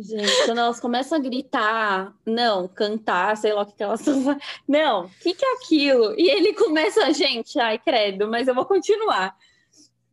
Gente, 0.00 0.46
quando 0.46 0.58
elas 0.58 0.78
começam 0.78 1.18
a 1.18 1.20
gritar, 1.20 2.14
não, 2.24 2.68
cantar, 2.68 3.36
sei 3.36 3.52
lá 3.52 3.62
o 3.62 3.66
que, 3.66 3.72
que 3.72 3.82
elas 3.82 3.98
estão 3.98 4.38
Não, 4.66 5.06
o 5.06 5.08
que, 5.08 5.34
que 5.34 5.44
é 5.44 5.54
aquilo? 5.54 6.14
E 6.16 6.30
ele 6.30 6.54
começa, 6.54 7.12
gente, 7.12 7.58
ai, 7.58 7.80
credo, 7.80 8.28
mas 8.28 8.46
eu 8.46 8.54
vou 8.54 8.64
continuar. 8.64 9.36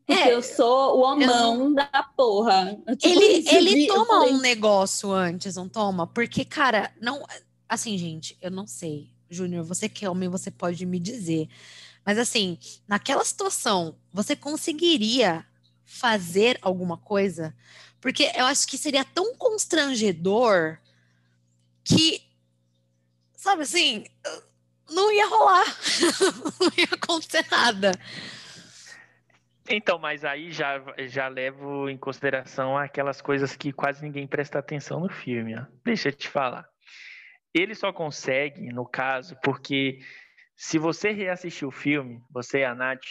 Porque 0.04 0.22
é, 0.24 0.34
eu 0.34 0.42
sou 0.42 0.98
o 0.98 1.02
homão 1.02 1.72
da 1.72 1.86
porra. 2.18 2.76
Tipo, 2.98 3.22
ele 3.22 3.48
ele 3.48 3.88
toma 3.88 4.06
falei... 4.06 4.34
um 4.34 4.40
negócio 4.40 5.12
antes, 5.12 5.56
não 5.56 5.70
toma? 5.70 6.08
Porque, 6.08 6.44
cara, 6.44 6.92
não. 7.00 7.24
Assim, 7.70 7.96
gente, 7.96 8.36
eu 8.42 8.50
não 8.50 8.66
sei. 8.66 9.10
Júnior, 9.30 9.64
você 9.64 9.88
que 9.88 10.06
é 10.06 10.10
homem, 10.10 10.30
você 10.30 10.50
pode 10.50 10.84
me 10.86 11.00
dizer. 11.00 11.48
Mas, 12.04 12.18
assim, 12.18 12.58
naquela 12.88 13.24
situação, 13.24 13.96
você 14.12 14.36
conseguiria 14.36 15.46
fazer 15.84 16.58
alguma 16.62 16.98
coisa? 16.98 17.56
Porque 18.02 18.32
eu 18.36 18.46
acho 18.46 18.68
que 18.68 18.78
seria 18.78 19.04
tão 19.04 19.36
constrangedor 19.36 20.78
que, 21.84 22.22
sabe 23.36 23.64
assim, 23.64 24.06
não 24.90 25.12
ia 25.12 25.28
rolar, 25.28 25.66
não 26.60 26.72
ia 26.78 26.88
acontecer 26.92 27.46
nada. 27.50 27.92
Então, 29.68 29.98
mas 29.98 30.24
aí 30.24 30.52
já, 30.52 30.82
já 31.08 31.28
levo 31.28 31.90
em 31.90 31.98
consideração 31.98 32.78
aquelas 32.78 33.20
coisas 33.22 33.56
que 33.56 33.74
quase 33.74 34.04
ninguém 34.04 34.28
presta 34.28 34.60
atenção 34.60 35.00
no 35.00 35.10
filme. 35.10 35.58
Ó. 35.58 35.66
Deixa 35.84 36.10
eu 36.10 36.14
te 36.14 36.30
falar. 36.30 36.68
Ele 37.54 37.74
só 37.74 37.92
consegue, 37.92 38.72
no 38.72 38.86
caso, 38.86 39.36
porque 39.42 40.00
se 40.56 40.78
você 40.78 41.12
reassistir 41.12 41.68
o 41.68 41.72
filme, 41.72 42.22
você 42.30 42.60
e 42.60 42.66
a 42.66 42.76
Nath, 42.76 43.06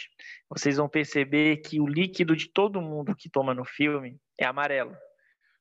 vocês 0.49 0.77
vão 0.77 0.87
perceber 0.87 1.57
que 1.57 1.81
o 1.81 1.87
líquido 1.87 2.35
de 2.35 2.47
todo 2.49 2.81
mundo 2.81 3.15
que 3.15 3.29
toma 3.29 3.53
no 3.53 3.65
filme 3.65 4.17
é 4.39 4.45
amarelo. 4.45 4.95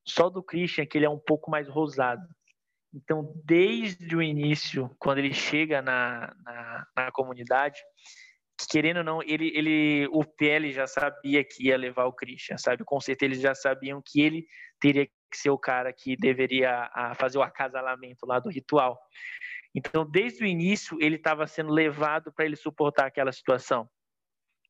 Só 0.06 0.28
do 0.28 0.42
Christian 0.42 0.86
que 0.86 0.98
ele 0.98 1.06
é 1.06 1.10
um 1.10 1.18
pouco 1.18 1.50
mais 1.50 1.68
rosado. 1.68 2.26
Então, 2.92 3.32
desde 3.44 4.14
o 4.14 4.22
início, 4.22 4.94
quando 4.98 5.18
ele 5.18 5.34
chega 5.34 5.82
na, 5.82 6.32
na, 6.44 6.86
na 6.96 7.10
comunidade, 7.10 7.80
querendo 8.70 8.98
ou 8.98 9.04
não, 9.04 9.22
ele, 9.22 9.50
ele, 9.54 10.06
o 10.12 10.24
PL 10.24 10.72
já 10.72 10.86
sabia 10.86 11.42
que 11.42 11.66
ia 11.66 11.76
levar 11.76 12.04
o 12.04 12.12
Christian, 12.12 12.56
sabe? 12.56 12.84
Com 12.84 13.00
certeza 13.00 13.32
eles 13.32 13.40
já 13.40 13.54
sabiam 13.54 14.00
que 14.04 14.20
ele 14.20 14.46
teria 14.80 15.06
que 15.06 15.12
ser 15.36 15.50
o 15.50 15.58
cara 15.58 15.92
que 15.92 16.16
deveria 16.16 16.88
fazer 17.16 17.38
o 17.38 17.42
acasalamento 17.42 18.24
lá 18.26 18.38
do 18.38 18.48
ritual. 18.48 18.96
Então, 19.74 20.08
desde 20.08 20.44
o 20.44 20.46
início, 20.46 20.96
ele 21.00 21.16
estava 21.16 21.48
sendo 21.48 21.72
levado 21.72 22.32
para 22.32 22.44
ele 22.44 22.54
suportar 22.54 23.06
aquela 23.06 23.32
situação. 23.32 23.88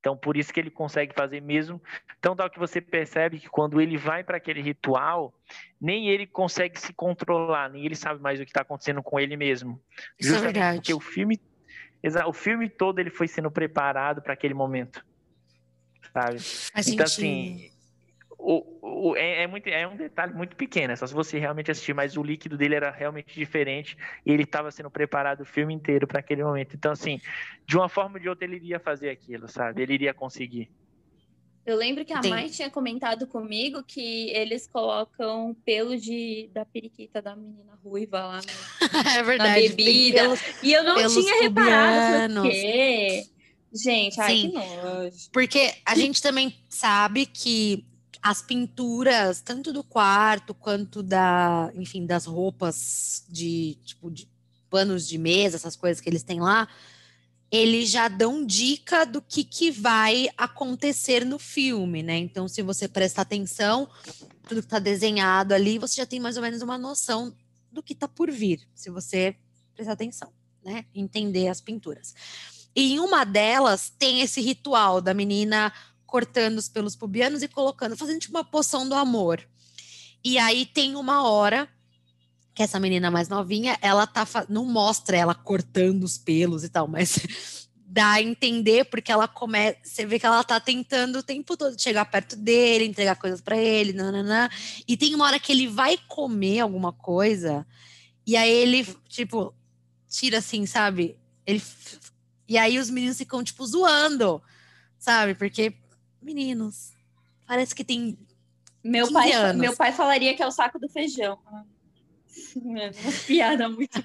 Então, 0.04 0.14
por 0.14 0.36
isso 0.36 0.52
que 0.52 0.60
ele 0.60 0.68
consegue 0.68 1.14
fazer 1.14 1.40
mesmo. 1.40 1.82
Então, 2.18 2.36
dá 2.36 2.50
que 2.50 2.58
você 2.58 2.78
percebe 2.78 3.40
que 3.40 3.48
quando 3.48 3.80
ele 3.80 3.96
vai 3.96 4.22
para 4.22 4.36
aquele 4.36 4.60
ritual, 4.60 5.32
nem 5.80 6.10
ele 6.10 6.26
consegue 6.26 6.78
se 6.78 6.92
controlar, 6.92 7.70
nem 7.70 7.86
ele 7.86 7.94
sabe 7.94 8.20
mais 8.20 8.38
o 8.38 8.44
que 8.44 8.50
está 8.50 8.60
acontecendo 8.60 9.02
com 9.02 9.18
ele 9.18 9.34
mesmo. 9.34 9.80
Isso 10.20 10.28
é 10.28 10.32
Justamente 10.34 10.58
é 10.58 10.60
verdade. 10.60 10.76
Porque 10.76 10.92
o 10.92 11.00
filme, 11.00 11.40
o 12.26 12.32
filme 12.34 12.68
todo 12.68 12.98
ele 12.98 13.08
foi 13.08 13.26
sendo 13.26 13.50
preparado 13.50 14.20
para 14.20 14.34
aquele 14.34 14.52
momento, 14.52 15.02
sabe? 16.12 16.38
Faz 16.38 16.86
então, 16.86 17.06
assim, 17.06 17.22
sentido. 17.22 17.64
assim, 17.64 17.73
o, 18.44 19.10
o, 19.10 19.16
é, 19.16 19.44
é, 19.44 19.46
muito, 19.46 19.66
é 19.68 19.88
um 19.88 19.96
detalhe 19.96 20.34
muito 20.34 20.54
pequeno, 20.54 20.92
é 20.92 20.96
só 20.96 21.06
se 21.06 21.14
você 21.14 21.38
realmente 21.38 21.70
assistir, 21.70 21.94
mas 21.94 22.14
o 22.14 22.22
líquido 22.22 22.58
dele 22.58 22.74
era 22.74 22.90
realmente 22.90 23.34
diferente 23.34 23.96
e 24.24 24.30
ele 24.30 24.42
estava 24.42 24.70
sendo 24.70 24.90
preparado 24.90 25.40
o 25.40 25.46
filme 25.46 25.72
inteiro 25.72 26.06
para 26.06 26.20
aquele 26.20 26.44
momento. 26.44 26.76
Então, 26.76 26.92
assim, 26.92 27.18
de 27.66 27.76
uma 27.76 27.88
forma 27.88 28.16
ou 28.16 28.20
de 28.20 28.28
outra, 28.28 28.44
ele 28.44 28.56
iria 28.56 28.78
fazer 28.78 29.08
aquilo, 29.08 29.48
sabe? 29.48 29.80
Ele 29.82 29.94
iria 29.94 30.12
conseguir. 30.12 30.70
Eu 31.64 31.78
lembro 31.78 32.04
que 32.04 32.12
a 32.12 32.20
Sim. 32.20 32.28
mãe 32.28 32.46
tinha 32.48 32.68
comentado 32.68 33.26
comigo 33.26 33.82
que 33.82 34.28
eles 34.28 34.68
colocam 34.68 35.56
pelo 35.64 35.96
de, 35.96 36.50
da 36.52 36.66
periquita 36.66 37.22
da 37.22 37.34
menina 37.34 37.78
ruiva 37.82 38.26
lá 38.26 38.40
no, 38.42 38.42
é 39.18 39.22
verdade, 39.22 39.62
na 39.62 39.68
bebida. 39.68 40.20
Pelos, 40.20 40.40
e 40.62 40.70
eu 40.70 40.84
não 40.84 40.96
tinha 41.08 41.42
reparado 41.42 42.42
porque... 42.42 43.24
Gente, 43.76 44.20
ai, 44.20 44.36
Sim, 44.36 44.50
que 44.50 44.56
nojo. 44.56 45.30
Porque 45.32 45.74
a 45.84 45.96
gente 45.96 46.22
também 46.22 46.54
sabe 46.68 47.26
que 47.26 47.84
as 48.24 48.40
pinturas, 48.40 49.42
tanto 49.42 49.70
do 49.70 49.84
quarto 49.84 50.54
quanto 50.54 51.02
da, 51.02 51.70
enfim, 51.74 52.06
das 52.06 52.24
roupas 52.24 53.22
de, 53.28 53.76
tipo, 53.84 54.10
de 54.10 54.26
panos 54.70 55.06
de 55.06 55.18
mesa, 55.18 55.56
essas 55.56 55.76
coisas 55.76 56.00
que 56.00 56.08
eles 56.08 56.22
têm 56.22 56.40
lá, 56.40 56.66
eles 57.50 57.90
já 57.90 58.08
dão 58.08 58.42
dica 58.44 59.04
do 59.04 59.20
que, 59.20 59.44
que 59.44 59.70
vai 59.70 60.30
acontecer 60.38 61.22
no 61.26 61.38
filme, 61.38 62.02
né? 62.02 62.16
Então, 62.16 62.48
se 62.48 62.62
você 62.62 62.88
prestar 62.88 63.22
atenção, 63.22 63.86
tudo 64.48 64.62
que 64.62 64.66
está 64.66 64.78
desenhado 64.78 65.52
ali, 65.52 65.78
você 65.78 65.96
já 65.96 66.06
tem 66.06 66.18
mais 66.18 66.38
ou 66.38 66.42
menos 66.42 66.62
uma 66.62 66.78
noção 66.78 67.36
do 67.70 67.82
que 67.82 67.92
está 67.92 68.08
por 68.08 68.30
vir, 68.30 68.66
se 68.74 68.88
você 68.88 69.36
prestar 69.74 69.92
atenção, 69.92 70.32
né? 70.64 70.86
Entender 70.94 71.48
as 71.48 71.60
pinturas. 71.60 72.14
E 72.74 72.94
em 72.94 73.00
uma 73.00 73.22
delas 73.24 73.92
tem 73.98 74.22
esse 74.22 74.40
ritual 74.40 75.02
da 75.02 75.12
menina 75.12 75.70
cortando 76.14 76.58
os 76.58 76.68
pelos 76.68 76.94
pubianos 76.94 77.42
e 77.42 77.48
colocando, 77.48 77.96
fazendo 77.96 78.20
tipo 78.20 78.36
uma 78.36 78.44
poção 78.44 78.88
do 78.88 78.94
amor. 78.94 79.44
E 80.22 80.38
aí 80.38 80.64
tem 80.64 80.94
uma 80.94 81.28
hora 81.28 81.68
que 82.54 82.62
essa 82.62 82.78
menina 82.78 83.10
mais 83.10 83.28
novinha, 83.28 83.76
ela 83.82 84.06
tá 84.06 84.24
não 84.48 84.64
mostra 84.64 85.16
ela 85.16 85.34
cortando 85.34 86.04
os 86.04 86.16
pelos 86.16 86.62
e 86.62 86.68
tal, 86.68 86.86
mas 86.86 87.18
dá 87.84 88.12
a 88.12 88.22
entender 88.22 88.84
porque 88.84 89.10
ela 89.10 89.26
começa, 89.26 89.76
você 89.82 90.06
vê 90.06 90.20
que 90.20 90.24
ela 90.24 90.44
tá 90.44 90.60
tentando 90.60 91.18
o 91.18 91.22
tempo 91.22 91.56
todo 91.56 91.82
chegar 91.82 92.04
perto 92.04 92.36
dele, 92.36 92.84
entregar 92.84 93.16
coisas 93.16 93.40
para 93.40 93.56
ele, 93.56 93.92
nananã. 93.92 94.48
E 94.86 94.96
tem 94.96 95.16
uma 95.16 95.24
hora 95.24 95.40
que 95.40 95.50
ele 95.50 95.66
vai 95.66 95.98
comer 96.06 96.60
alguma 96.60 96.92
coisa 96.92 97.66
e 98.24 98.36
aí 98.36 98.52
ele 98.52 98.86
tipo 99.08 99.52
tira 100.08 100.38
assim, 100.38 100.64
sabe? 100.64 101.18
Ele 101.44 101.60
e 102.46 102.56
aí 102.56 102.78
os 102.78 102.88
meninos 102.88 103.18
ficam 103.18 103.42
tipo 103.42 103.66
zoando, 103.66 104.40
sabe? 104.96 105.34
Porque 105.34 105.74
meninos. 106.24 106.92
Parece 107.46 107.74
que 107.74 107.84
tem. 107.84 108.18
Meu 108.82 109.12
pai, 109.12 109.32
anos. 109.32 109.60
meu 109.60 109.76
pai 109.76 109.92
falaria 109.92 110.34
que 110.34 110.42
é 110.42 110.46
o 110.46 110.50
saco 110.50 110.78
do 110.78 110.88
feijão. 110.88 111.38
Uma 112.56 112.90
piada 113.26 113.68
muito. 113.68 114.02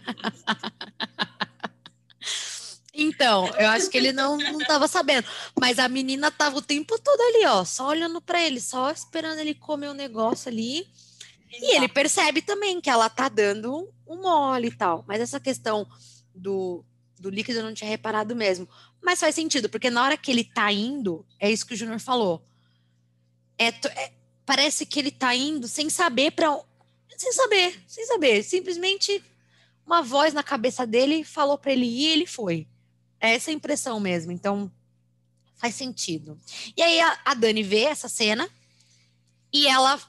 Então, 2.94 3.48
eu 3.58 3.70
acho 3.70 3.90
que 3.90 3.98
ele 3.98 4.12
não, 4.12 4.38
não 4.38 4.60
tava 4.60 4.88
sabendo. 4.88 5.26
Mas 5.58 5.80
a 5.80 5.88
menina 5.88 6.30
tava 6.30 6.58
o 6.58 6.62
tempo 6.62 7.00
todo 7.00 7.22
ali, 7.22 7.46
ó, 7.46 7.64
só 7.64 7.88
olhando 7.88 8.20
para 8.20 8.42
ele, 8.42 8.60
só 8.60 8.92
esperando 8.92 9.40
ele 9.40 9.56
comer 9.56 9.88
o 9.88 9.92
um 9.92 9.96
negócio 9.96 10.50
ali. 10.50 10.80
Exato. 11.50 11.66
E 11.66 11.76
ele 11.76 11.88
percebe 11.88 12.42
também 12.42 12.82
que 12.82 12.90
ela 12.90 13.10
tá 13.10 13.30
dando 13.30 13.90
um 14.06 14.22
mole 14.22 14.68
e 14.68 14.76
tal. 14.76 15.06
Mas 15.08 15.22
essa 15.22 15.40
questão 15.40 15.88
do, 16.36 16.84
do 17.18 17.30
líquido 17.30 17.60
eu 17.60 17.64
não 17.64 17.74
tinha 17.74 17.90
reparado 17.90 18.36
mesmo. 18.36 18.68
Mas 19.02 19.20
faz 19.20 19.36
sentido, 19.36 19.70
porque 19.70 19.90
na 19.90 20.04
hora 20.04 20.18
que 20.18 20.30
ele 20.30 20.44
tá 20.44 20.72
indo, 20.72 21.26
é 21.40 21.52
isso 21.52 21.66
que 21.66 21.74
o 21.74 21.78
Júnior 21.78 22.00
falou. 22.00 22.46
É, 23.58 23.68
é, 23.68 24.14
parece 24.46 24.86
que 24.86 25.00
ele 25.00 25.12
tá 25.12 25.36
indo 25.36 25.68
sem 25.68 25.90
saber 25.90 26.32
para 26.32 26.60
sem 27.18 27.34
saber, 27.34 27.84
sem 27.86 28.06
saber, 28.06 28.44
simplesmente 28.44 29.22
uma 29.86 30.02
voz 30.02 30.34
na 30.34 30.44
cabeça 30.44 30.88
dele 30.88 31.24
falou 31.24 31.58
para 31.58 31.74
ele 31.74 31.86
ir, 31.86 32.00
e 32.00 32.06
ele 32.06 32.26
foi. 32.26 32.68
É 33.20 33.34
essa 33.34 33.52
a 33.52 33.54
impressão 33.54 34.00
mesmo. 34.00 34.32
Então 34.32 34.72
faz 35.56 35.76
sentido. 35.76 36.40
E 36.78 36.82
aí 36.82 37.02
a, 37.02 37.20
a 37.26 37.34
Dani 37.34 37.62
vê 37.62 37.82
essa 37.82 38.08
cena 38.08 38.50
e 39.52 39.68
ela 39.68 40.00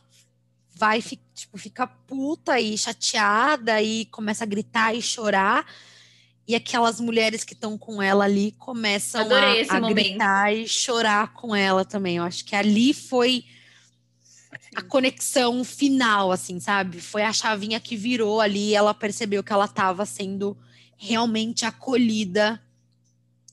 vai 0.74 1.02
tipo 1.34 1.58
fica 1.58 1.86
puta 1.86 2.60
e 2.60 2.78
chateada 2.78 3.82
e 3.82 4.06
começa 4.06 4.44
a 4.44 4.46
gritar 4.46 4.94
e 4.94 5.02
chorar 5.02 5.66
e 6.46 6.54
aquelas 6.54 7.00
mulheres 7.00 7.44
que 7.44 7.54
estão 7.54 7.78
com 7.78 8.02
ela 8.02 8.24
ali 8.24 8.52
começam 8.52 9.28
a, 9.32 9.76
a 9.76 9.80
gritar 9.80 10.52
e 10.52 10.66
chorar 10.66 11.32
com 11.32 11.54
ela 11.54 11.84
também. 11.84 12.16
Eu 12.16 12.24
acho 12.24 12.44
que 12.44 12.56
ali 12.56 12.92
foi 12.92 13.44
a 14.74 14.82
conexão 14.82 15.62
final, 15.64 16.32
assim, 16.32 16.58
sabe? 16.60 17.00
Foi 17.00 17.22
a 17.22 17.32
chavinha 17.32 17.80
que 17.80 17.96
virou 17.96 18.40
ali 18.40 18.70
e 18.70 18.74
ela 18.74 18.94
percebeu 18.94 19.42
que 19.42 19.52
ela 19.52 19.64
estava 19.64 20.04
sendo 20.06 20.56
realmente 20.96 21.64
acolhida 21.64 22.60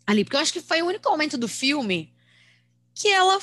ali. 0.05 0.23
Porque 0.23 0.35
eu 0.35 0.41
acho 0.41 0.53
que 0.53 0.61
foi 0.61 0.81
o 0.81 0.87
único 0.87 1.09
momento 1.09 1.37
do 1.37 1.47
filme 1.47 2.13
que 2.93 3.07
ela 3.07 3.39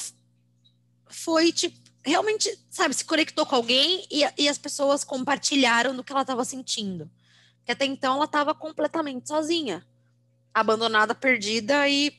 foi, 1.09 1.53
tipo, 1.53 1.79
realmente, 2.05 2.59
sabe, 2.71 2.95
se 2.95 3.05
conectou 3.05 3.47
com 3.47 3.57
alguém 3.57 4.07
e, 4.11 4.23
e 4.37 4.49
as 4.49 4.59
pessoas 4.59 5.05
compartilharam 5.05 5.95
do 5.95 6.03
que 6.03 6.13
ela 6.13 6.23
estava 6.23 6.45
sentindo. 6.45 7.11
Porque 7.65 7.73
até 7.73 7.87
então 7.87 8.17
ela 8.17 8.27
estava 8.27 8.55
completamente 8.55 9.27
sozinha, 9.27 9.83
abandonada, 10.53 11.15
perdida 11.15 11.89
e 11.89 12.13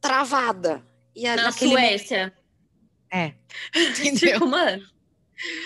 travada. 0.00 0.82
E 1.14 1.24
Na 1.24 1.36
naquele 1.36 1.72
Suécia. 1.72 2.32
É. 3.12 3.34
Entendeu? 3.76 4.32
tipo, 4.32 4.46
mano. 4.46 4.82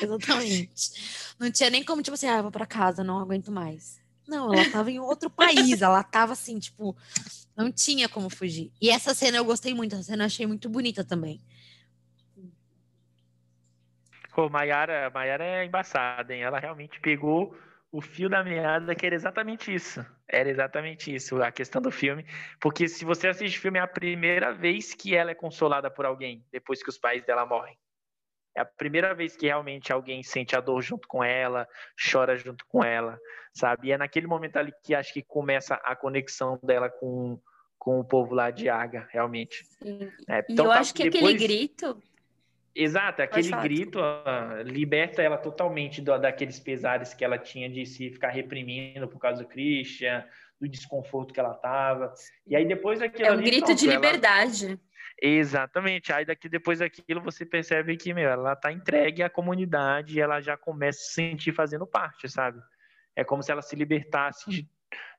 Exatamente. 0.03 0.69
Não 1.39 1.49
tinha 1.51 1.71
nem 1.71 1.85
como, 1.85 2.03
tipo 2.03 2.15
assim, 2.15 2.27
ah, 2.27 2.43
vou 2.43 2.51
pra 2.51 2.67
casa, 2.67 3.03
não 3.03 3.19
aguento 3.19 3.51
mais. 3.51 4.01
Não, 4.27 4.55
ela 4.55 4.71
tava 4.71 4.89
em 4.91 5.01
outro 5.01 5.29
país, 5.29 5.83
ela 5.83 6.01
tava 6.05 6.33
assim, 6.33 6.61
tipo, 6.61 6.97
não 7.57 7.73
tinha 7.73 8.09
como 8.09 8.31
fugir. 8.31 8.71
E 8.81 8.89
essa 8.89 9.13
cena 9.13 9.39
eu 9.39 9.45
gostei 9.45 9.75
muito, 9.75 9.95
essa 9.97 10.05
cena 10.05 10.23
eu 10.23 10.27
achei 10.27 10.47
muito 10.47 10.69
bonita 10.69 11.03
também. 11.05 11.41
Pô, 14.33 14.49
Maiara, 14.49 15.11
Maiara 15.11 15.45
é 15.45 15.65
embaçada, 15.67 16.33
hein? 16.33 16.43
Ela 16.43 16.61
realmente 16.61 17.01
pegou 17.01 17.55
o 17.95 18.01
fio 18.01 18.29
da 18.29 18.43
meada 18.43 18.93
que 18.93 19.07
era 19.07 19.15
exatamente 19.15 19.73
isso. 19.73 20.05
Era 20.27 20.51
exatamente 20.51 21.15
isso, 21.15 21.41
a 21.41 21.53
questão 21.53 21.81
do 21.81 21.93
filme. 21.93 22.27
Porque 22.61 22.89
se 22.89 23.05
você 23.05 23.29
assiste 23.29 23.57
o 23.57 23.61
filme, 23.61 23.79
é 23.79 23.83
a 23.83 23.87
primeira 23.87 24.53
vez 24.53 24.93
que 24.95 25.15
ela 25.15 25.31
é 25.31 25.35
consolada 25.35 25.89
por 25.89 26.05
alguém, 26.05 26.45
depois 26.51 26.83
que 26.83 26.89
os 26.89 26.99
pais 26.99 27.25
dela 27.25 27.47
morrem. 27.47 27.79
É 28.57 28.63
a 28.63 28.65
primeira 28.65 29.15
vez 29.15 29.37
que 29.37 29.47
realmente 29.47 29.93
alguém 29.93 30.25
sente 30.25 30.57
a 30.57 30.61
dor 30.61 30.83
junto 30.83 31.07
com 31.07 31.23
ela, 31.23 31.69
chora 32.11 32.37
junto 32.37 32.67
com 32.67 32.83
ela, 32.83 33.17
sabe? 33.53 33.89
E 33.89 33.93
é 33.93 33.97
naquele 33.97 34.27
momento 34.27 34.57
ali 34.57 34.73
que 34.83 34.93
acho 34.93 35.13
que 35.13 35.23
começa 35.23 35.77
a 35.77 35.95
conexão 35.95 36.59
dela 36.65 36.91
com, 36.91 37.41
com 37.79 38.01
o 38.01 38.05
povo 38.05 38.35
lá 38.35 38.51
de 38.51 38.69
Aga, 38.69 39.07
realmente. 39.13 39.65
Sim. 39.67 40.11
É, 40.29 40.45
então, 40.51 40.65
e 40.65 40.69
eu 40.69 40.73
tá, 40.73 40.81
acho 40.81 40.93
que 40.93 41.05
depois... 41.05 41.33
aquele 41.37 41.39
grito 41.39 42.03
Exato, 42.77 43.23
aquele 43.23 43.51
grito 43.63 44.01
uh, 44.01 44.63
liberta 44.65 45.23
ela 45.23 45.39
totalmente 45.39 46.03
do, 46.03 46.19
daqueles 46.19 46.59
pesares 46.59 47.15
que 47.15 47.25
ela 47.25 47.39
tinha 47.39 47.71
de 47.71 47.87
se 47.87 48.11
ficar 48.11 48.31
reprimindo 48.31 49.07
por 49.07 49.21
causa 49.21 49.45
do 49.45 49.49
Christian, 49.49 50.25
do 50.61 50.69
desconforto 50.69 51.33
que 51.33 51.39
ela 51.39 51.55
tava. 51.55 52.13
E 52.45 52.57
aí 52.57 52.67
depois 52.67 52.99
daquilo. 52.99 53.29
É 53.29 53.31
um 53.31 53.35
ali, 53.35 53.45
grito 53.45 53.67
pronto, 53.67 53.79
de 53.79 53.87
liberdade. 53.87 54.67
Ela... 54.67 54.79
Exatamente. 55.23 56.13
Aí 56.13 56.25
daqui 56.25 56.49
depois 56.49 56.81
daquilo 56.81 57.21
você 57.21 57.47
percebe 57.47 57.97
que 57.97 58.13
meu, 58.13 58.29
ela 58.29 58.57
tá 58.57 58.73
entregue 58.73 59.23
à 59.23 59.31
comunidade 59.31 60.17
e 60.17 60.21
ela 60.21 60.41
já 60.41 60.57
começa 60.57 60.99
a 60.99 61.05
se 61.05 61.13
sentir 61.13 61.53
fazendo 61.53 61.87
parte, 61.87 62.29
sabe? 62.29 62.61
É 63.15 63.23
como 63.23 63.41
se 63.41 63.53
ela 63.53 63.63
se 63.63 63.77
libertasse 63.77 64.51
de, 64.51 64.69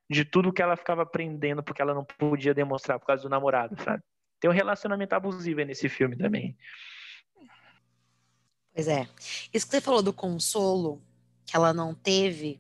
de 0.10 0.26
tudo 0.26 0.52
que 0.52 0.62
ela 0.62 0.76
ficava 0.76 1.04
aprendendo 1.04 1.64
porque 1.64 1.82
ela 1.82 1.94
não 1.94 2.04
podia 2.04 2.54
demonstrar 2.54 3.00
por 3.00 3.06
causa 3.06 3.24
do 3.24 3.30
namorado, 3.30 3.82
sabe? 3.82 4.04
Tem 4.42 4.50
um 4.50 4.54
relacionamento 4.54 5.16
abusivo 5.16 5.62
nesse 5.64 5.88
filme 5.88 6.18
também. 6.18 6.58
Pois 8.76 8.90
é. 8.90 9.08
Isso 9.54 9.66
que 9.66 9.72
você 9.72 9.80
falou 9.80 10.04
do 10.04 10.12
consolo 10.12 11.02
que 11.46 11.56
ela 11.56 11.74
não 11.74 11.96
teve, 11.96 12.60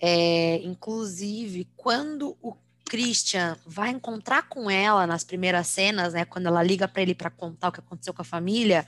é, 0.00 0.56
inclusive, 0.62 1.68
quando 1.76 2.34
o 2.40 2.56
Christian 2.86 3.58
vai 3.66 3.90
encontrar 3.90 4.48
com 4.48 4.70
ela 4.70 5.06
nas 5.06 5.22
primeiras 5.22 5.66
cenas, 5.66 6.14
né, 6.14 6.24
quando 6.24 6.46
ela 6.46 6.62
liga 6.62 6.88
para 6.88 7.02
ele 7.02 7.14
para 7.14 7.28
contar 7.28 7.68
o 7.68 7.72
que 7.72 7.80
aconteceu 7.80 8.14
com 8.14 8.22
a 8.22 8.24
família, 8.24 8.86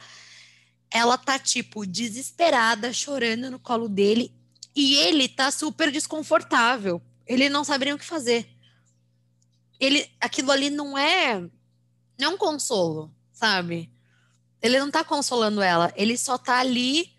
ela 0.90 1.18
tá, 1.18 1.38
tipo, 1.38 1.86
desesperada, 1.86 2.90
chorando 2.90 3.50
no 3.50 3.58
colo 3.58 3.88
dele, 3.88 4.32
e 4.74 4.96
ele 4.96 5.28
tá 5.28 5.50
super 5.50 5.90
desconfortável. 5.90 7.02
Ele 7.26 7.50
não 7.50 7.64
sabe 7.64 7.86
nem 7.86 7.94
o 7.94 7.98
que 7.98 8.04
fazer. 8.04 8.48
Ele, 9.78 10.08
aquilo 10.20 10.50
ali 10.50 10.70
não 10.70 10.96
é, 10.96 11.40
não 12.18 12.26
é 12.26 12.28
um 12.28 12.38
consolo, 12.38 13.12
sabe? 13.32 13.90
Ele 14.62 14.78
não 14.78 14.90
tá 14.90 15.04
consolando 15.04 15.60
ela, 15.62 15.92
ele 15.96 16.16
só 16.16 16.38
tá 16.38 16.58
ali 16.58 17.16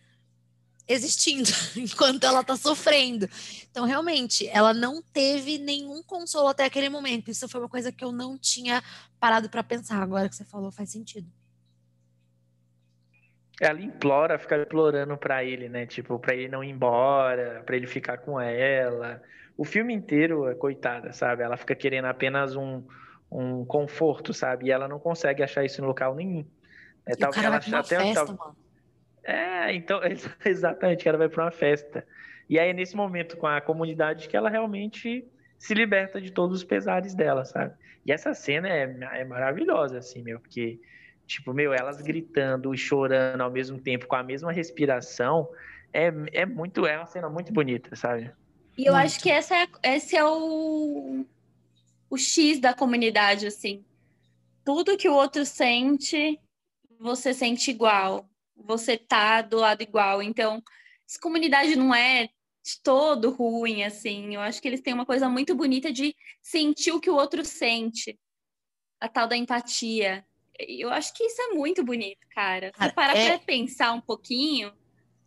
existindo 0.88 1.50
enquanto 1.76 2.24
ela 2.24 2.44
tá 2.44 2.56
sofrendo. 2.56 3.28
Então, 3.70 3.86
realmente, 3.86 4.48
ela 4.48 4.74
não 4.74 5.02
teve 5.02 5.58
nenhum 5.58 6.02
consolo 6.02 6.48
até 6.48 6.66
aquele 6.66 6.90
momento. 6.90 7.30
Isso 7.30 7.48
foi 7.48 7.60
uma 7.60 7.70
coisa 7.70 7.92
que 7.92 8.04
eu 8.04 8.12
não 8.12 8.38
tinha 8.38 8.82
parado 9.20 9.50
para 9.50 9.64
pensar. 9.64 10.02
Agora 10.02 10.30
que 10.30 10.36
você 10.36 10.46
falou, 10.46 10.72
faz 10.72 10.90
sentido. 10.90 11.28
Ela 13.60 13.82
implora, 13.82 14.38
fica 14.38 14.56
implorando 14.62 15.18
para 15.18 15.44
ele, 15.44 15.68
né? 15.68 15.86
Tipo, 15.86 16.20
para 16.20 16.36
ele 16.36 16.48
não 16.48 16.64
ir 16.64 16.70
embora, 16.70 17.64
para 17.66 17.76
ele 17.76 17.88
ficar 17.88 18.20
com 18.20 18.40
ela. 18.40 19.22
O 19.58 19.66
filme 19.66 19.94
inteiro, 19.94 20.56
coitada, 20.58 21.12
sabe? 21.12 21.42
Ela 21.42 21.58
fica 21.58 21.76
querendo 21.76 22.06
apenas 22.06 22.56
um, 22.56 22.84
um 23.32 23.66
conforto, 23.66 24.32
sabe? 24.32 24.68
E 24.68 24.72
ela 24.72 24.88
não 24.88 25.00
consegue 25.00 25.42
achar 25.42 25.66
isso 25.66 25.82
em 25.82 25.86
local 25.86 26.14
nenhum. 26.14 26.46
É, 27.08 27.12
e 27.12 27.26
o 27.26 27.30
cara 27.30 27.48
ela 27.48 27.60
vai 27.60 27.62
pra 27.62 27.70
uma 27.70 27.80
até, 27.80 28.00
festa, 28.00 28.26
tal... 28.26 28.38
mano. 28.38 28.58
É, 29.24 29.74
então, 29.74 30.00
exatamente, 30.46 31.08
ela 31.08 31.18
vai 31.18 31.30
para 31.30 31.46
uma 31.46 31.52
festa. 31.52 32.06
E 32.50 32.60
aí, 32.60 32.74
nesse 32.74 32.96
momento, 32.96 33.38
com 33.38 33.48
a 33.48 33.60
comunidade, 33.60 34.28
que 34.28 34.38
ela 34.38 34.50
realmente 34.50 35.26
se 35.58 35.74
liberta 35.74 36.22
de 36.22 36.32
todos 36.32 36.58
os 36.58 36.64
pesares 36.64 37.16
dela, 37.16 37.44
sabe? 37.44 37.74
E 38.06 38.12
essa 38.12 38.34
cena 38.34 38.70
é, 38.70 38.84
é 39.14 39.26
maravilhosa, 39.26 39.98
assim, 39.98 40.22
meu, 40.22 40.40
porque 40.40 40.80
Tipo, 41.28 41.54
meu, 41.54 41.74
elas 41.74 42.02
gritando 42.02 42.74
e 42.74 42.78
chorando 42.78 43.42
ao 43.42 43.52
mesmo 43.52 43.78
tempo, 43.78 44.08
com 44.08 44.16
a 44.16 44.24
mesma 44.24 44.52
respiração, 44.52 45.50
é, 45.92 46.10
é 46.32 46.46
muito, 46.46 46.88
é 46.88 46.98
uma 46.98 47.06
cena 47.06 47.30
muito 47.30 47.52
bonita, 47.52 47.94
sabe? 47.98 48.32
E 48.78 48.86
eu 48.86 48.94
muito. 48.94 49.06
acho 49.06 49.20
que 49.20 49.30
essa 49.30 49.54
é, 49.56 49.68
esse 49.96 50.16
é 50.16 50.24
o, 50.24 51.26
o 52.10 52.18
X 52.18 52.62
da 52.62 52.74
comunidade, 52.74 53.46
assim. 53.46 53.84
Tudo 54.64 54.98
que 54.98 55.10
o 55.10 55.14
outro 55.14 55.46
sente, 55.46 56.40
você 57.00 57.34
sente 57.34 57.72
igual. 57.72 58.30
Você 58.56 58.98
tá 58.98 59.42
do 59.42 59.58
lado 59.58 59.82
igual. 59.82 60.22
Então, 60.22 60.62
essa 61.08 61.20
comunidade 61.20 61.76
não 61.76 61.94
é 61.94 62.30
de 62.64 62.82
todo 62.84 63.32
ruim, 63.32 63.84
assim. 63.84 64.36
Eu 64.36 64.42
acho 64.42 64.62
que 64.62 64.68
eles 64.68 64.82
têm 64.82 64.94
uma 64.94 65.06
coisa 65.06 65.30
muito 65.30 65.56
bonita 65.56 65.92
de 65.92 66.16
sentir 66.42 66.92
o 66.92 67.00
que 67.00 67.10
o 67.10 67.16
outro 67.16 67.46
sente. 67.46 68.20
A 69.00 69.08
tal 69.08 69.28
da 69.28 69.38
empatia. 69.38 70.26
Eu 70.60 70.90
acho 70.90 71.14
que 71.14 71.24
isso 71.24 71.42
é 71.42 71.54
muito 71.54 71.84
bonito, 71.84 72.26
cara. 72.34 72.72
Se 72.78 72.92
parar 72.94 73.16
é... 73.16 73.30
pra 73.30 73.40
pensar 73.40 73.94
um 73.94 74.02
pouquinho. 74.02 74.74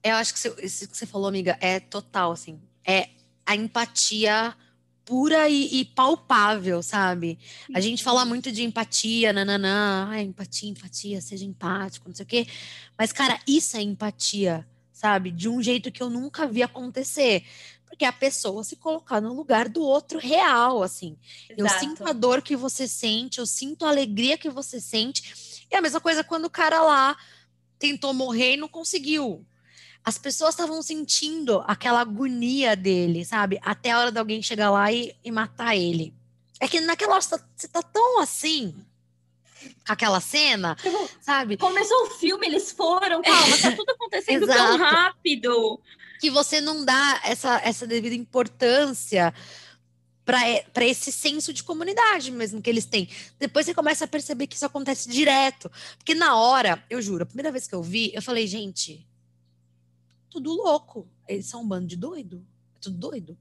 Eu 0.03 0.17
acho 0.17 0.35
que 0.35 0.65
isso 0.65 0.89
que 0.89 0.97
você 0.97 1.07
falou, 1.07 1.29
amiga, 1.29 1.57
é 1.61 1.79
total, 1.79 2.33
assim. 2.33 2.61
É 2.85 3.11
a 3.47 3.55
empatia 3.55 4.57
pura 5.11 5.49
e, 5.49 5.81
e 5.81 5.85
palpável, 5.85 6.85
sabe? 6.85 7.37
A 7.75 7.81
gente 7.81 8.01
fala 8.01 8.25
muito 8.25 8.53
de 8.53 8.63
empatia, 8.63 9.33
nananã, 9.33 10.07
ai, 10.09 10.23
empatia, 10.23 10.71
empatia, 10.71 11.21
seja 11.21 11.45
empático, 11.45 12.09
não 12.09 12.15
sei 12.15 12.23
o 12.23 12.29
quê. 12.29 12.47
Mas, 12.97 13.13
cara, 13.13 13.41
isso 13.45 13.77
é 13.77 13.83
empatia, 13.83 14.65
sabe? 14.93 15.33
De 15.33 15.49
um 15.49 15.61
jeito 15.61 15.91
que 15.91 16.01
eu 16.01 16.09
nunca 16.09 16.47
vi 16.47 16.63
acontecer 16.63 17.43
porque 17.85 18.05
a 18.05 18.13
pessoa 18.13 18.63
se 18.63 18.77
colocar 18.77 19.21
no 19.21 19.35
lugar 19.35 19.69
do 19.69 19.83
outro 19.83 20.17
real, 20.17 20.81
assim. 20.81 21.17
Exato. 21.49 21.61
Eu 21.61 21.69
sinto 21.69 22.09
a 22.09 22.13
dor 22.13 22.41
que 22.41 22.55
você 22.55 22.87
sente, 22.87 23.41
eu 23.41 23.47
sinto 23.47 23.85
a 23.85 23.89
alegria 23.89 24.39
que 24.39 24.49
você 24.49 24.81
sente. 24.81 25.67
E 25.69 25.75
a 25.75 25.83
mesma 25.83 26.01
coisa 26.01 26.23
quando 26.23 26.45
o 26.45 26.51
cara 26.51 26.81
lá 26.83 27.17
tentou 27.81 28.15
morrer 28.15 28.55
e 28.55 28.57
não 28.57 28.69
conseguiu. 28.69 29.45
As 30.05 30.19
pessoas 30.19 30.55
estavam 30.55 30.83
sentindo 30.83 31.63
aquela 31.67 32.01
agonia 32.01 32.75
dele, 32.75 33.25
sabe? 33.25 33.61
Até 33.63 33.91
a 33.91 33.99
hora 33.99 34.13
de 34.13 34.19
alguém 34.19 34.43
chegar 34.43 34.71
lá 34.71 34.91
e, 34.91 35.15
e 35.23 35.31
matar 35.31 35.77
ele. 35.77 36.15
É 36.59 36.67
que 36.67 36.81
naquela 36.81 37.15
hora 37.15 37.23
você 37.23 37.69
tá 37.69 37.83
tão 37.83 38.21
assim, 38.21 38.75
aquela 39.87 40.21
cena, 40.21 40.75
tipo, 40.77 41.11
sabe? 41.21 41.57
Começou 41.57 42.07
o 42.07 42.11
filme, 42.11 42.47
eles 42.47 42.73
foram, 42.73 43.23
calma, 43.23 43.59
tá 43.59 43.73
tudo 43.73 43.91
acontecendo 43.91 44.47
tão 44.47 44.77
rápido 44.77 45.81
que 46.21 46.31
você 46.31 46.61
não 46.61 46.85
dá 46.85 47.21
essa, 47.25 47.61
essa 47.65 47.87
devida 47.87 48.15
importância 48.15 49.33
para 50.25 50.85
esse 50.85 51.11
senso 51.11 51.53
de 51.53 51.65
comunidade 51.65 52.31
mesmo 52.31 52.63
que 52.63 52.71
eles 52.71 52.85
têm. 52.85 53.09
Depois 53.39 53.67
você 53.67 53.75
começa 53.75 54.05
a 54.05 54.09
perceber 54.09 54.47
que 54.47 54.55
isso 54.55 54.67
acontece 54.67 55.09
direto. 55.09 55.71
Porque 55.97 56.15
na 56.15 56.37
hora, 56.37 56.85
eu 56.89 57.03
juro, 57.03 57.25
a 57.25 57.27
primeira 57.27 57.51
vez 57.51 57.67
que 57.67 57.75
eu 57.75 57.83
vi, 57.83 58.13
eu 58.15 58.23
falei, 58.23 58.47
gente, 58.47 59.05
tudo 60.31 60.53
louco. 60.53 61.09
Eles 61.29 61.47
são 61.47 61.63
um 61.63 61.69
bando 61.69 61.87
de 61.87 61.97
doido. 61.97 62.47
É 62.77 62.79
tudo 62.81 62.97
doido. 62.97 63.39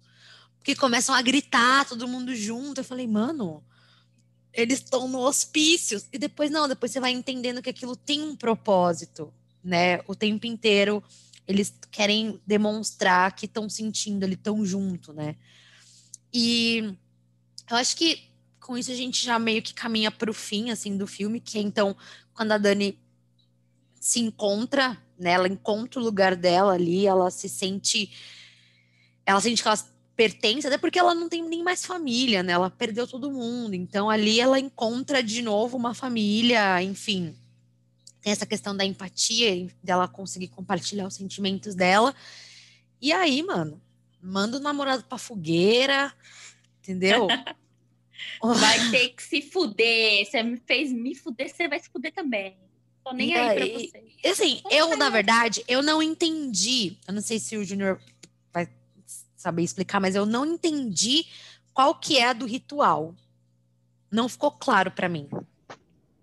Porque 0.57 0.75
começam 0.75 1.15
a 1.15 1.21
gritar, 1.21 1.87
todo 1.87 2.07
mundo 2.07 2.35
junto. 2.35 2.81
Eu 2.81 2.85
falei, 2.85 3.07
mano, 3.07 3.63
eles 4.51 4.79
estão 4.79 5.07
no 5.07 5.19
hospício. 5.19 6.01
E 6.11 6.17
depois, 6.17 6.51
não, 6.51 6.67
depois 6.67 6.91
você 6.91 6.99
vai 6.99 7.11
entendendo 7.11 7.61
que 7.61 7.69
aquilo 7.69 7.95
tem 7.95 8.21
um 8.21 8.35
propósito, 8.35 9.33
né? 9.63 10.01
O 10.07 10.15
tempo 10.15 10.45
inteiro 10.45 11.03
eles 11.49 11.73
querem 11.89 12.39
demonstrar 12.45 13.35
que 13.35 13.47
estão 13.47 13.67
sentindo, 13.67 14.23
eles 14.23 14.37
estão 14.37 14.63
junto, 14.63 15.11
né? 15.11 15.35
E 16.31 16.95
eu 17.67 17.75
acho 17.75 17.97
que 17.97 18.29
com 18.59 18.77
isso 18.77 18.91
a 18.91 18.95
gente 18.95 19.25
já 19.25 19.39
meio 19.39 19.63
que 19.63 19.73
caminha 19.73 20.11
para 20.11 20.29
o 20.29 20.33
fim, 20.33 20.69
assim, 20.69 20.95
do 20.95 21.07
filme, 21.07 21.39
que 21.39 21.57
é 21.57 21.61
então 21.61 21.97
quando 22.35 22.51
a 22.51 22.59
Dani 22.59 22.99
se 24.09 24.19
encontra, 24.19 24.97
né? 25.17 25.31
Ela 25.31 25.47
encontra 25.47 25.99
o 25.99 26.03
lugar 26.03 26.35
dela 26.35 26.73
ali, 26.73 27.05
ela 27.05 27.29
se 27.29 27.47
sente, 27.47 28.11
ela 29.25 29.39
sente 29.39 29.61
que 29.61 29.67
ela 29.67 29.77
pertence, 30.15 30.67
até 30.67 30.77
porque 30.77 30.99
ela 30.99 31.15
não 31.15 31.29
tem 31.29 31.47
nem 31.47 31.63
mais 31.63 31.85
família, 31.85 32.43
né? 32.43 32.53
Ela 32.53 32.69
perdeu 32.69 33.07
todo 33.07 33.31
mundo, 33.31 33.73
então 33.73 34.09
ali 34.09 34.39
ela 34.39 34.59
encontra 34.59 35.23
de 35.23 35.41
novo 35.41 35.77
uma 35.77 35.93
família, 35.93 36.81
enfim, 36.83 37.35
tem 38.21 38.33
essa 38.33 38.45
questão 38.45 38.75
da 38.75 38.83
empatia, 38.83 39.69
dela 39.81 40.07
conseguir 40.07 40.49
compartilhar 40.49 41.07
os 41.07 41.13
sentimentos 41.13 41.73
dela. 41.73 42.13
E 43.01 43.13
aí, 43.13 43.41
mano, 43.41 43.81
manda 44.21 44.57
o 44.57 44.59
namorado 44.59 45.03
pra 45.05 45.17
fogueira, 45.17 46.13
entendeu? 46.79 47.27
vai 48.43 48.91
ter 48.91 49.09
que 49.09 49.23
se 49.23 49.41
fuder. 49.41 50.25
Você 50.25 50.43
me 50.43 50.57
fez 50.57 50.91
me 50.91 51.15
fuder, 51.15 51.49
você 51.49 51.67
vai 51.67 51.79
se 51.79 51.89
fuder 51.89 52.11
também. 52.13 52.57
Tô 53.03 53.13
nem 53.13 53.29
e 53.29 53.33
aí, 53.33 53.49
aí 53.49 53.91
pra 53.91 54.01
você. 54.01 54.29
Assim, 54.29 54.61
eu, 54.69 54.97
na 54.97 55.09
verdade, 55.09 55.63
eu 55.67 55.81
não 55.81 56.01
entendi. 56.01 56.97
Eu 57.07 57.13
não 57.13 57.21
sei 57.21 57.39
se 57.39 57.57
o 57.57 57.63
Júnior 57.63 57.99
vai 58.53 58.67
saber 59.35 59.63
explicar, 59.63 59.99
mas 59.99 60.15
eu 60.15 60.25
não 60.25 60.45
entendi 60.45 61.25
qual 61.73 61.95
que 61.95 62.17
é 62.17 62.27
a 62.29 62.33
do 62.33 62.45
ritual. 62.45 63.15
Não 64.11 64.27
ficou 64.27 64.51
claro 64.51 64.91
para 64.91 65.07
mim. 65.07 65.29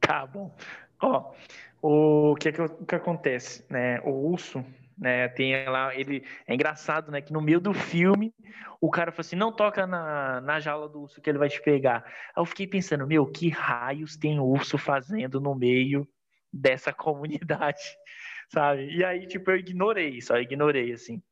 Tá 0.00 0.26
bom. 0.26 0.54
Ó, 1.00 1.32
o 1.80 2.34
que, 2.36 2.48
é 2.48 2.52
que, 2.52 2.60
o 2.60 2.86
que 2.86 2.94
acontece, 2.94 3.64
né? 3.70 4.00
O 4.00 4.10
urso, 4.10 4.64
né? 4.98 5.28
Tem 5.28 5.68
lá, 5.68 5.94
ele 5.94 6.24
é 6.46 6.54
engraçado, 6.54 7.10
né? 7.10 7.20
Que 7.20 7.32
no 7.32 7.40
meio 7.40 7.60
do 7.60 7.72
filme 7.72 8.34
o 8.80 8.90
cara 8.90 9.10
falou 9.10 9.20
assim, 9.20 9.36
não 9.36 9.52
toca 9.52 9.86
na, 9.86 10.40
na 10.40 10.60
jaula 10.60 10.88
do 10.88 11.02
urso 11.02 11.20
que 11.20 11.30
ele 11.30 11.38
vai 11.38 11.48
te 11.48 11.60
pegar. 11.62 12.04
Aí 12.06 12.42
eu 12.42 12.44
fiquei 12.44 12.66
pensando, 12.66 13.06
meu, 13.06 13.26
que 13.26 13.48
raios 13.48 14.16
tem 14.16 14.38
urso 14.38 14.76
fazendo 14.76 15.40
no 15.40 15.54
meio 15.54 16.06
dessa 16.52 16.92
comunidade, 16.92 17.82
sabe? 18.48 18.90
E 18.94 19.04
aí, 19.04 19.26
tipo, 19.26 19.50
eu 19.50 19.56
ignorei, 19.56 20.20
só 20.20 20.38
ignorei, 20.38 20.92
assim. 20.92 21.22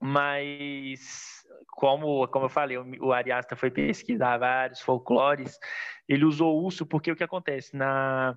Mas, 0.00 1.44
como, 1.68 2.26
como 2.28 2.46
eu 2.46 2.50
falei, 2.50 2.76
o 2.76 3.12
Ariasta 3.12 3.54
foi 3.54 3.70
pesquisar 3.70 4.38
vários 4.38 4.80
folclores, 4.80 5.58
ele 6.08 6.24
usou 6.24 6.62
urso 6.62 6.84
porque 6.84 7.12
o 7.12 7.16
que 7.16 7.24
acontece? 7.24 7.76
Na 7.76 8.36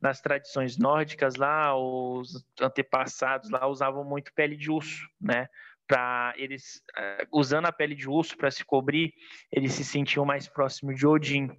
nas 0.00 0.20
tradições 0.20 0.78
nórdicas 0.78 1.34
lá, 1.34 1.76
os 1.76 2.44
antepassados 2.60 3.50
lá 3.50 3.66
usavam 3.66 4.04
muito 4.04 4.32
pele 4.32 4.56
de 4.56 4.70
urso, 4.70 5.08
né? 5.20 5.48
Para 5.86 6.34
eles 6.36 6.82
uh, 6.96 7.26
usando 7.32 7.66
a 7.66 7.72
pele 7.72 7.94
de 7.94 8.08
urso 8.08 8.36
para 8.36 8.50
se 8.50 8.64
cobrir, 8.64 9.12
eles 9.50 9.72
se 9.72 9.84
sentiam 9.84 10.24
mais 10.24 10.46
próximos 10.46 10.96
de 10.96 11.06
Odin, 11.06 11.50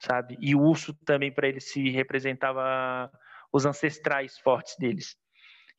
sabe? 0.00 0.36
E 0.40 0.54
o 0.54 0.60
urso 0.60 0.94
também 1.04 1.30
para 1.30 1.48
eles 1.48 1.70
se 1.70 1.90
representava 1.90 3.10
os 3.52 3.66
ancestrais 3.66 4.38
fortes 4.38 4.76
deles. 4.78 5.16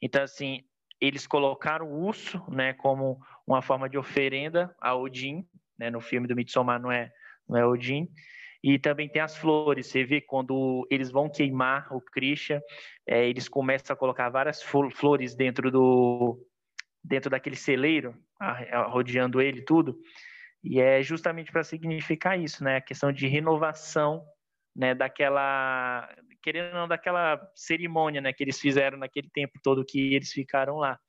Então 0.01 0.23
assim, 0.23 0.63
eles 0.99 1.25
colocaram 1.25 1.87
o 1.87 2.05
urso, 2.05 2.43
né, 2.49 2.73
como 2.73 3.19
uma 3.45 3.61
forma 3.61 3.89
de 3.89 3.97
oferenda 3.97 4.73
a 4.79 4.95
Odin, 4.95 5.45
né? 5.77 5.89
No 5.89 5.99
filme 5.99 6.27
do 6.27 6.35
Midsommar 6.35 6.79
não 6.79 6.91
é 6.91 7.11
não 7.49 7.57
é 7.57 7.65
Odin. 7.65 8.07
E 8.63 8.77
também 8.77 9.09
tem 9.09 9.21
as 9.21 9.35
flores. 9.35 9.87
Você 9.87 10.03
vê 10.03 10.21
quando 10.21 10.87
eles 10.91 11.09
vão 11.09 11.27
queimar 11.27 11.91
o 11.91 11.99
Krishna, 11.99 12.61
é, 13.07 13.27
eles 13.27 13.49
começam 13.49 13.93
a 13.93 13.97
colocar 13.97 14.29
várias 14.29 14.61
flores 14.61 15.35
dentro 15.35 15.71
do 15.71 16.39
dentro 17.03 17.31
daquele 17.31 17.55
celeiro, 17.55 18.15
rodeando 18.89 19.41
ele 19.41 19.63
tudo. 19.63 19.97
E 20.63 20.79
é 20.79 21.01
justamente 21.01 21.51
para 21.51 21.63
significar 21.63 22.39
isso, 22.39 22.63
né? 22.63 22.77
A 22.77 22.81
questão 22.81 23.11
de 23.11 23.27
renovação, 23.27 24.23
né? 24.75 24.93
Daquela 24.93 26.07
querendo 26.41 26.73
não 26.73 26.87
daquela 26.87 27.39
cerimônia, 27.55 28.19
né, 28.19 28.33
que 28.33 28.43
eles 28.43 28.59
fizeram 28.59 28.97
naquele 28.97 29.29
tempo 29.29 29.59
todo 29.63 29.85
que 29.85 30.13
eles 30.13 30.31
ficaram 30.31 30.77
lá. 30.77 30.99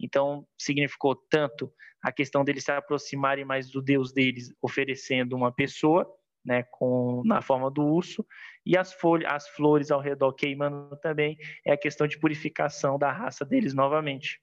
Então, 0.00 0.46
significou 0.56 1.14
tanto 1.14 1.72
a 2.02 2.12
questão 2.12 2.44
deles 2.44 2.64
se 2.64 2.72
aproximarem 2.72 3.44
mais 3.44 3.70
do 3.70 3.82
Deus 3.82 4.12
deles, 4.12 4.54
oferecendo 4.62 5.36
uma 5.36 5.52
pessoa, 5.52 6.08
né, 6.44 6.62
com 6.70 7.22
na 7.24 7.42
forma 7.42 7.70
do 7.70 7.84
urso, 7.84 8.24
e 8.64 8.76
as 8.76 8.92
folhas, 8.92 9.30
as 9.30 9.48
flores 9.48 9.90
ao 9.90 10.00
redor 10.00 10.32
queimando 10.32 10.96
também, 10.98 11.36
é 11.66 11.72
a 11.72 11.76
questão 11.76 12.06
de 12.06 12.18
purificação 12.18 12.98
da 12.98 13.10
raça 13.10 13.44
deles 13.44 13.74
novamente. 13.74 14.40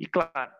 E 0.00 0.06
claro, 0.06 0.50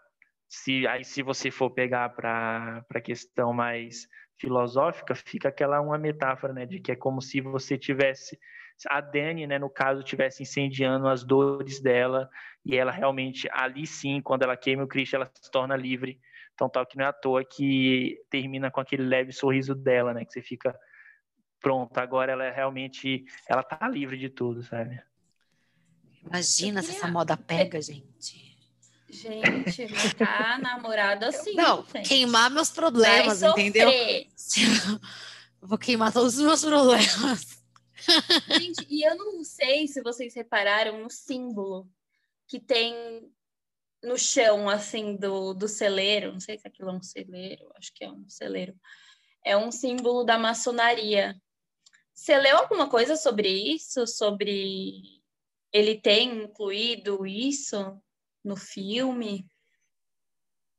se 0.48 0.86
aí 0.86 1.04
se 1.04 1.22
você 1.22 1.50
for 1.50 1.70
pegar 1.70 2.08
para 2.10 2.84
a 2.88 3.00
questão 3.00 3.52
mais 3.52 4.08
filosófica, 4.38 5.14
fica 5.14 5.48
aquela 5.48 5.80
uma 5.80 5.98
metáfora, 5.98 6.52
né, 6.52 6.64
de 6.64 6.80
que 6.80 6.92
é 6.92 6.96
como 6.96 7.20
se 7.20 7.40
você 7.40 7.76
tivesse 7.76 8.38
a 8.86 9.00
Dani, 9.00 9.46
né, 9.46 9.58
no 9.58 9.68
caso, 9.68 10.04
tivesse 10.04 10.42
incendiando 10.42 11.08
as 11.08 11.24
dores 11.24 11.80
dela 11.80 12.30
e 12.64 12.76
ela 12.76 12.92
realmente 12.92 13.48
ali 13.50 13.86
sim, 13.86 14.20
quando 14.22 14.44
ela 14.44 14.56
queima 14.56 14.84
o 14.84 14.88
Cristo, 14.88 15.16
ela 15.16 15.28
se 15.34 15.50
torna 15.50 15.76
livre. 15.76 16.20
Então, 16.54 16.68
tal 16.68 16.86
que 16.86 16.96
não 16.96 17.04
é 17.04 17.08
à 17.08 17.12
toa 17.12 17.44
que 17.44 18.20
termina 18.30 18.70
com 18.70 18.80
aquele 18.80 19.02
leve 19.02 19.32
sorriso 19.32 19.74
dela, 19.74 20.14
né, 20.14 20.24
que 20.24 20.32
você 20.32 20.40
fica 20.40 20.78
pronto, 21.60 21.98
agora 21.98 22.32
ela 22.32 22.44
é 22.44 22.52
realmente 22.52 23.24
ela 23.48 23.64
tá 23.64 23.88
livre 23.88 24.16
de 24.16 24.28
tudo, 24.28 24.62
sabe? 24.62 25.02
Imagina 26.22 26.82
se 26.82 26.92
essa 26.92 27.08
moda 27.08 27.36
pega, 27.36 27.80
gente. 27.82 28.57
Gente, 29.10 29.88
ficar 29.88 30.58
namorado 30.60 31.24
assim. 31.24 31.54
Não, 31.54 31.84
gente. 31.94 32.08
queimar 32.08 32.50
meus 32.50 32.70
problemas, 32.70 33.42
entendeu? 33.42 33.90
Vou 35.60 35.78
queimar 35.78 36.12
todos 36.12 36.36
os 36.36 36.44
meus 36.44 36.64
problemas. 36.64 37.58
Gente, 38.58 38.86
e 38.88 39.02
eu 39.02 39.16
não 39.16 39.42
sei 39.42 39.88
se 39.88 40.02
vocês 40.02 40.34
repararam 40.34 41.02
no 41.02 41.10
símbolo 41.10 41.88
que 42.46 42.60
tem 42.60 42.94
no 44.02 44.16
chão, 44.16 44.68
assim, 44.68 45.16
do, 45.16 45.54
do 45.54 45.66
celeiro. 45.66 46.32
Não 46.32 46.40
sei 46.40 46.58
se 46.58 46.68
aquilo 46.68 46.90
é 46.90 46.92
um 46.92 47.02
celeiro, 47.02 47.70
acho 47.76 47.92
que 47.94 48.04
é 48.04 48.10
um 48.10 48.28
celeiro. 48.28 48.74
É 49.44 49.56
um 49.56 49.72
símbolo 49.72 50.22
da 50.22 50.38
maçonaria. 50.38 51.34
Você 52.14 52.38
leu 52.38 52.58
alguma 52.58 52.88
coisa 52.88 53.16
sobre 53.16 53.48
isso? 53.48 54.06
Sobre 54.06 55.02
ele 55.72 56.00
ter 56.00 56.22
incluído 56.22 57.26
isso 57.26 58.00
no 58.44 58.56
filme? 58.56 59.46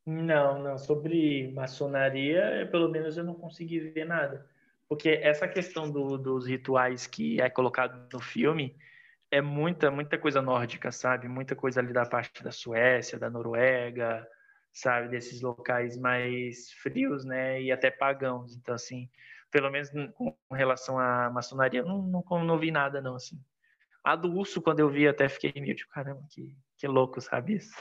Não, 0.06 0.62
não. 0.62 0.78
Sobre 0.78 1.52
maçonaria, 1.52 2.68
pelo 2.72 2.90
menos 2.90 3.18
eu 3.18 3.24
não 3.24 3.36
consegui 3.36 3.80
ver 3.80 4.06
nada. 4.06 4.50
Porque 4.88 5.10
essa 5.10 5.48
questão 5.48 5.90
do, 5.90 6.18
dos 6.18 6.48
rituais 6.48 7.06
que 7.06 7.40
é 7.40 7.50
colocado 7.50 8.12
no 8.12 8.20
filme 8.20 8.76
é 9.30 9.42
muita, 9.42 9.92
muita 9.92 10.18
coisa 10.18 10.42
nórdica, 10.42 10.92
sabe? 10.92 11.28
Muita 11.28 11.56
coisa 11.56 11.80
ali 11.80 11.94
da 11.94 12.06
parte 12.06 12.44
da 12.44 12.52
Suécia, 12.52 13.20
da 13.20 13.30
Noruega, 13.30 14.28
sabe? 14.74 15.10
Desses 15.10 15.42
locais 15.42 15.98
mais 15.98 16.72
frios, 16.72 17.24
né? 17.24 17.62
E 17.62 17.72
até 17.72 17.92
pagãos. 17.92 18.56
Então, 18.56 18.74
assim, 18.74 19.08
pelo 19.52 19.70
menos 19.70 19.90
com 20.16 20.36
relação 20.52 20.98
à 20.98 21.30
maçonaria, 21.30 21.84
não, 21.84 22.02
não, 22.02 22.44
não 22.44 22.58
vi 22.58 22.72
nada, 22.72 23.02
não, 23.02 23.16
assim. 23.16 23.40
A 24.04 24.16
do 24.16 24.34
urso, 24.34 24.62
quando 24.62 24.80
eu 24.80 24.90
vi, 24.90 25.08
até 25.08 25.30
fiquei 25.30 25.54
meio 25.62 25.76
tipo, 25.76 25.92
caramba, 25.92 26.24
que, 26.32 26.58
que 26.80 26.88
louco, 26.88 27.20
sabe 27.20 27.56
isso? 27.56 27.76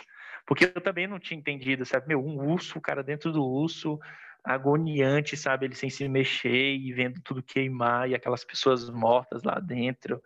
Porque 0.44 0.64
eu 0.64 0.80
também 0.80 1.06
não 1.06 1.20
tinha 1.20 1.38
entendido, 1.38 1.84
sabe? 1.84 2.08
Meu, 2.08 2.24
um 2.24 2.50
urso, 2.50 2.78
o 2.78 2.82
cara 2.82 3.02
dentro 3.02 3.30
do 3.30 3.44
urso, 3.44 3.98
agoniante, 4.42 5.36
sabe? 5.36 5.66
Ele 5.66 5.74
sem 5.74 5.88
se 5.88 6.08
mexer 6.08 6.74
e 6.74 6.92
vendo 6.92 7.20
tudo 7.22 7.42
queimar 7.42 8.10
e 8.10 8.14
aquelas 8.14 8.44
pessoas 8.44 8.90
mortas 8.90 9.42
lá 9.42 9.60
dentro. 9.60 10.22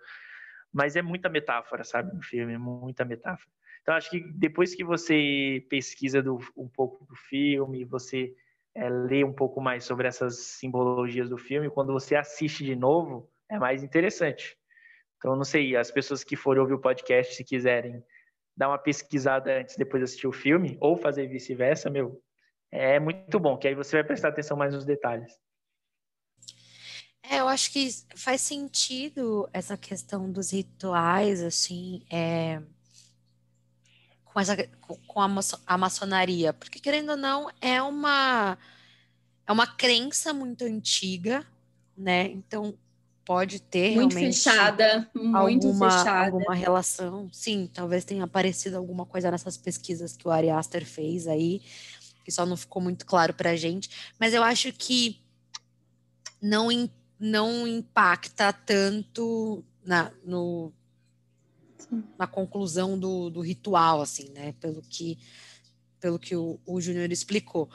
Mas 0.72 0.96
é 0.96 1.02
muita 1.02 1.28
metáfora, 1.28 1.84
sabe? 1.84 2.14
No 2.14 2.22
filme, 2.22 2.54
é 2.54 2.58
muita 2.58 3.04
metáfora. 3.04 3.50
Então, 3.82 3.94
acho 3.94 4.10
que 4.10 4.20
depois 4.20 4.74
que 4.74 4.84
você 4.84 5.66
pesquisa 5.68 6.22
do, 6.22 6.38
um 6.56 6.68
pouco 6.68 7.04
do 7.04 7.16
filme, 7.16 7.84
você 7.84 8.32
é, 8.74 8.88
lê 8.88 9.24
um 9.24 9.32
pouco 9.32 9.60
mais 9.60 9.84
sobre 9.84 10.06
essas 10.06 10.38
simbologias 10.38 11.28
do 11.28 11.36
filme, 11.36 11.68
quando 11.68 11.92
você 11.92 12.14
assiste 12.14 12.64
de 12.64 12.76
novo, 12.76 13.28
é 13.50 13.58
mais 13.58 13.82
interessante. 13.82 14.56
Então, 15.18 15.36
não 15.36 15.44
sei, 15.44 15.76
as 15.76 15.90
pessoas 15.90 16.24
que 16.24 16.36
forem 16.36 16.62
ouvir 16.62 16.74
o 16.74 16.80
podcast, 16.80 17.34
se 17.34 17.44
quiserem 17.44 18.02
dar 18.62 18.68
uma 18.68 18.78
pesquisada 18.78 19.58
antes, 19.58 19.76
depois 19.76 20.00
de 20.00 20.04
assistir 20.04 20.28
o 20.28 20.32
filme, 20.32 20.78
ou 20.80 20.96
fazer 20.96 21.26
vice-versa, 21.26 21.90
meu, 21.90 22.22
é 22.70 23.00
muito 23.00 23.40
bom, 23.40 23.58
que 23.58 23.66
aí 23.66 23.74
você 23.74 23.96
vai 23.96 24.04
prestar 24.04 24.28
atenção 24.28 24.56
mais 24.56 24.72
nos 24.72 24.84
detalhes. 24.84 25.36
É, 27.24 27.40
eu 27.40 27.48
acho 27.48 27.72
que 27.72 27.88
faz 28.14 28.40
sentido 28.40 29.50
essa 29.52 29.76
questão 29.76 30.30
dos 30.30 30.52
rituais, 30.52 31.42
assim, 31.42 32.04
é, 32.08 32.62
com, 34.24 34.38
essa, 34.38 34.56
com 35.08 35.20
a, 35.20 35.28
a 35.66 35.76
maçonaria, 35.76 36.52
porque 36.52 36.78
querendo 36.78 37.10
ou 37.10 37.16
não, 37.16 37.50
é 37.60 37.82
uma, 37.82 38.56
é 39.44 39.50
uma 39.50 39.66
crença 39.66 40.32
muito 40.32 40.62
antiga, 40.62 41.44
né? 41.96 42.26
Então, 42.26 42.78
pode 43.24 43.60
ter 43.60 43.94
muito 43.94 44.14
realmente 44.14 44.36
fechada, 44.36 45.10
muito 45.14 45.66
alguma, 45.68 45.90
fechada. 45.90 46.26
alguma 46.26 46.54
relação. 46.54 47.28
Sim, 47.32 47.68
talvez 47.72 48.04
tenha 48.04 48.24
aparecido 48.24 48.76
alguma 48.76 49.06
coisa 49.06 49.30
nessas 49.30 49.56
pesquisas 49.56 50.16
que 50.16 50.26
o 50.26 50.30
Ari 50.30 50.50
Aster 50.50 50.84
fez 50.84 51.26
aí, 51.26 51.62
que 52.24 52.30
só 52.30 52.44
não 52.44 52.56
ficou 52.56 52.82
muito 52.82 53.06
claro 53.06 53.34
para 53.34 53.50
a 53.50 53.56
gente. 53.56 53.90
Mas 54.18 54.34
eu 54.34 54.42
acho 54.42 54.72
que 54.72 55.20
não, 56.40 56.68
não 57.18 57.66
impacta 57.66 58.52
tanto 58.52 59.64
na, 59.84 60.12
no, 60.24 60.72
na 62.18 62.26
conclusão 62.26 62.98
do, 62.98 63.30
do 63.30 63.40
ritual, 63.40 64.00
assim, 64.00 64.30
né? 64.30 64.54
Pelo 64.60 64.82
que, 64.82 65.18
pelo 66.00 66.18
que 66.18 66.34
o, 66.34 66.58
o 66.66 66.80
Júnior 66.80 67.10
explicou. 67.12 67.70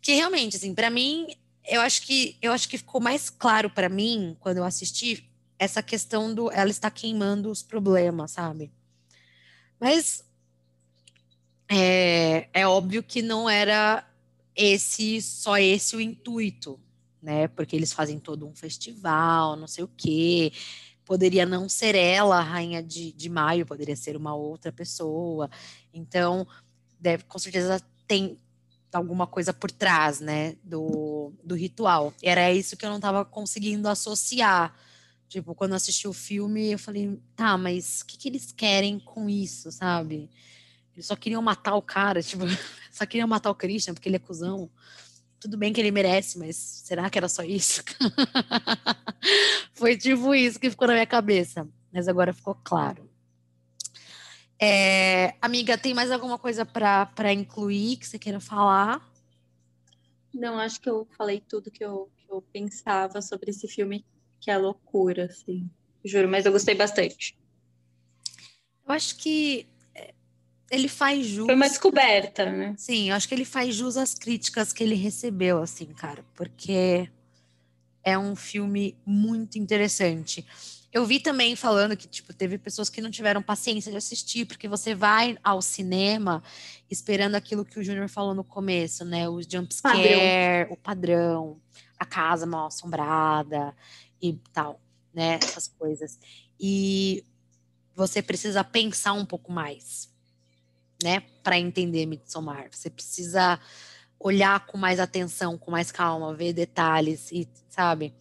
Que 0.00 0.14
realmente, 0.14 0.56
assim, 0.56 0.74
para 0.74 0.90
mim 0.90 1.28
eu 1.66 1.80
acho 1.80 2.02
que 2.02 2.36
eu 2.40 2.52
acho 2.52 2.68
que 2.68 2.78
ficou 2.78 3.00
mais 3.00 3.30
claro 3.30 3.70
para 3.70 3.88
mim 3.88 4.36
quando 4.40 4.58
eu 4.58 4.64
assisti 4.64 5.28
essa 5.58 5.82
questão 5.82 6.34
do 6.34 6.50
ela 6.50 6.70
está 6.70 6.90
queimando 6.90 7.50
os 7.50 7.62
problemas, 7.62 8.32
sabe? 8.32 8.72
Mas 9.78 10.24
é, 11.68 12.48
é 12.52 12.66
óbvio 12.66 13.02
que 13.02 13.22
não 13.22 13.48
era 13.48 14.06
esse 14.56 15.22
só 15.22 15.58
esse 15.58 15.94
o 15.94 16.00
intuito, 16.00 16.80
né? 17.22 17.48
Porque 17.48 17.76
eles 17.76 17.92
fazem 17.92 18.18
todo 18.18 18.46
um 18.46 18.54
festival, 18.54 19.56
não 19.56 19.66
sei 19.66 19.84
o 19.84 19.90
quê. 19.96 20.52
Poderia 21.04 21.46
não 21.46 21.68
ser 21.68 21.94
ela 21.94 22.38
a 22.38 22.42
rainha 22.42 22.82
de, 22.82 23.12
de 23.12 23.28
maio, 23.28 23.66
poderia 23.66 23.96
ser 23.96 24.16
uma 24.16 24.34
outra 24.34 24.72
pessoa. 24.72 25.50
Então, 25.92 26.46
deve, 26.98 27.24
com 27.24 27.38
certeza 27.38 27.80
tem 28.06 28.38
alguma 28.98 29.26
coisa 29.26 29.52
por 29.52 29.70
trás, 29.70 30.20
né, 30.20 30.56
do, 30.62 31.32
do 31.44 31.54
ritual. 31.54 32.12
Era 32.22 32.52
isso 32.52 32.76
que 32.76 32.84
eu 32.84 32.90
não 32.90 32.96
estava 32.96 33.24
conseguindo 33.24 33.88
associar. 33.88 34.74
Tipo, 35.28 35.54
quando 35.54 35.74
assisti 35.74 36.08
o 36.08 36.12
filme, 36.12 36.72
eu 36.72 36.78
falei, 36.78 37.20
tá, 37.36 37.56
mas 37.56 38.00
o 38.00 38.06
que, 38.06 38.18
que 38.18 38.28
eles 38.28 38.50
querem 38.50 38.98
com 38.98 39.28
isso, 39.28 39.70
sabe? 39.70 40.28
Eles 40.94 41.06
só 41.06 41.14
queriam 41.14 41.40
matar 41.40 41.76
o 41.76 41.82
cara, 41.82 42.22
tipo, 42.22 42.44
só 42.90 43.06
queriam 43.06 43.28
matar 43.28 43.50
o 43.50 43.54
Christian 43.54 43.94
porque 43.94 44.08
ele 44.08 44.16
é 44.16 44.20
cuzão. 44.20 44.70
Tudo 45.38 45.56
bem 45.56 45.72
que 45.72 45.80
ele 45.80 45.90
merece, 45.90 46.38
mas 46.38 46.56
será 46.56 47.08
que 47.08 47.16
era 47.16 47.28
só 47.28 47.42
isso? 47.42 47.82
Foi 49.72 49.96
tipo 49.96 50.34
isso 50.34 50.60
que 50.60 50.68
ficou 50.68 50.86
na 50.86 50.92
minha 50.94 51.06
cabeça. 51.06 51.66
Mas 51.92 52.06
agora 52.06 52.32
ficou 52.32 52.54
claro. 52.54 53.09
É, 54.62 55.34
amiga, 55.40 55.78
tem 55.78 55.94
mais 55.94 56.10
alguma 56.10 56.38
coisa 56.38 56.66
para 56.66 57.32
incluir 57.32 57.96
que 57.96 58.06
você 58.06 58.18
queira 58.18 58.38
falar? 58.38 59.10
Não, 60.34 60.58
acho 60.58 60.78
que 60.80 60.90
eu 60.90 61.08
falei 61.16 61.40
tudo 61.40 61.70
que 61.70 61.82
eu, 61.82 62.10
que 62.18 62.30
eu 62.30 62.42
pensava 62.52 63.22
sobre 63.22 63.50
esse 63.50 63.66
filme, 63.66 64.04
que 64.38 64.50
é 64.50 64.58
loucura, 64.58 65.24
assim. 65.24 65.68
Juro, 66.04 66.28
mas 66.28 66.44
eu 66.44 66.52
gostei 66.52 66.74
bastante. 66.74 67.38
Eu 68.86 68.92
acho 68.92 69.16
que 69.16 69.66
é, 69.94 70.12
ele 70.70 70.88
faz 70.88 71.26
jus. 71.26 71.46
Foi 71.46 71.54
uma 71.54 71.68
descoberta, 71.68 72.50
né? 72.50 72.74
Sim, 72.76 73.08
eu 73.08 73.16
acho 73.16 73.26
que 73.26 73.34
ele 73.34 73.46
faz 73.46 73.74
jus 73.74 73.96
às 73.96 74.12
críticas 74.12 74.74
que 74.74 74.84
ele 74.84 74.94
recebeu, 74.94 75.62
assim, 75.62 75.86
cara, 75.86 76.22
porque 76.34 77.10
é 78.04 78.18
um 78.18 78.36
filme 78.36 78.96
muito 79.06 79.58
interessante. 79.58 80.46
Eu 80.92 81.06
vi 81.06 81.20
também 81.20 81.54
falando 81.54 81.96
que, 81.96 82.08
tipo, 82.08 82.34
teve 82.34 82.58
pessoas 82.58 82.88
que 82.88 83.00
não 83.00 83.10
tiveram 83.10 83.40
paciência 83.40 83.92
de 83.92 83.98
assistir, 83.98 84.44
porque 84.44 84.66
você 84.66 84.92
vai 84.92 85.38
ao 85.42 85.62
cinema 85.62 86.42
esperando 86.90 87.36
aquilo 87.36 87.64
que 87.64 87.78
o 87.78 87.84
Júnior 87.84 88.08
falou 88.08 88.34
no 88.34 88.42
começo, 88.42 89.04
né? 89.04 89.28
Os 89.28 89.46
jumpscare, 89.46 90.66
o 90.68 90.76
padrão, 90.76 91.60
a 91.96 92.04
casa 92.04 92.44
mal 92.44 92.66
assombrada 92.66 93.74
e 94.20 94.32
tal, 94.52 94.80
né? 95.14 95.38
Essas 95.40 95.68
coisas. 95.68 96.18
E 96.58 97.24
você 97.94 98.20
precisa 98.20 98.64
pensar 98.64 99.12
um 99.12 99.24
pouco 99.24 99.52
mais, 99.52 100.12
né? 101.04 101.20
Para 101.44 101.56
entender 101.56 102.04
Midsommar. 102.04 102.68
Você 102.72 102.90
precisa 102.90 103.60
olhar 104.18 104.66
com 104.66 104.76
mais 104.76 104.98
atenção, 104.98 105.56
com 105.56 105.70
mais 105.70 105.92
calma, 105.92 106.34
ver 106.34 106.52
detalhes 106.52 107.30
e, 107.30 107.48
sabe? 107.68 108.12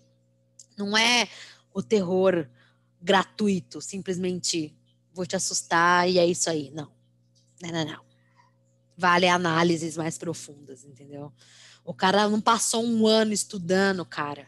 Não 0.77 0.95
é 0.95 1.27
o 1.73 1.81
terror 1.81 2.47
gratuito, 3.01 3.81
simplesmente 3.81 4.75
vou 5.13 5.25
te 5.25 5.35
assustar 5.35 6.09
e 6.09 6.17
é 6.17 6.25
isso 6.25 6.49
aí. 6.49 6.71
Não. 6.71 6.91
Não, 7.61 7.71
não, 7.71 7.85
não. 7.85 8.05
Vale 8.97 9.27
análises 9.27 9.97
mais 9.97 10.17
profundas, 10.17 10.83
entendeu? 10.83 11.31
O 11.83 11.93
cara 11.93 12.27
não 12.27 12.41
passou 12.41 12.83
um 12.83 13.07
ano 13.07 13.33
estudando, 13.33 14.05
cara, 14.05 14.47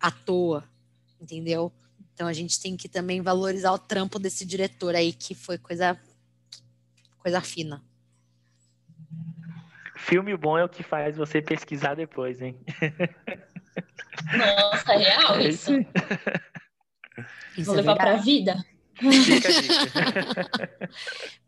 à 0.00 0.10
toa, 0.10 0.64
entendeu? 1.20 1.72
Então 2.12 2.26
a 2.26 2.32
gente 2.32 2.60
tem 2.60 2.76
que 2.76 2.88
também 2.88 3.20
valorizar 3.20 3.72
o 3.72 3.78
trampo 3.78 4.18
desse 4.18 4.44
diretor 4.44 4.94
aí, 4.94 5.12
que 5.12 5.34
foi 5.34 5.56
coisa, 5.58 5.98
coisa 7.18 7.40
fina. 7.40 7.82
Filme 9.96 10.36
bom 10.36 10.58
é 10.58 10.64
o 10.64 10.68
que 10.68 10.82
faz 10.82 11.16
você 11.16 11.40
pesquisar 11.40 11.94
depois, 11.94 12.42
hein? 12.42 12.58
Nossa, 14.36 14.92
é 14.92 14.96
real 14.98 15.36
é 15.36 15.48
isso. 15.48 15.70
isso 17.56 17.66
Vou 17.66 17.74
é 17.74 17.78
levar 17.78 17.96
para 17.96 18.14
a 18.14 18.16
vida. 18.16 18.64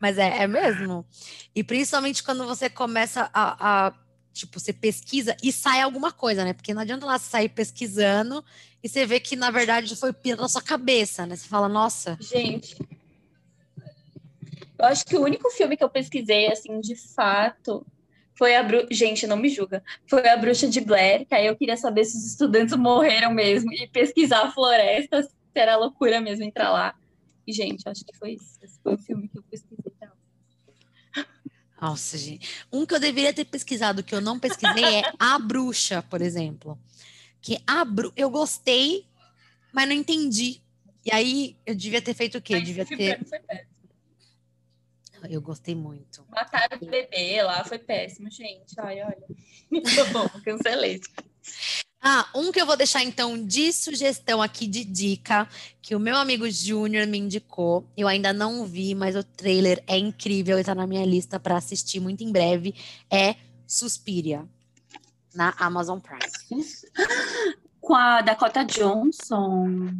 Mas 0.00 0.18
é, 0.18 0.42
é 0.42 0.46
mesmo. 0.46 1.06
E 1.54 1.62
principalmente 1.62 2.22
quando 2.22 2.46
você 2.46 2.68
começa 2.68 3.30
a, 3.32 3.86
a, 3.86 3.94
tipo, 4.32 4.58
você 4.58 4.72
pesquisa 4.72 5.36
e 5.42 5.52
sai 5.52 5.80
alguma 5.80 6.12
coisa, 6.12 6.44
né? 6.44 6.52
Porque 6.52 6.74
não 6.74 6.82
adianta 6.82 7.06
lá 7.06 7.18
sair 7.18 7.48
pesquisando 7.48 8.44
e 8.82 8.88
você 8.88 9.06
vê 9.06 9.20
que, 9.20 9.36
na 9.36 9.50
verdade, 9.50 9.94
foi 9.96 10.12
pira 10.12 10.40
na 10.40 10.48
sua 10.48 10.62
cabeça, 10.62 11.26
né? 11.26 11.36
Você 11.36 11.48
fala, 11.48 11.68
nossa. 11.68 12.18
Gente. 12.20 12.76
Eu 14.78 14.86
acho 14.86 15.04
que 15.06 15.16
o 15.16 15.22
único 15.22 15.48
filme 15.50 15.76
que 15.76 15.84
eu 15.84 15.88
pesquisei, 15.88 16.50
assim, 16.50 16.80
de 16.80 16.96
fato, 16.96 17.86
foi 18.36 18.56
a 18.56 18.62
Bru... 18.62 18.86
Gente, 18.90 19.26
não 19.26 19.36
me 19.36 19.48
julga. 19.48 19.82
Foi 20.06 20.28
a 20.28 20.36
Bruxa 20.36 20.68
de 20.68 20.80
Blair, 20.80 21.26
que 21.26 21.34
aí 21.34 21.46
eu 21.46 21.56
queria 21.56 21.76
saber 21.76 22.04
se 22.04 22.16
os 22.16 22.26
estudantes 22.26 22.76
morreram 22.76 23.32
mesmo 23.32 23.72
e 23.72 23.86
pesquisar 23.86 24.42
a 24.42 24.50
floresta, 24.50 25.22
se 25.22 25.30
era 25.58 25.76
loucura 25.76 26.20
mesmo 26.20 26.44
entrar 26.44 26.70
lá. 26.70 26.94
E, 27.46 27.52
gente, 27.52 27.88
acho 27.88 28.04
que 28.04 28.16
foi 28.16 28.32
isso. 28.32 28.58
Esse 28.62 28.80
foi 28.80 28.94
o 28.94 28.98
filme 28.98 29.28
que 29.28 29.38
eu 29.38 29.42
pesquisei. 29.42 29.92
Tá? 30.00 30.12
Nossa, 31.80 32.16
gente. 32.16 32.64
Um 32.72 32.86
que 32.86 32.94
eu 32.94 33.00
deveria 33.00 33.34
ter 33.34 33.44
pesquisado, 33.44 34.02
que 34.02 34.14
eu 34.14 34.20
não 34.20 34.38
pesquisei, 34.38 34.84
é 34.84 35.12
A 35.18 35.38
Bruxa, 35.38 36.02
por 36.02 36.22
exemplo. 36.22 36.78
Que 37.40 37.58
a 37.66 37.84
Bru... 37.84 38.12
eu 38.16 38.30
gostei, 38.30 39.06
mas 39.72 39.86
não 39.86 39.94
entendi. 39.94 40.62
E 41.04 41.12
aí, 41.12 41.56
eu 41.66 41.74
devia 41.74 42.00
ter 42.00 42.14
feito 42.14 42.38
o 42.38 42.42
quê? 42.42 42.54
Eu 42.54 42.62
devia 42.62 42.86
ter... 42.86 43.20
Eu 45.28 45.40
gostei 45.40 45.74
muito. 45.74 46.24
Mataram 46.28 46.78
o 46.80 46.86
bebê 46.86 47.42
lá, 47.42 47.64
foi 47.64 47.78
péssimo, 47.78 48.30
gente. 48.30 48.74
Ai, 48.78 49.02
olha. 49.02 49.24
Muito 49.70 50.12
bom, 50.12 50.28
cancelei. 50.44 51.00
Ah, 52.06 52.28
um 52.34 52.52
que 52.52 52.60
eu 52.60 52.66
vou 52.66 52.76
deixar 52.76 53.02
então 53.02 53.42
de 53.42 53.72
sugestão 53.72 54.42
aqui 54.42 54.66
de 54.66 54.84
dica, 54.84 55.48
que 55.80 55.96
o 55.96 55.98
meu 55.98 56.16
amigo 56.16 56.50
Júnior 56.50 57.06
me 57.06 57.16
indicou. 57.16 57.88
Eu 57.96 58.06
ainda 58.06 58.30
não 58.30 58.66
vi, 58.66 58.94
mas 58.94 59.16
o 59.16 59.24
trailer 59.24 59.82
é 59.86 59.96
incrível 59.96 60.58
e 60.58 60.64
tá 60.64 60.74
na 60.74 60.86
minha 60.86 61.06
lista 61.06 61.40
para 61.40 61.56
assistir 61.56 62.00
muito 62.00 62.22
em 62.22 62.30
breve. 62.30 62.74
É 63.10 63.36
Suspiria, 63.66 64.46
na 65.34 65.54
Amazon 65.56 65.98
Prime. 65.98 66.66
Com 67.80 67.94
a 67.94 68.20
Dakota 68.20 68.66
Johnson. 68.66 69.94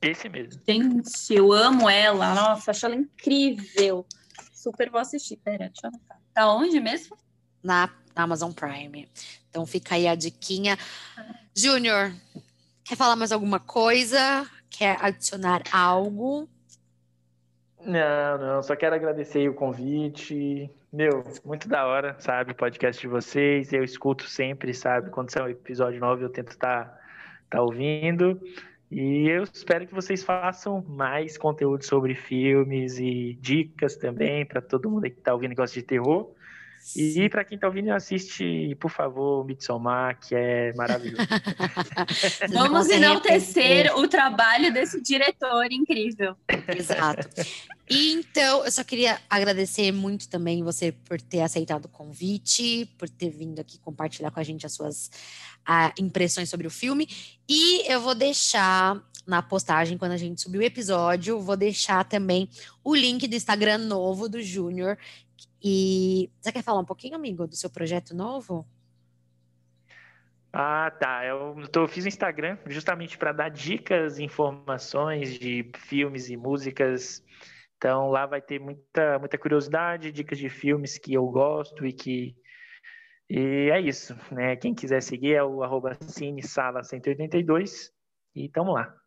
Esse 0.00 0.30
mesmo. 0.30 0.62
Gente, 0.66 1.34
eu 1.34 1.52
amo 1.52 1.90
ela. 1.90 2.34
Nossa, 2.34 2.70
acho 2.70 2.86
ela 2.86 2.94
incrível. 2.94 4.06
Super 4.54 4.88
vou 4.88 4.98
assistir. 4.98 5.36
Pera, 5.36 5.68
deixa 5.68 5.86
eu 5.86 5.90
anotar. 5.90 6.18
Tá 6.32 6.54
onde 6.54 6.80
mesmo? 6.80 7.18
Na 7.62 7.90
Amazon 8.16 8.50
Prime. 8.50 9.06
Então 9.50 9.66
fica 9.66 9.96
aí 9.96 10.08
a 10.08 10.14
diquinha. 10.14 10.78
Júnior, 11.56 12.12
quer 12.84 12.96
falar 12.96 13.16
mais 13.16 13.32
alguma 13.32 13.58
coisa? 13.58 14.48
Quer 14.70 14.96
adicionar 15.00 15.62
algo? 15.72 16.48
Não, 17.84 18.38
não, 18.38 18.62
só 18.62 18.76
quero 18.76 18.94
agradecer 18.94 19.48
o 19.48 19.54
convite. 19.54 20.70
Meu, 20.92 21.24
muito 21.44 21.68
da 21.68 21.86
hora, 21.86 22.16
sabe, 22.18 22.52
o 22.52 22.54
podcast 22.54 23.00
de 23.00 23.08
vocês. 23.08 23.72
Eu 23.72 23.82
escuto 23.82 24.24
sempre, 24.24 24.74
sabe, 24.74 25.10
quando 25.10 25.30
sai 25.30 25.42
um 25.42 25.48
episódio 25.48 26.00
novo, 26.00 26.22
eu 26.22 26.28
tento 26.28 26.50
estar 26.50 26.84
tá, 26.84 27.00
tá 27.50 27.62
ouvindo. 27.62 28.40
E 28.90 29.28
eu 29.28 29.44
espero 29.44 29.86
que 29.86 29.94
vocês 29.94 30.22
façam 30.22 30.82
mais 30.82 31.38
conteúdo 31.38 31.84
sobre 31.84 32.14
filmes 32.14 32.98
e 32.98 33.38
dicas 33.40 33.96
também 33.96 34.44
para 34.44 34.60
todo 34.60 34.90
mundo 34.90 35.02
que 35.02 35.18
está 35.18 35.32
ouvindo 35.32 35.52
e 35.52 35.54
gosta 35.54 35.78
de 35.78 35.86
terror. 35.86 36.32
E 36.96 37.28
para 37.28 37.44
quem 37.44 37.56
está 37.56 37.66
ouvindo, 37.66 37.90
assiste, 37.90 38.76
por 38.80 38.90
favor, 38.90 39.44
Midsommar, 39.44 40.18
que 40.18 40.34
é 40.34 40.72
maravilhoso. 40.74 41.22
Vamos 42.52 42.88
enaltecer 42.88 43.96
o 43.96 44.08
trabalho 44.08 44.72
desse 44.72 45.00
diretor 45.00 45.70
incrível. 45.70 46.34
Exato. 46.76 47.28
E 47.88 48.12
então, 48.12 48.64
eu 48.64 48.70
só 48.72 48.82
queria 48.82 49.20
agradecer 49.28 49.92
muito 49.92 50.28
também 50.28 50.62
você 50.62 50.92
por 50.92 51.20
ter 51.20 51.42
aceitado 51.42 51.84
o 51.84 51.88
convite, 51.88 52.86
por 52.98 53.08
ter 53.08 53.30
vindo 53.30 53.60
aqui 53.60 53.78
compartilhar 53.78 54.30
com 54.30 54.40
a 54.40 54.44
gente 54.44 54.64
as 54.64 54.72
suas 54.72 55.10
a, 55.66 55.92
impressões 55.98 56.48
sobre 56.48 56.66
o 56.66 56.70
filme. 56.70 57.08
E 57.48 57.90
eu 57.92 58.00
vou 58.00 58.14
deixar 58.14 59.00
na 59.26 59.42
postagem, 59.42 59.96
quando 59.96 60.12
a 60.12 60.16
gente 60.16 60.40
subir 60.40 60.58
o 60.58 60.62
episódio, 60.62 61.40
vou 61.40 61.56
deixar 61.56 62.04
também 62.04 62.48
o 62.82 62.94
link 62.94 63.28
do 63.28 63.36
Instagram 63.36 63.78
novo 63.78 64.28
do 64.28 64.42
Júnior, 64.42 64.98
e 65.62 66.30
você 66.40 66.52
quer 66.52 66.62
falar 66.62 66.80
um 66.80 66.84
pouquinho, 66.84 67.14
amigo, 67.14 67.46
do 67.46 67.54
seu 67.54 67.70
projeto 67.70 68.14
novo? 68.14 68.66
Ah, 70.52 70.90
tá. 70.90 71.24
Eu, 71.24 71.68
tô, 71.70 71.82
eu 71.82 71.88
fiz 71.88 72.04
o 72.04 72.08
Instagram 72.08 72.58
justamente 72.66 73.16
para 73.16 73.32
dar 73.32 73.48
dicas, 73.50 74.18
informações 74.18 75.38
de 75.38 75.70
filmes 75.76 76.28
e 76.28 76.36
músicas. 76.36 77.24
Então 77.76 78.10
lá 78.10 78.26
vai 78.26 78.42
ter 78.42 78.58
muita, 78.58 79.18
muita 79.18 79.38
curiosidade, 79.38 80.12
dicas 80.12 80.38
de 80.38 80.48
filmes 80.48 80.98
que 80.98 81.14
eu 81.14 81.26
gosto 81.28 81.86
e 81.86 81.92
que. 81.92 82.36
E 83.28 83.70
é 83.70 83.80
isso, 83.80 84.16
né? 84.32 84.56
Quem 84.56 84.74
quiser 84.74 85.00
seguir 85.02 85.34
é 85.34 85.42
o 85.42 85.62
arroba 85.62 85.94
CineSala182 85.94 87.90
e 88.34 88.48
tamo 88.48 88.72
lá. 88.72 88.99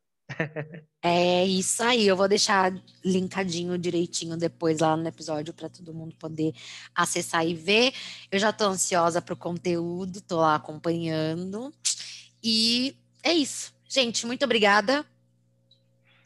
É 1.06 1.46
isso 1.46 1.84
aí, 1.84 2.08
eu 2.08 2.16
vou 2.16 2.30
deixar 2.30 2.74
linkadinho 3.04 3.78
direitinho 3.78 4.38
depois 4.38 4.80
lá 4.80 4.96
no 4.96 5.06
episódio 5.06 5.54
para 5.54 5.68
todo 5.68 5.94
mundo 5.94 6.16
poder 6.16 6.54
acessar 6.96 7.46
e 7.46 7.54
ver. 7.54 7.94
Eu 8.32 8.40
já 8.40 8.54
tô 8.54 8.66
ansiosa 8.66 9.22
pro 9.22 9.36
conteúdo, 9.36 10.22
tô 10.22 10.38
lá 10.38 10.56
acompanhando. 10.56 11.74
E 12.42 12.96
é 13.22 13.34
isso. 13.34 13.74
Gente, 13.88 14.26
muito 14.26 14.46
obrigada. 14.46 15.06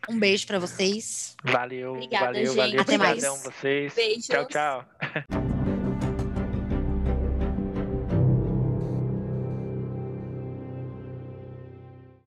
Um 0.10 0.18
beijo 0.20 0.48
para 0.48 0.60
vocês. 0.60 1.36
Valeu, 1.44 1.94
Obrigada, 1.94 2.26
valeu, 2.28 2.46
gente. 2.46 2.56
valeu. 2.56 2.82
Até 2.82 2.98
mais. 2.98 3.24
vocês. 3.44 3.94
Beijos. 3.94 4.28
Tchau, 4.28 4.48
tchau. 4.48 4.86